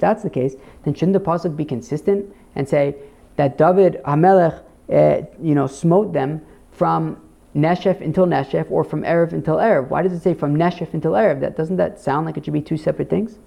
that's 0.00 0.22
the 0.22 0.30
case, 0.30 0.54
then 0.84 0.94
shouldn't 0.94 1.12
the 1.14 1.20
pasuk 1.20 1.56
be 1.56 1.64
consistent 1.64 2.34
and 2.54 2.68
say 2.68 2.96
that 3.36 3.56
David 3.58 4.00
Hamelech, 4.04 4.62
uh, 4.92 5.22
you 5.42 5.54
know, 5.54 5.66
smote 5.66 6.12
them 6.12 6.42
from 6.70 7.20
Neshef 7.54 8.00
until 8.00 8.26
Neshef 8.26 8.70
or 8.70 8.84
from 8.84 9.02
Erev 9.02 9.32
until 9.32 9.56
Erev. 9.56 9.88
Why 9.88 10.02
does 10.02 10.12
it 10.12 10.20
say 10.20 10.34
from 10.34 10.56
Neshef 10.56 10.92
until 10.92 11.12
Erev? 11.12 11.40
That 11.40 11.56
doesn't 11.56 11.76
that 11.76 11.98
sound 12.00 12.26
like 12.26 12.36
it 12.36 12.44
should 12.44 12.52
be 12.52 12.60
two 12.60 12.76
separate 12.76 13.08
things? 13.08 13.38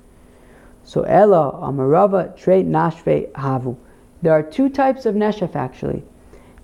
So 0.84 1.04
Ella 1.04 1.52
Amarava 1.62 2.36
Tre 2.38 2.64
Nashve 2.64 3.32
Havu. 3.34 3.78
There 4.22 4.32
are 4.32 4.42
two 4.42 4.70
types 4.70 5.06
of 5.06 5.14
Neshef 5.16 5.56
actually. 5.56 6.04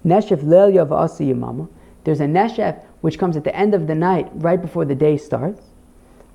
Neshef 0.06 0.42
Lelia 0.44 0.86
V'asi 0.86 1.34
Yamama. 1.34 1.68
There's 2.06 2.22
a 2.22 2.26
Neshef 2.26 2.82
which 3.02 3.20
comes 3.20 3.36
at 3.36 3.44
the 3.44 3.56
end 3.56 3.74
of 3.74 3.88
the 3.88 3.96
night, 3.96 4.30
right 4.36 4.62
before 4.62 4.86
the 4.86 4.96
day 4.96 5.18
starts, 5.18 5.73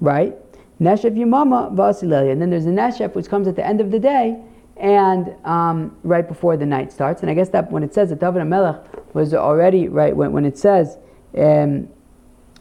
right? 0.00 0.36
Neshef 0.80 1.14
Yamama 1.14 1.74
V'asi 1.74 2.08
Lelia. 2.08 2.32
And 2.32 2.40
then 2.40 2.50
there's 2.50 2.66
a 2.66 2.70
Neshef 2.70 3.14
which 3.14 3.28
comes 3.28 3.48
at 3.48 3.56
the 3.56 3.66
end 3.66 3.80
of 3.80 3.90
the 3.90 3.98
day 3.98 4.40
and 4.76 5.34
um, 5.44 5.96
right 6.04 6.26
before 6.26 6.56
the 6.56 6.66
night 6.66 6.92
starts. 6.92 7.22
And 7.22 7.30
I 7.30 7.34
guess 7.34 7.48
that 7.50 7.70
when 7.70 7.82
it 7.82 7.92
says 7.92 8.10
that 8.10 8.20
David 8.20 8.44
Melech 8.44 9.14
was 9.14 9.34
already, 9.34 9.88
right, 9.88 10.14
when, 10.14 10.32
when 10.32 10.44
it 10.44 10.56
says, 10.56 10.98
um, 11.36 11.88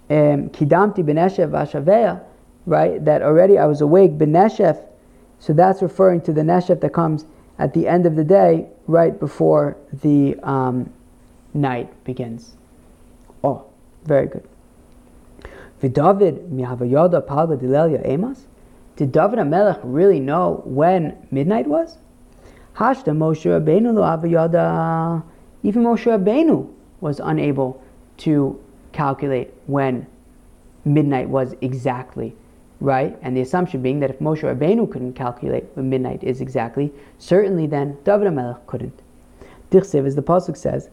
um, 0.09 0.49
Kidamti 0.49 1.03
Beneshef 1.03 1.49
Vashaveya, 1.49 2.23
right, 2.65 3.03
that 3.05 3.21
already 3.21 3.57
I 3.57 3.65
was 3.65 3.81
awake, 3.81 4.17
Beneshef, 4.17 4.83
so 5.39 5.53
that's 5.53 5.81
referring 5.81 6.21
to 6.21 6.33
the 6.33 6.41
Neshef 6.41 6.81
that 6.81 6.93
comes 6.93 7.25
at 7.59 7.73
the 7.73 7.87
end 7.87 8.05
of 8.05 8.15
the 8.15 8.23
day, 8.23 8.67
right 8.87 9.19
before 9.19 9.77
the 10.01 10.35
um, 10.43 10.91
night 11.53 11.91
begins. 12.03 12.55
Oh, 13.43 13.65
very 14.05 14.27
good. 14.27 14.47
V'David 15.81 16.49
mihavayoda? 16.49 18.35
Did 18.95 19.11
David 19.11 19.39
Amelech 19.39 19.79
really 19.83 20.19
know 20.19 20.61
when 20.65 21.15
midnight 21.29 21.67
was? 21.67 21.97
Hashda 22.75 23.15
Moshe 23.15 23.45
Rabbeinu 23.45 23.93
lo 23.93 24.01
avayada. 24.01 25.19
Uh, 25.19 25.21
even 25.63 25.83
Moshe 25.83 26.05
Rabbeinu 26.05 26.67
was 26.99 27.19
unable 27.23 27.81
to 28.17 28.59
calculate 28.91 29.53
when 29.67 30.07
midnight 30.85 31.29
was 31.29 31.53
exactly 31.61 32.35
right? 32.79 33.17
And 33.21 33.35
the 33.35 33.41
assumption 33.41 33.81
being 33.81 33.99
that 34.01 34.09
if 34.09 34.19
Moshe 34.19 34.41
Rabbeinu 34.41 34.89
couldn't 34.91 35.13
calculate 35.13 35.65
when 35.73 35.89
midnight 35.89 36.23
is 36.23 36.41
exactly, 36.41 36.93
certainly 37.17 37.67
then 37.67 37.97
David 38.03 38.27
HaMelech 38.27 38.65
couldn't. 38.67 39.01
Dichsev, 39.71 40.05
as 40.05 40.15
the 40.15 40.21
pasuk 40.21 40.55
says, 40.55 40.89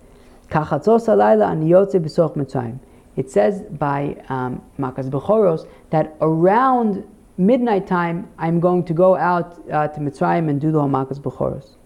It 3.16 3.30
says 3.30 3.62
by 3.62 4.22
um, 4.28 4.62
Makas 4.78 5.08
Bechoros 5.08 5.68
that 5.90 6.16
around 6.20 7.06
midnight 7.36 7.86
time 7.86 8.28
I'm 8.38 8.60
going 8.60 8.84
to 8.84 8.92
go 8.92 9.16
out 9.16 9.60
uh, 9.70 9.88
to 9.88 10.00
Mitzrayim 10.00 10.48
and 10.48 10.60
do 10.60 10.72
the 10.72 10.80
Makas 10.80 11.20
Bechoros. 11.20 11.76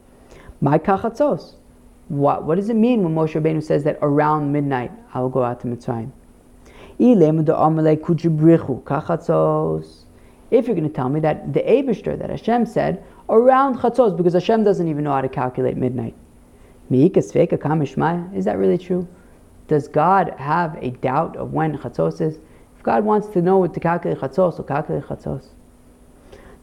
My 0.61 0.79
kachatzos. 0.79 1.55
What, 2.09 2.45
what 2.45 2.55
does 2.57 2.71
it 2.71 2.77
mean 2.77 3.03
when 3.03 3.15
Moshe 3.15 3.41
Rabbeinu 3.41 3.63
says 3.63 3.85
that 3.85 3.99
around 4.01 4.51
midnight 4.51 4.91
I 5.13 5.21
will 5.21 5.29
go 5.29 5.43
out 5.43 5.61
to 5.61 5.67
Mitzrayim? 5.67 6.11
If 6.99 7.07
you're 10.67 10.75
going 10.75 10.89
to 10.89 10.95
tell 10.95 11.09
me 11.09 11.21
that 11.21 11.53
the 11.53 11.61
Abishter, 11.61 12.19
that 12.19 12.31
Hashem 12.31 12.67
said, 12.67 13.05
around 13.29 13.79
Chatzos, 13.79 14.17
because 14.17 14.33
Hashem 14.33 14.65
doesn't 14.65 14.89
even 14.89 15.05
know 15.05 15.13
how 15.13 15.21
to 15.21 15.29
calculate 15.29 15.77
midnight. 15.77 16.17
Is 16.91 17.31
that 17.31 18.57
really 18.57 18.79
true? 18.79 19.07
Does 19.69 19.87
God 19.87 20.35
have 20.39 20.77
a 20.83 20.91
doubt 20.91 21.37
of 21.37 21.53
when 21.53 21.79
Chatzos 21.79 22.21
is? 22.21 22.39
If 22.77 22.83
God 22.83 23.05
wants 23.05 23.29
to 23.29 23.43
know 23.43 23.67
to 23.67 23.81
calculate 23.81 24.19
Chatzos, 24.19 24.57
he'll 24.57 24.65
calculate 24.65 25.05
Chatzos. 25.05 25.49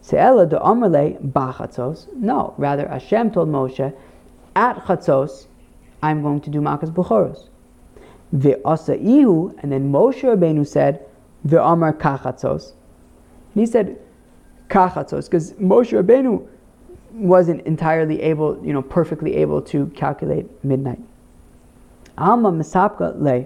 Se'ela 0.03 0.49
de 0.49 0.57
Amalei 0.57 1.17
ba 1.21 1.53
Chatzos. 1.57 2.13
No, 2.13 2.53
rather 2.57 2.87
Hashem 2.87 3.31
told 3.31 3.49
Moshe, 3.49 3.95
at 4.55 4.77
Chatzos, 4.85 5.47
I'm 6.01 6.21
going 6.21 6.41
to 6.41 6.49
do 6.49 6.59
Makas 6.59 6.91
Buchoros. 6.91 7.49
Ve'asaihu, 8.35 9.55
and 9.61 9.71
then 9.71 9.91
Moshe 9.91 10.21
Rabbeinu 10.21 10.67
said, 10.67 11.05
Ve'amar 11.47 11.93
kachatzos. 11.93 12.73
And 13.53 13.61
he 13.61 13.65
said, 13.65 13.99
kachatzos, 14.69 15.25
because 15.25 15.53
Moshe 15.53 15.99
Rabbeinu 15.99 16.47
wasn't 17.13 17.65
entirely 17.65 18.21
able, 18.21 18.63
you 18.65 18.73
know, 18.73 18.81
perfectly 18.81 19.35
able 19.35 19.61
to 19.61 19.87
calculate 19.87 20.47
midnight. 20.63 20.99
Alma 22.17 22.51
misapka 22.51 23.19
le. 23.19 23.45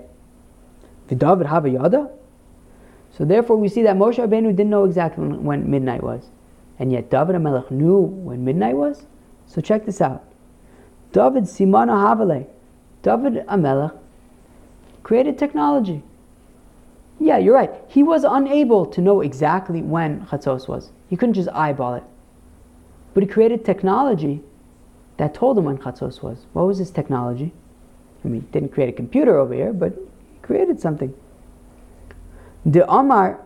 V'david 1.10 1.46
hava 1.46 1.70
yada. 1.70 2.10
So 3.12 3.26
therefore 3.26 3.58
we 3.58 3.68
see 3.68 3.82
that 3.84 3.96
Moshe 3.96 4.18
Rabbeinu 4.18 4.56
didn't 4.56 4.70
know 4.70 4.86
exactly 4.86 5.28
when, 5.28 5.44
when 5.44 5.70
midnight 5.70 6.04
was. 6.04 6.30
And 6.78 6.92
yet 6.92 7.10
David 7.10 7.36
HaMelech 7.36 7.72
knew 7.72 7.98
when 7.98 8.46
midnight 8.46 8.76
was. 8.76 9.06
So 9.46 9.62
check 9.62 9.86
this 9.86 10.00
out. 10.00 10.24
David 11.12 11.44
simana 11.44 11.92
havale. 11.92 12.48
David 13.02 13.46
HaMelech 13.48 13.98
created 15.04 15.38
technology. 15.38 16.04
Yeah, 17.20 17.38
you're 17.38 17.56
right. 17.56 17.72
He 17.88 18.04
was 18.04 18.24
unable 18.24 18.86
to 18.86 19.02
know 19.02 19.22
exactly 19.22 19.82
when 19.82 20.26
Chatzos 20.28 20.68
was. 20.68 20.92
He 21.10 21.18
couldn't 21.18 21.34
just 21.34 21.50
eyeball 21.50 21.96
it. 21.96 22.04
But 23.14 23.24
he 23.24 23.28
created 23.28 23.66
technology 23.66 24.42
that 25.18 25.34
told 25.34 25.58
him 25.58 25.66
when 25.66 25.78
Chatzos 25.78 26.22
was. 26.22 26.46
What 26.54 26.66
was 26.68 26.78
his 26.78 26.92
technology? 26.92 27.52
I 28.24 28.28
mean, 28.28 28.48
didn't 28.52 28.70
create 28.70 28.90
a 28.90 28.94
computer 28.94 29.38
over 29.38 29.54
here, 29.54 29.74
but 29.74 29.94
he 29.94 30.40
created 30.42 30.80
something. 30.80 31.14
The 32.66 32.90
Amar 32.92 33.40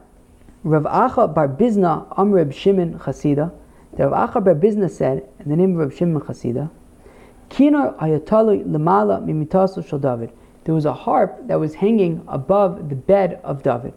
Rav 0.63 0.83
Acha 0.83 1.33
Bar 1.33 1.47
Bizna 1.49 2.07
Amr 2.17 2.51
Shimon 2.51 2.99
Chasida. 2.99 3.51
The 3.95 4.07
Rav 4.07 4.29
Acha 4.29 4.43
Bar 4.43 4.55
Bizna 4.55 4.89
said, 4.89 5.27
in 5.39 5.49
the 5.49 5.55
name 5.55 5.73
of 5.73 5.77
Reb 5.77 5.93
Shimon 5.93 6.21
Chasida, 6.21 6.69
Kinar 7.49 7.95
ayatollah 7.97 8.65
lemala 8.65 9.23
mimitasu 9.23 9.87
shel 9.87 9.99
David 9.99 10.31
there 10.63 10.73
was 10.73 10.85
a 10.85 10.93
harp 10.93 11.47
that 11.47 11.59
was 11.59 11.75
hanging 11.75 12.23
above 12.27 12.89
the 12.89 12.95
bed 12.95 13.39
of 13.43 13.63
David. 13.63 13.93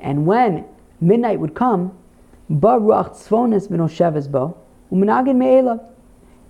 And 0.00 0.26
when 0.26 0.64
midnight 1.00 1.40
would 1.40 1.54
come, 1.54 1.96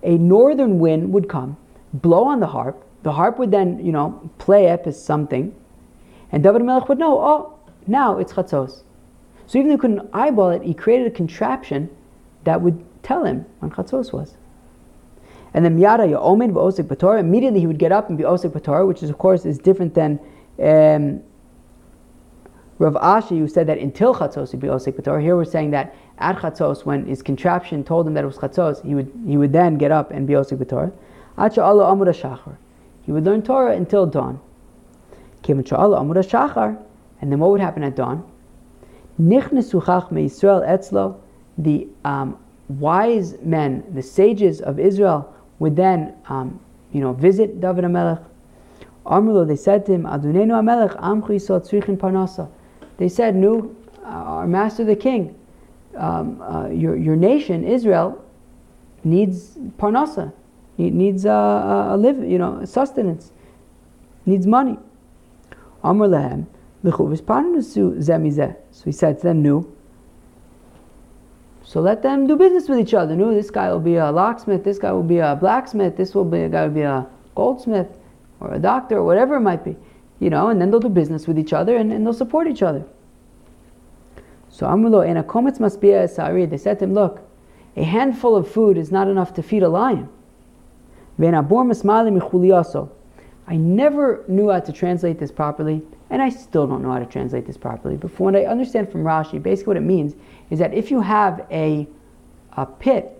a 0.05 0.17
northern 0.17 0.79
wind 0.79 1.11
would 1.11 1.27
come, 1.27 1.57
blow 1.93 2.23
on 2.25 2.39
the 2.39 2.47
harp. 2.47 2.83
The 3.03 3.11
harp 3.11 3.37
would 3.39 3.51
then, 3.51 3.85
you 3.85 3.91
know, 3.91 4.29
play 4.37 4.69
up 4.69 4.87
as 4.87 5.01
something, 5.03 5.53
and 6.31 6.43
David 6.43 6.63
Melech 6.63 6.89
would 6.89 6.99
know, 6.99 7.19
oh, 7.19 7.59
now 7.87 8.17
it's 8.17 8.33
chatzos. 8.33 8.83
So 9.47 9.59
even 9.59 9.69
though 9.69 9.75
he 9.75 9.79
couldn't 9.79 10.09
eyeball 10.13 10.49
it, 10.49 10.63
he 10.63 10.73
created 10.73 11.07
a 11.07 11.11
contraption 11.11 11.89
that 12.45 12.61
would 12.61 12.83
tell 13.03 13.23
him 13.23 13.45
when 13.59 13.71
chatzos 13.71 14.11
was. 14.11 14.35
And 15.53 15.63
then 15.63 15.77
miyada 15.77 16.09
ya'omin 16.09 16.51
v'osik 16.51 16.87
b'torah. 16.87 17.19
Immediately 17.19 17.59
he 17.59 17.67
would 17.67 17.77
get 17.77 17.91
up 17.91 18.09
and 18.09 18.17
be 18.17 18.23
osik 18.23 18.51
b'torah, 18.51 18.87
which 18.87 19.03
is 19.03 19.09
of 19.09 19.17
course 19.17 19.45
is 19.45 19.57
different 19.57 19.93
than 19.93 20.19
um, 20.59 21.23
Rav 22.77 22.95
Ashi, 22.95 23.37
who 23.39 23.47
said 23.47 23.67
that 23.67 23.77
until 23.77 24.13
chatzos 24.13 24.51
he'd 24.51 24.59
be 24.59 24.67
osik 24.67 24.99
b'torah. 24.99 25.21
Here 25.21 25.35
we're 25.35 25.45
saying 25.45 25.71
that 25.71 25.95
at 26.17 26.37
chatzos, 26.37 26.85
when 26.85 27.05
his 27.05 27.21
contraption 27.21 27.83
told 27.83 28.07
him 28.07 28.13
that 28.13 28.23
it 28.23 28.27
was 28.27 28.37
chatzos, 28.37 28.85
he 28.85 28.95
would 28.95 29.11
he 29.27 29.37
would 29.37 29.51
then 29.51 29.77
get 29.77 29.91
up 29.91 30.11
and 30.11 30.25
be 30.25 30.33
osik 30.33 30.57
b'torah. 30.57 30.91
Acha 31.37 31.61
Allah 31.61 31.85
amud 31.85 32.07
shachar. 32.07 32.55
He 33.03 33.11
would 33.11 33.25
learn 33.25 33.41
Torah 33.41 33.75
until 33.75 34.05
dawn. 34.05 34.39
Allah 35.47 35.99
amud 35.99 36.15
shachar. 36.27 36.77
And 37.21 37.31
then 37.31 37.39
what 37.39 37.51
would 37.51 37.61
happen 37.61 37.83
at 37.83 37.95
dawn? 37.95 38.23
Nichnesu 39.19 39.83
chachme 39.83 40.25
Yisrael 40.25 40.67
etzlo. 40.67 41.19
The 41.57 41.87
um, 42.03 42.37
wise 42.67 43.35
men, 43.41 43.83
the 43.93 44.01
sages 44.01 44.61
of 44.61 44.79
Israel, 44.79 45.33
would 45.59 45.75
then, 45.75 46.15
um, 46.27 46.59
you 46.91 46.99
know, 46.99 47.13
visit 47.13 47.61
David 47.61 47.85
HaMelech. 47.85 48.23
Amrulo, 49.05 49.47
they 49.47 49.55
said 49.55 49.85
to 49.85 49.93
him, 49.93 50.03
Adunenu 50.03 50.51
HaMelech, 50.51 50.99
Amchu 50.99 51.29
Yisrael 51.29 51.61
Tzrichin 51.61 51.97
Parnasa. 51.97 52.49
They 52.97 53.07
said, 53.07 53.35
Nu, 53.35 53.75
uh, 54.03 54.07
our 54.07 54.47
master 54.47 54.83
the 54.83 54.95
king, 54.95 55.35
um, 55.97 56.41
uh, 56.41 56.67
your, 56.69 56.95
your 56.95 57.15
nation, 57.15 57.63
Israel, 57.63 58.23
needs 59.03 59.57
Parnasa, 59.77 60.33
needs 60.77 61.25
uh, 61.25 61.89
a 61.91 61.97
live, 61.97 62.23
you 62.23 62.37
know, 62.37 62.63
sustenance, 62.65 63.31
needs 64.25 64.47
money. 64.47 64.77
Amr 65.83 66.07
lehem, 66.07 66.47
So 68.71 68.83
he 68.85 68.91
said 68.91 69.19
to 69.19 69.23
them, 69.23 69.43
Nu, 69.43 69.75
so 71.63 71.81
let 71.81 72.03
them 72.03 72.27
do 72.27 72.35
business 72.35 72.69
with 72.69 72.79
each 72.79 72.93
other. 72.93 73.15
No, 73.15 73.33
this 73.33 73.49
guy 73.49 73.71
will 73.71 73.79
be 73.79 73.95
a 73.95 74.11
locksmith, 74.11 74.63
this 74.63 74.77
guy 74.77 74.91
will 74.91 75.03
be 75.03 75.17
a 75.17 75.35
blacksmith, 75.35 75.97
this 75.97 76.13
will 76.13 76.23
be 76.25 76.41
a 76.41 76.49
guy 76.49 76.67
will 76.67 76.73
be 76.73 76.81
a 76.81 77.07
goldsmith 77.33 77.87
or 78.39 78.53
a 78.53 78.59
doctor 78.59 78.97
or 78.97 79.03
whatever 79.03 79.35
it 79.35 79.41
might 79.41 79.63
be. 79.63 79.75
You 80.19 80.29
know, 80.29 80.49
and 80.49 80.61
then 80.61 80.71
they'll 80.71 80.79
do 80.79 80.89
business 80.89 81.27
with 81.27 81.37
each 81.37 81.53
other 81.53 81.75
and, 81.75 81.91
and 81.91 82.05
they'll 82.05 82.13
support 82.13 82.47
each 82.47 82.61
other. 82.61 82.85
So 84.55 84.67
Amulo 84.67 85.05
in 85.05 85.17
a 85.17 85.23
kometz 85.23 85.59
maspia 85.59 86.09
sari, 86.09 86.45
they 86.45 86.55
said 86.57 86.79
to 86.79 86.85
him, 86.85 86.93
Look, 86.93 87.19
a 87.75 87.83
handful 87.83 88.37
of 88.37 88.49
food 88.49 88.77
is 88.77 88.89
not 88.89 89.09
enough 89.09 89.33
to 89.33 89.43
feed 89.43 89.63
a 89.63 89.67
lion. 89.67 90.07
I 93.47 93.57
never 93.57 94.23
knew 94.29 94.49
how 94.49 94.59
to 94.61 94.71
translate 94.71 95.19
this 95.19 95.29
properly, 95.29 95.85
and 96.09 96.21
I 96.21 96.29
still 96.29 96.67
don't 96.67 96.81
know 96.81 96.93
how 96.93 96.99
to 96.99 97.05
translate 97.05 97.45
this 97.45 97.57
properly. 97.57 97.97
But 97.97 98.11
from 98.11 98.27
what 98.27 98.37
I 98.37 98.45
understand 98.45 98.89
from 98.89 99.03
Rashi, 99.03 99.43
basically 99.43 99.71
what 99.71 99.77
it 99.77 99.81
means 99.81 100.15
is 100.49 100.59
that 100.59 100.73
if 100.73 100.89
you 100.89 101.01
have 101.01 101.45
a, 101.51 101.85
a 102.53 102.65
pit 102.65 103.11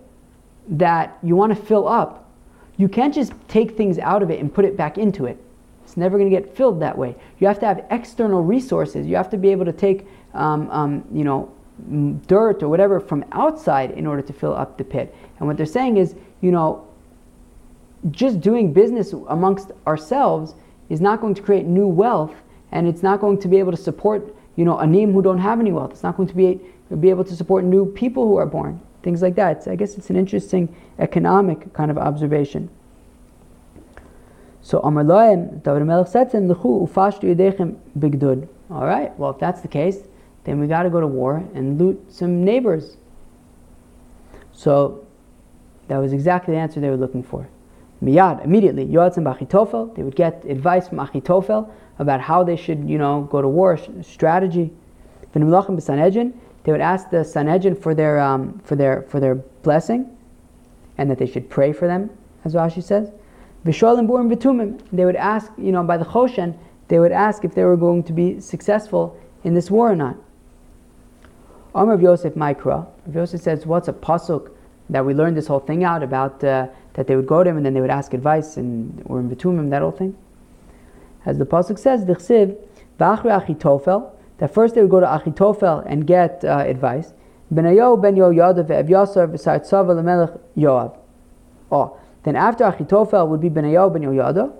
that 0.68 1.18
you 1.22 1.36
want 1.36 1.54
to 1.54 1.62
fill 1.62 1.86
up, 1.86 2.30
you 2.78 2.88
can't 2.88 3.14
just 3.14 3.34
take 3.46 3.76
things 3.76 3.98
out 3.98 4.22
of 4.22 4.30
it 4.30 4.40
and 4.40 4.54
put 4.54 4.64
it 4.64 4.74
back 4.74 4.96
into 4.96 5.26
it. 5.26 5.36
It's 5.86 5.96
never 5.96 6.18
going 6.18 6.28
to 6.28 6.36
get 6.36 6.56
filled 6.56 6.80
that 6.80 6.98
way. 6.98 7.14
You 7.38 7.46
have 7.46 7.60
to 7.60 7.66
have 7.66 7.84
external 7.90 8.42
resources. 8.42 9.06
You 9.06 9.14
have 9.14 9.30
to 9.30 9.36
be 9.36 9.50
able 9.50 9.66
to 9.66 9.72
take, 9.72 10.04
um, 10.34 10.70
um, 10.70 11.04
you 11.12 11.24
know, 11.24 11.52
dirt 12.26 12.62
or 12.62 12.68
whatever 12.68 13.00
from 13.00 13.24
outside 13.32 13.90
in 13.92 14.06
order 14.06 14.22
to 14.22 14.32
fill 14.32 14.54
up 14.54 14.78
the 14.78 14.84
pit. 14.84 15.14
And 15.38 15.46
what 15.46 15.56
they're 15.56 15.66
saying 15.66 15.96
is, 15.98 16.14
you 16.40 16.50
know, 16.50 16.86
just 18.10 18.40
doing 18.40 18.72
business 18.72 19.12
amongst 19.28 19.72
ourselves 19.86 20.54
is 20.88 21.00
not 21.00 21.20
going 21.20 21.34
to 21.34 21.42
create 21.42 21.66
new 21.66 21.86
wealth, 21.86 22.34
and 22.72 22.86
it's 22.86 23.02
not 23.02 23.20
going 23.20 23.38
to 23.40 23.48
be 23.48 23.58
able 23.58 23.72
to 23.72 23.76
support, 23.76 24.34
you 24.54 24.64
know, 24.64 24.78
anim 24.78 25.12
who 25.12 25.22
don't 25.22 25.38
have 25.38 25.60
any 25.60 25.72
wealth. 25.72 25.90
It's 25.92 26.02
not 26.02 26.16
going 26.16 26.28
to 26.28 26.34
be 26.34 26.60
be 27.00 27.10
able 27.10 27.24
to 27.24 27.34
support 27.34 27.64
new 27.64 27.84
people 27.84 28.28
who 28.28 28.36
are 28.36 28.46
born. 28.46 28.80
Things 29.02 29.20
like 29.20 29.34
that. 29.34 29.56
It's, 29.56 29.66
I 29.66 29.74
guess 29.74 29.98
it's 29.98 30.08
an 30.08 30.16
interesting 30.16 30.74
economic 31.00 31.72
kind 31.72 31.90
of 31.90 31.98
observation. 31.98 32.70
So 34.62 34.80
Amar 34.80 35.04
Loim, 35.04 35.62
David 35.62 35.84
Melech 35.84 36.08
said 36.08 36.30
to 36.30 36.36
him. 36.38 36.48
All 38.70 38.86
right, 38.86 39.18
well 39.18 39.30
if 39.30 39.38
that's 39.38 39.60
the 39.60 39.68
case, 39.68 39.98
then 40.46 40.60
we 40.60 40.68
got 40.68 40.84
to 40.84 40.90
go 40.90 41.00
to 41.00 41.06
war 41.08 41.44
and 41.54 41.78
loot 41.78 42.00
some 42.08 42.44
neighbors. 42.44 42.96
So 44.52 45.04
that 45.88 45.98
was 45.98 46.12
exactly 46.12 46.54
the 46.54 46.60
answer 46.60 46.80
they 46.80 46.88
were 46.88 46.96
looking 46.96 47.24
for. 47.24 47.48
Miyad, 48.02 48.44
immediately, 48.44 48.86
Yoatzim 48.86 49.24
Achitofel, 49.24 49.96
they 49.96 50.04
would 50.04 50.14
get 50.14 50.44
advice 50.44 50.88
from 50.88 50.98
Achitofel 50.98 51.68
about 51.98 52.20
how 52.20 52.44
they 52.44 52.54
should, 52.54 52.88
you 52.88 52.96
know, 52.96 53.22
go 53.30 53.42
to 53.42 53.48
war, 53.48 53.76
strategy. 54.02 54.70
They 55.32 55.40
would 56.72 56.80
ask 56.80 57.10
the 57.10 57.24
Sanhedrin 57.24 57.74
for 57.74 57.94
their, 57.94 58.20
um, 58.20 58.60
for, 58.64 58.76
their, 58.76 59.02
for 59.02 59.18
their 59.18 59.34
blessing 59.34 60.16
and 60.96 61.10
that 61.10 61.18
they 61.18 61.26
should 61.26 61.50
pray 61.50 61.72
for 61.72 61.88
them, 61.88 62.10
as 62.44 62.54
Rashi 62.54 62.82
says. 62.82 63.10
Visholim 63.64 64.06
Burim 64.06 64.32
Vitumim, 64.32 64.80
they 64.92 65.04
would 65.04 65.16
ask, 65.16 65.50
you 65.58 65.72
know, 65.72 65.82
by 65.82 65.96
the 65.96 66.04
Choshen, 66.04 66.56
they 66.88 67.00
would 67.00 67.12
ask 67.12 67.44
if 67.44 67.54
they 67.54 67.64
were 67.64 67.76
going 67.76 68.04
to 68.04 68.12
be 68.12 68.38
successful 68.40 69.18
in 69.42 69.54
this 69.54 69.70
war 69.70 69.90
or 69.90 69.96
not. 69.96 70.16
Amr 71.76 71.92
of 71.92 72.00
Yosef 72.00 72.32
Maikra, 72.32 72.86
Yosef 73.12 73.38
says, 73.42 73.66
what's 73.66 73.86
a 73.86 73.92
pasuk 73.92 74.50
that 74.88 75.04
we 75.04 75.12
learned 75.12 75.36
this 75.36 75.46
whole 75.46 75.60
thing 75.60 75.84
out 75.84 76.02
about 76.02 76.42
uh, 76.42 76.68
that 76.94 77.06
they 77.06 77.14
would 77.16 77.26
go 77.26 77.44
to 77.44 77.50
him 77.50 77.58
and 77.58 77.66
then 77.66 77.74
they 77.74 77.82
would 77.82 77.90
ask 77.90 78.14
advice 78.14 78.56
and 78.56 79.02
or 79.04 79.20
in 79.20 79.28
Vitumim, 79.28 79.68
that 79.68 79.82
whole 79.82 79.90
thing? 79.90 80.16
As 81.26 81.36
the 81.36 81.44
pasuk 81.44 81.78
says, 81.78 82.06
Dichsiv, 82.06 82.56
V'achri 82.98 83.30
Achitofel, 83.30 84.10
that 84.38 84.54
first 84.54 84.74
they 84.74 84.80
would 84.80 84.90
go 84.90 85.00
to 85.00 85.06
Achitofel 85.06 85.84
and 85.86 86.06
get 86.06 86.42
uh, 86.46 86.64
advice. 86.66 87.12
Benayo 87.52 88.00
ben 88.00 88.16
Yoyada 88.16 88.66
ve'ev 88.66 88.88
Yasar 88.88 89.28
v'sar 89.28 89.60
tzava 89.60 89.94
lemelech 90.00 90.40
Yoav. 90.56 90.96
Oh, 91.70 91.98
then 92.22 92.36
after 92.36 92.64
Achitofel 92.64 93.28
would 93.28 93.42
be 93.42 93.50
Benayo 93.50 93.92
ben 93.92 94.00
Yoyada 94.00 94.50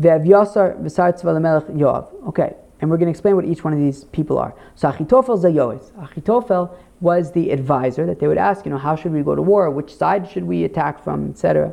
ve'ev 0.00 0.24
Yasar 0.24 0.80
v'sar 0.80 1.12
tzava 1.12 1.38
lemelech 1.38 1.70
Yoav. 1.76 2.28
Okay, 2.28 2.54
and 2.80 2.90
we're 2.90 2.96
going 2.96 3.06
to 3.06 3.10
explain 3.10 3.36
what 3.36 3.44
each 3.44 3.64
one 3.64 3.72
of 3.72 3.78
these 3.78 4.04
people 4.04 4.38
are. 4.38 4.54
So 4.74 4.90
Achitofel 4.90 5.42
Zayois. 5.42 5.92
Achitofel 5.92 6.74
was 7.00 7.32
the 7.32 7.50
advisor 7.50 8.06
that 8.06 8.20
they 8.20 8.28
would 8.28 8.38
ask, 8.38 8.64
you 8.64 8.70
know, 8.70 8.78
how 8.78 8.96
should 8.96 9.12
we 9.12 9.22
go 9.22 9.34
to 9.34 9.42
war? 9.42 9.70
Which 9.70 9.94
side 9.94 10.28
should 10.30 10.44
we 10.44 10.64
attack 10.64 11.02
from, 11.02 11.30
etc. 11.30 11.72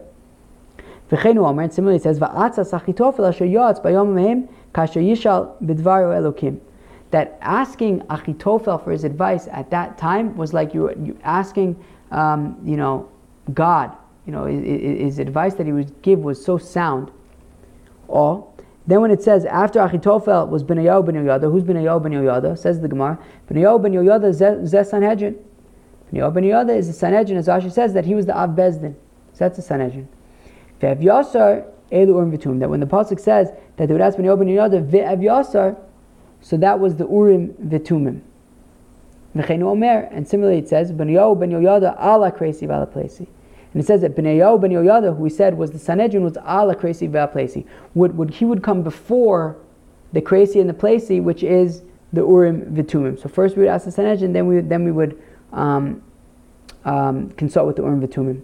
V'chenu 1.10 1.46
Omer, 1.46 1.64
and 1.64 1.74
similarly 1.74 1.98
it 1.98 2.04
says, 2.04 2.20
Va'atzas 2.20 2.72
Achitofel 2.80 3.30
asher 3.30 3.46
yotz 3.46 3.82
bayom 3.84 4.14
mehem 4.14 4.50
kasher 4.74 5.02
yishal 5.02 5.62
elokim. 5.62 6.60
That 7.12 7.38
asking 7.42 8.02
Achitofel 8.02 8.84
for 8.84 8.92
his 8.92 9.04
advice 9.04 9.48
at 9.52 9.70
that 9.70 9.98
time 9.98 10.36
was 10.36 10.54
like 10.54 10.74
you, 10.74 10.90
you 11.04 11.18
asking, 11.24 11.84
um, 12.12 12.58
you 12.66 12.78
know, 12.78 13.10
God. 13.54 13.96
You 14.26 14.32
know, 14.32 14.46
his 14.46 15.20
advice 15.20 15.56
that 15.56 15.66
he 15.66 15.74
would 15.74 16.02
give 16.02 16.20
was 16.20 16.44
so 16.44 16.58
sound. 16.58 17.12
Or 18.08 18.48
then 18.86 19.00
when 19.02 19.12
it 19.12 19.22
says 19.22 19.46
after 19.46 19.80
Achitofel 19.80 20.50
was 20.50 20.64
Benayahu 20.64 21.06
ben 21.06 21.16
Yoyada, 21.16 21.50
who's 21.52 21.64
Benayahu 21.64 22.04
ben 22.04 22.12
Yoyada? 22.12 22.58
Says 22.58 22.82
the 22.82 22.88
Gemara. 22.88 23.18
Benayahu 23.50 23.82
ben 23.82 23.94
Yoyada 23.94 24.30
is 24.30 24.42
Zeh 24.42 24.86
Sanhedrin. 24.86 25.38
Benayahu 26.12 26.34
ben 26.34 26.44
Yoyada 26.44 26.76
is 26.76 26.88
the 26.88 26.94
Sanhedrin, 26.94 27.38
as 27.38 27.48
Rashi 27.48 27.72
says 27.72 27.94
that 27.94 28.06
he 28.06 28.14
was 28.14 28.26
the 28.26 28.38
Av 28.38 28.50
Bezdin. 28.50 28.96
So 29.32 29.46
that's 29.46 29.56
the 29.56 29.62
Sanhedrin. 29.62 30.10
Ve'ev 30.82 31.02
Yasar 31.02 31.66
Elu 31.92 32.10
Urim 32.10 32.38
Vitum. 32.38 32.60
That 32.60 32.70
when 32.70 32.82
the 32.82 32.86
pasuk 32.86 33.20
says 33.22 33.52
that 33.78 33.88
they 33.88 33.94
would 33.94 34.02
ask 34.02 34.18
Benayahu 34.18 34.40
ben 34.40 34.48
Yoyada 34.48 34.86
Ve'ev 34.86 35.20
Yasar, 35.22 35.78
so 36.42 36.58
that 36.58 36.80
was 36.82 36.98
the 36.98 37.08
Urim 37.08 37.54
Vitumim. 37.66 38.20
V'cheinu 39.34 39.64
Omer, 39.64 40.10
and 40.12 40.28
similarly 40.28 40.58
it 40.58 40.68
says 40.68 40.92
Benayahu 40.92 41.40
ben 41.40 41.52
Yoyada 41.52 41.98
ala 41.98 42.34
Kresi 42.34 42.68
v'ala 42.68 42.86
Plesi. 42.92 43.28
And 43.74 43.82
it 43.82 43.86
says 43.88 44.02
that 44.02 44.16
Benayahu 44.16 44.62
ben 44.62 44.72
Yoyada, 44.72 45.16
who 45.16 45.24
we 45.24 45.30
said 45.30 45.58
was 45.58 45.72
the 45.72 45.80
Sanhedrin, 45.80 46.24
was 46.24 46.38
ala 46.38 46.76
Kresi 46.76 47.10
Plesi. 47.10 47.66
Would, 47.96 48.16
would, 48.18 48.30
he 48.30 48.46
would 48.46 48.62
come 48.62 48.84
before 48.84 49.58
the 50.14 50.22
Kresi 50.22 50.62
and 50.62 50.70
the 50.70 50.74
Plesi, 50.74 51.22
which 51.22 51.42
is 51.44 51.82
the 52.14 52.22
Urim 52.22 52.62
Vitumim. 52.76 53.20
So 53.20 53.28
first 53.28 53.56
we 53.56 53.64
would 53.64 53.70
ask 53.70 53.86
the 53.86 53.92
Sanhedrin, 53.92 54.32
then 54.32 54.46
we, 54.46 54.60
then 54.60 54.84
we 54.84 54.92
would 54.92 55.22
um, 55.52 56.04
um, 56.86 57.32
consult 57.32 57.66
with 57.66 57.78
the 57.78 57.82
Urim 57.82 58.08
Vitumim. 58.08 58.42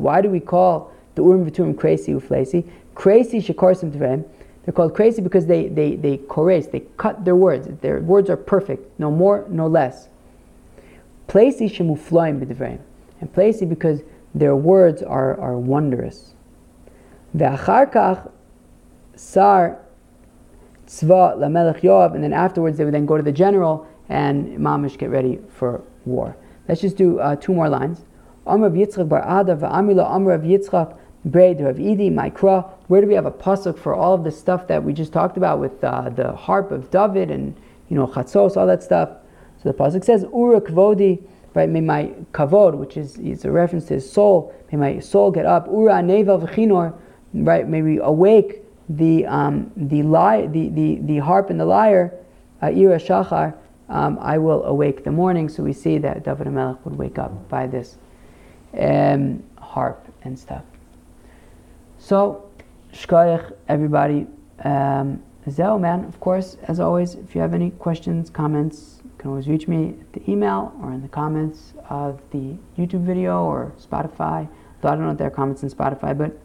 Why 0.00 0.20
do 0.22 0.30
we 0.30 0.40
call 0.40 0.92
the 1.16 1.22
Urim 1.22 1.50
Vitumim 1.50 1.74
Kresi 1.74 2.18
Uflesi? 2.18 2.70
Kresi 2.94 3.42
Shekorsim 3.44 3.92
Tvem. 3.92 4.24
They're 4.64 4.72
called 4.72 4.94
crazy 4.94 5.20
because 5.22 5.46
they, 5.46 5.68
they, 5.68 5.94
they 5.94 6.16
chorase, 6.16 6.66
they 6.66 6.80
cut 6.96 7.24
their 7.24 7.36
words. 7.36 7.68
Their 7.82 8.00
words 8.00 8.28
are 8.30 8.36
perfect, 8.36 8.98
no 8.98 9.10
more, 9.12 9.46
no 9.48 9.68
less. 9.68 10.08
Placey 11.28 11.70
shemufloim 11.70 12.44
b'divreim. 12.44 12.78
And 13.20 13.32
placey 13.32 13.68
because 13.68 14.00
their 14.34 14.54
words 14.54 15.02
are, 15.02 15.38
are 15.40 15.58
wondrous. 15.58 16.34
Ve'achar 17.36 17.92
kach 17.92 18.30
sar 19.14 19.78
tzva 20.86 21.36
lamelech 21.36 21.80
Yoav, 21.80 22.14
and 22.14 22.22
then 22.22 22.32
afterwards 22.32 22.78
they 22.78 22.84
would 22.84 22.94
then 22.94 23.06
go 23.06 23.16
to 23.16 23.22
the 23.22 23.32
general 23.32 23.86
and 24.08 24.58
mamish 24.58 24.96
get 24.98 25.10
ready 25.10 25.38
for 25.48 25.82
war. 26.04 26.36
Let's 26.68 26.80
just 26.80 26.96
do 26.96 27.18
uh, 27.18 27.36
two 27.36 27.54
more 27.54 27.68
lines. 27.68 28.04
Amr 28.46 28.70
Yitzchak 28.70 29.08
bar 29.08 29.22
Ada 29.22 29.56
va'amila 29.56 30.08
Amr 30.08 30.32
of 30.32 30.42
Yitzchak 30.42 30.96
Braid 31.24 31.60
of 31.60 31.76
Idi 31.76 32.12
Mikra. 32.12 32.70
Where 32.86 33.00
do 33.00 33.08
we 33.08 33.14
have 33.14 33.26
a 33.26 33.32
pasuk 33.32 33.78
for 33.78 33.94
all 33.94 34.14
of 34.14 34.22
the 34.22 34.30
stuff 34.30 34.68
that 34.68 34.84
we 34.84 34.92
just 34.92 35.12
talked 35.12 35.36
about 35.36 35.58
with 35.58 35.82
uh, 35.82 36.10
the 36.10 36.32
harp 36.32 36.70
of 36.70 36.90
David 36.90 37.30
and 37.30 37.56
you 37.88 37.96
know 37.96 38.06
chatzos, 38.06 38.56
all 38.56 38.66
that 38.66 38.82
stuff? 38.82 39.10
So 39.66 39.72
the 39.72 39.78
pasuk 39.78 40.04
says, 40.04 40.24
"Ura 40.32 40.60
kvodi," 40.60 41.20
right? 41.54 41.68
May 41.68 41.80
my 41.80 42.12
kavod, 42.30 42.76
which 42.76 42.96
is, 42.96 43.18
is 43.18 43.44
a 43.44 43.50
reference 43.50 43.86
to 43.86 43.94
his 43.94 44.08
soul. 44.08 44.54
May 44.70 44.78
my 44.78 45.00
soul 45.00 45.32
get 45.32 45.44
up. 45.44 45.66
Ura 45.66 46.00
neva 46.02 46.38
v'chinor, 46.38 46.94
right? 47.34 47.68
May 47.68 47.82
we 47.82 47.98
awake 47.98 48.62
the 48.88 49.26
um, 49.26 49.72
the, 49.76 50.04
ly- 50.04 50.46
the, 50.46 50.68
the 50.68 50.98
the 51.02 51.18
harp 51.18 51.50
and 51.50 51.58
the 51.58 51.64
lyre. 51.64 52.14
Uh, 52.62 52.66
ira 52.66 52.96
shachar. 52.96 53.54
Um, 53.88 54.20
I 54.20 54.38
will 54.38 54.62
awake 54.66 55.02
the 55.02 55.10
morning. 55.10 55.48
So 55.48 55.64
we 55.64 55.72
see 55.72 55.98
that 55.98 56.22
David 56.22 56.46
Melech 56.46 56.84
would 56.84 56.96
wake 56.96 57.18
up 57.18 57.48
by 57.48 57.66
this 57.66 57.96
um, 58.78 59.42
harp 59.58 60.06
and 60.22 60.38
stuff. 60.38 60.62
So, 61.98 62.48
shkoyach, 62.92 63.52
everybody. 63.68 64.28
Um, 64.62 65.24
man, 65.46 66.04
of 66.04 66.20
course, 66.20 66.56
as 66.68 66.78
always, 66.78 67.14
if 67.14 67.34
you 67.34 67.40
have 67.40 67.54
any 67.54 67.70
questions, 67.70 68.30
comments, 68.30 68.95
you 69.16 69.22
can 69.22 69.30
always 69.30 69.48
reach 69.48 69.66
me 69.66 69.94
at 69.98 70.12
the 70.12 70.30
email 70.30 70.74
or 70.82 70.92
in 70.92 71.00
the 71.00 71.08
comments 71.08 71.72
of 71.88 72.20
the 72.32 72.54
YouTube 72.76 73.06
video 73.06 73.44
or 73.44 73.72
Spotify. 73.80 74.46
Though 74.82 74.90
I 74.90 74.94
don't 74.94 75.04
know 75.04 75.12
if 75.12 75.18
there 75.18 75.28
are 75.28 75.30
comments 75.30 75.62
in 75.62 75.70
Spotify, 75.70 76.16
but 76.16 76.38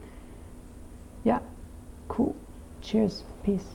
yeah, 1.25 1.39
cool. 2.07 2.33
Cheers. 2.81 3.23
Peace. 3.43 3.65